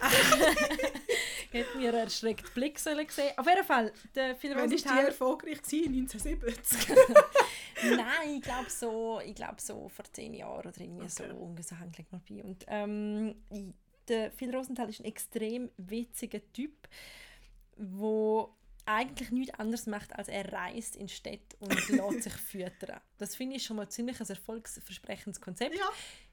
Hätte 1.50 1.78
mir 1.78 1.88
einen 1.88 2.04
erschreckt 2.04 2.52
Blick 2.54 2.78
sollen 2.78 3.08
sehen. 3.08 3.32
Auf 3.36 3.46
jeden 3.46 3.64
Fall, 3.64 3.92
der 4.14 4.36
Phil 4.36 4.50
Wann 4.50 4.58
war 4.60 4.66
die 4.66 4.74
Rosenthal... 4.74 5.06
erfolgreich? 5.06 5.62
gewesen? 5.62 5.98
1970? 5.98 6.96
Nein, 7.82 8.36
ich 8.36 8.42
glaube 8.42 8.70
so, 8.70 9.20
ich 9.24 9.34
glaube 9.34 9.60
so 9.60 9.88
vor 9.88 10.04
zehn 10.12 10.34
Jahren 10.34 10.66
oder 10.66 10.80
irgendwie 10.80 11.08
so 11.08 11.24
Okay. 11.24 11.32
ungefähr 11.34 11.78
hängt 11.80 12.12
mal 12.12 12.20
bei. 12.28 12.42
Und 12.44 12.64
ähm, 12.68 13.34
ich- 13.50 13.74
der 14.08 14.30
Phil 14.32 14.54
Rosenthal 14.56 14.88
ist 14.88 15.00
ein 15.00 15.04
extrem 15.04 15.70
witziger 15.76 16.40
Typ, 16.54 16.88
wo 17.76 18.54
eigentlich 18.86 19.30
nichts 19.30 19.54
anderes 19.58 19.86
macht, 19.86 20.14
als 20.16 20.28
er 20.28 20.50
reist 20.50 20.96
in 20.96 21.08
Städte 21.08 21.56
und 21.60 21.68
lässt 21.90 22.22
sich 22.22 22.32
füttern. 22.32 23.00
Das 23.18 23.36
finde 23.36 23.56
ich 23.56 23.64
schon 23.64 23.76
mal 23.76 23.88
ziemlich 23.90 24.18
ein 24.20 24.26
erfolgsversprechendes 24.26 25.40
Konzept. 25.42 25.74
ja, 25.76 25.84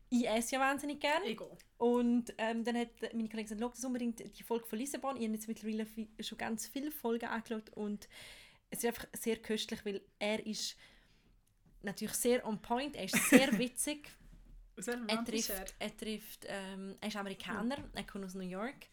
Ich 0.10 0.26
esse 0.28 0.56
ja 0.56 0.62
wahnsinnig 0.62 1.02
gerne. 1.02 1.26
ego. 1.26 1.58
Und 1.78 2.34
ähm, 2.38 2.64
dann 2.64 2.78
hat 2.78 2.90
meine 3.14 3.28
Kollegin 3.28 3.58
gesagt, 3.58 3.78
das 3.78 3.84
unbedingt 3.84 4.38
die 4.40 4.44
Folge 4.44 4.66
von 4.66 4.80
Lissabon. 4.80 5.18
Ich 5.18 5.24
habe 5.24 5.34
jetzt 5.34 5.48
mittlerweile 5.50 5.86
schon 6.22 6.38
ganz 6.38 6.68
viele 6.68 6.92
Folgen 6.92 7.26
angeschaut 7.26 7.70
und 7.72 8.08
es 8.70 8.80
ist 8.80 8.86
einfach 8.86 9.08
sehr 9.14 9.36
köstlich, 9.38 9.86
weil 9.86 10.02
er 10.20 10.46
ist 10.46 10.78
natürlich 11.86 12.16
sehr 12.16 12.46
on 12.46 12.62
point, 12.62 12.96
er 12.96 13.06
ist 13.06 13.30
sehr 13.30 13.52
witzig. 13.60 14.10
Er 15.08 15.24
trifft, 15.24 15.74
er 15.80 15.98
trifft 15.98 16.46
ähm, 16.50 16.98
er 17.00 17.08
ist 17.08 17.16
Amerikaner, 17.16 17.78
er 17.94 18.04
kommt 18.04 18.26
aus 18.26 18.34
New 18.34 18.42
York. 18.42 18.88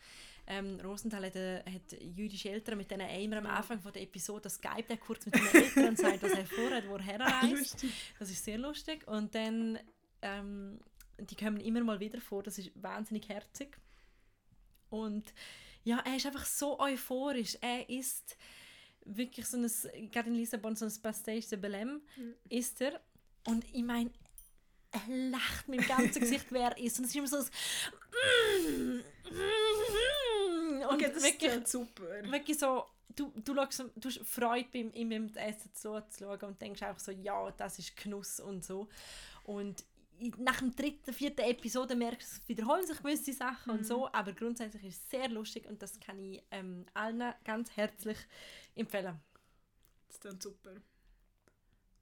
Ähm, 0.47 0.81
Rosenthal 0.81 1.25
hat, 1.27 1.37
äh, 1.37 1.63
hat 1.65 2.01
jüdische 2.01 2.51
Eltern, 2.51 2.77
mit 2.77 2.91
denen 2.91 3.09
er 3.09 3.21
immer 3.21 3.39
am 3.39 3.47
Anfang 3.47 3.81
von 3.81 3.93
der 3.93 4.03
Episode 4.03 4.51
Skype 4.51 4.85
er 4.89 4.97
kurz 4.97 5.27
mit 5.27 5.37
seinen 5.37 5.55
Eltern 5.55 5.89
und 5.89 5.99
sagt, 5.99 6.23
was 6.23 6.33
er 6.33 6.47
vorhat, 6.47 6.89
woher 6.89 7.21
er 7.21 7.27
reist. 7.43 7.85
Das 8.19 8.31
ist 8.31 8.45
sehr 8.45 8.59
lustig. 8.59 9.07
Und 9.07 9.35
dann, 9.35 9.79
ähm, 10.21 10.81
die 11.19 11.37
kommen 11.37 11.61
immer 11.61 11.83
mal 11.83 12.01
wieder 12.01 12.21
vor, 12.21 12.43
das 12.43 12.59
ist 12.59 12.71
wahnsinnig 12.75 13.29
herzig. 13.29 13.79
Und 14.91 15.33
ja, 15.85 16.01
er 16.05 16.17
ist 16.17 16.27
einfach 16.27 16.45
so 16.45 16.79
euphorisch. 16.81 17.57
Er 17.61 17.89
ist 17.89 18.37
wirklich 19.05 19.47
so 19.47 19.57
ein, 19.57 20.11
gerade 20.11 20.29
in 20.29 20.37
Lissabon, 20.37 20.77
so 20.77 20.85
ein 20.85 20.91
Pastéis 20.91 21.49
de 21.49 21.59
Belém 21.59 22.01
Mhm. 22.17 22.35
ist 22.49 22.81
er. 22.81 23.01
Und 23.47 23.65
ich 23.73 23.83
meine, 23.83 24.11
er 24.93 25.03
lacht 25.31 25.69
mit 25.69 25.81
dem 25.81 25.89
ganzen 25.89 26.21
Gesicht, 26.21 26.47
wer 26.51 26.71
er 26.71 26.79
ist. 26.79 26.99
Und 26.99 27.05
es 27.07 27.11
ist 27.11 27.17
immer 27.17 27.27
so 27.29 27.37
ein 27.39 27.45
und 29.31 30.85
Okay, 30.95 31.11
das 31.15 31.23
wirklich, 31.23 31.53
ist 31.53 31.69
super. 31.73 32.03
wirklich 32.31 32.59
so, 32.59 32.85
du, 33.15 33.33
du, 33.37 33.55
schaust, 33.55 33.85
du 33.97 34.09
hast 34.09 34.21
Freude 34.27 34.69
beim, 34.73 34.93
ihm 34.95 35.09
beim 35.09 35.29
Essen 35.35 35.73
zu, 35.75 36.01
zu 36.11 36.19
schauen 36.25 36.41
und 36.43 36.61
denkst 36.61 36.83
einfach 36.83 37.01
so, 37.01 37.13
ja, 37.13 37.51
das 37.53 37.79
ist 37.79 37.97
Genuss 37.97 38.41
und 38.41 38.65
so. 38.65 38.89
Und 39.45 39.85
nach 40.39 40.59
dem 40.59 40.75
dritten, 40.75 41.13
vierten 41.13 41.43
Episode 41.43 41.95
merkst 41.97 42.31
du, 42.31 42.37
es 42.43 42.49
wiederholen 42.49 42.87
sich 42.87 42.99
gewisse 42.99 43.33
Sachen 43.33 43.73
und 43.73 43.87
so, 43.87 44.13
aber 44.13 44.33
grundsätzlich 44.33 44.85
ist 44.85 45.03
es 45.03 45.11
sehr 45.11 45.29
lustig 45.29 45.67
und 45.69 45.83
das 45.83 45.99
kann 45.99 46.19
ich 46.19 46.43
ähm, 46.51 46.87
allen 46.95 47.35
ganz 47.45 47.77
herzlich 47.77 48.19
empfehlen. 48.75 49.21
Das 50.09 50.21
klingt 50.21 50.43
super. 50.43 50.73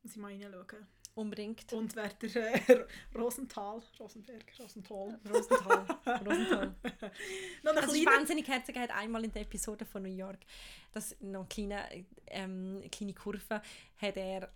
Muss 0.03 0.13
ich 0.13 0.19
mal 0.19 0.33
reinschauen. 0.33 0.87
Unbedingt. 1.15 1.73
Und 1.73 1.95
wer 1.97 2.09
der 2.09 2.69
äh, 2.69 2.87
Rosenthal, 3.19 3.83
Rosenberg, 3.99 4.45
Rosenthal. 4.59 5.19
Rosenthal. 5.29 5.87
Rosenthal. 6.25 6.75
Noch 7.63 7.75
ist 7.75 7.89
kleine... 7.89 8.07
wahnsinnig 8.07 8.49
herzig. 8.49 8.77
Er 8.77 8.83
hat 8.83 8.91
einmal 8.93 9.25
in 9.25 9.33
der 9.33 9.43
Episode 9.43 9.85
von 9.85 10.03
New 10.03 10.15
York, 10.15 10.39
das 10.93 11.17
noch 11.21 11.41
eine 11.41 11.49
kleine, 11.49 12.07
ähm, 12.29 12.83
kleine 12.91 13.13
Kurve, 13.13 13.61
hat 13.99 14.17
er, 14.17 14.51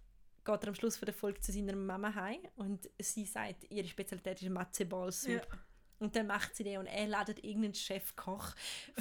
geht 0.45 0.63
er 0.63 0.69
am 0.69 0.75
Schluss 0.75 0.97
von 0.97 1.07
der 1.07 1.15
Folge 1.15 1.41
zu 1.41 1.53
seiner 1.53 1.75
Mama 1.77 2.15
heim 2.15 2.41
und 2.57 2.89
sie 3.01 3.25
sagt, 3.25 3.71
ihre 3.71 3.87
Spezialität 3.89 4.43
ist 4.43 4.49
Matze-Ballsuppe. 4.51 5.35
Ja. 5.35 5.59
Und 6.01 6.17
dann 6.17 6.27
macht 6.27 6.55
sie 6.57 6.65
den 6.65 6.79
und 6.81 6.87
er 6.87 7.07
ladet 7.07 7.43
irgendeinen 7.45 7.73
Chefkoch 7.75 8.49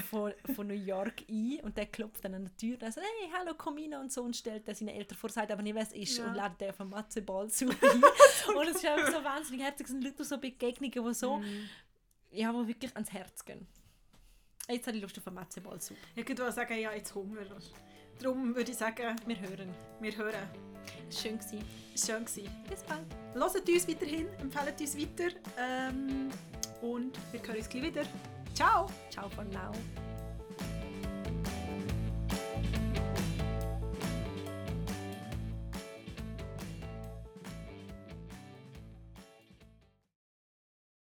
von, 0.09 0.31
von 0.55 0.67
New 0.67 0.73
York 0.75 1.23
ein 1.27 1.59
und 1.63 1.75
der 1.75 1.87
klopft 1.87 2.23
dann 2.23 2.35
an 2.35 2.43
der 2.45 2.55
Tür 2.55 2.73
und 2.81 2.93
sagt, 2.93 3.05
hey, 3.19 3.29
hallo, 3.37 3.55
komm 3.57 3.77
rein 3.77 3.95
und 3.95 4.11
so 4.13 4.21
und 4.23 4.35
stellt 4.37 4.67
dann 4.67 4.75
seine 4.75 4.93
Eltern 4.93 5.17
vor, 5.17 5.29
sagt 5.29 5.51
aber 5.51 5.63
nicht, 5.63 5.73
wer 5.75 5.81
es 5.81 5.91
ist 5.91 6.17
Ja. 6.19 6.27
und 6.27 6.35
ladet 6.35 6.61
den 6.61 6.71
von 6.73 6.89
Matze-Ballsuppe 6.89 7.75
ein. 7.91 8.03
und 8.55 8.67
es 8.67 8.75
ist 8.75 8.85
einfach 8.85 9.11
so 9.11 9.23
wahnsinnig 9.23 9.63
herzig, 9.65 9.87
es 9.87 9.91
sind 9.91 10.03
lauter 10.03 10.23
so 10.23 10.37
Begegnungen, 10.37 10.91
die 11.09 11.13
so, 11.13 11.37
Mhm. 11.39 11.67
ja, 12.31 12.53
wo 12.53 12.65
wirklich 12.65 12.93
ans 12.95 13.11
Herz 13.11 13.43
gehen. 13.43 13.67
Jetzt 14.69 14.87
habe 14.87 14.95
ich 14.95 15.03
Lust 15.03 15.17
auf 15.17 15.27
eine 15.27 15.33
Matze-Ballsuppe. 15.35 15.99
Ich 16.15 16.25
würde 16.27 16.51
sagen, 16.51 16.77
ja, 16.79 16.93
jetzt 16.93 17.13
Hunger. 17.15 17.41
Darum 18.21 18.55
würde 18.55 18.71
ich 18.71 18.77
sagen, 18.77 19.15
Wir 19.25 19.39
hören. 19.39 19.69
wir 19.99 20.17
hören. 20.17 20.33
War 20.33 21.11
schön. 21.11 21.39
war 21.39 21.41
schön. 21.95 22.25
Gewesen. 22.25 22.49
Bis 22.69 22.83
bald. 22.83 23.05
Hört 23.33 23.69
uns 23.69 23.87
weiterhin, 23.87 24.27
empfehlt 24.39 24.79
uns 24.81 24.97
weiter. 24.97 25.35
Ähm, 25.57 26.29
und 26.81 27.17
wir 27.31 27.41
hören 27.41 27.57
uns 27.57 27.69
gleich 27.69 27.83
wieder. 27.83 28.03
Ciao! 28.53 28.87
Ciao 29.09 29.29
for 29.29 29.43
now. 29.45 29.71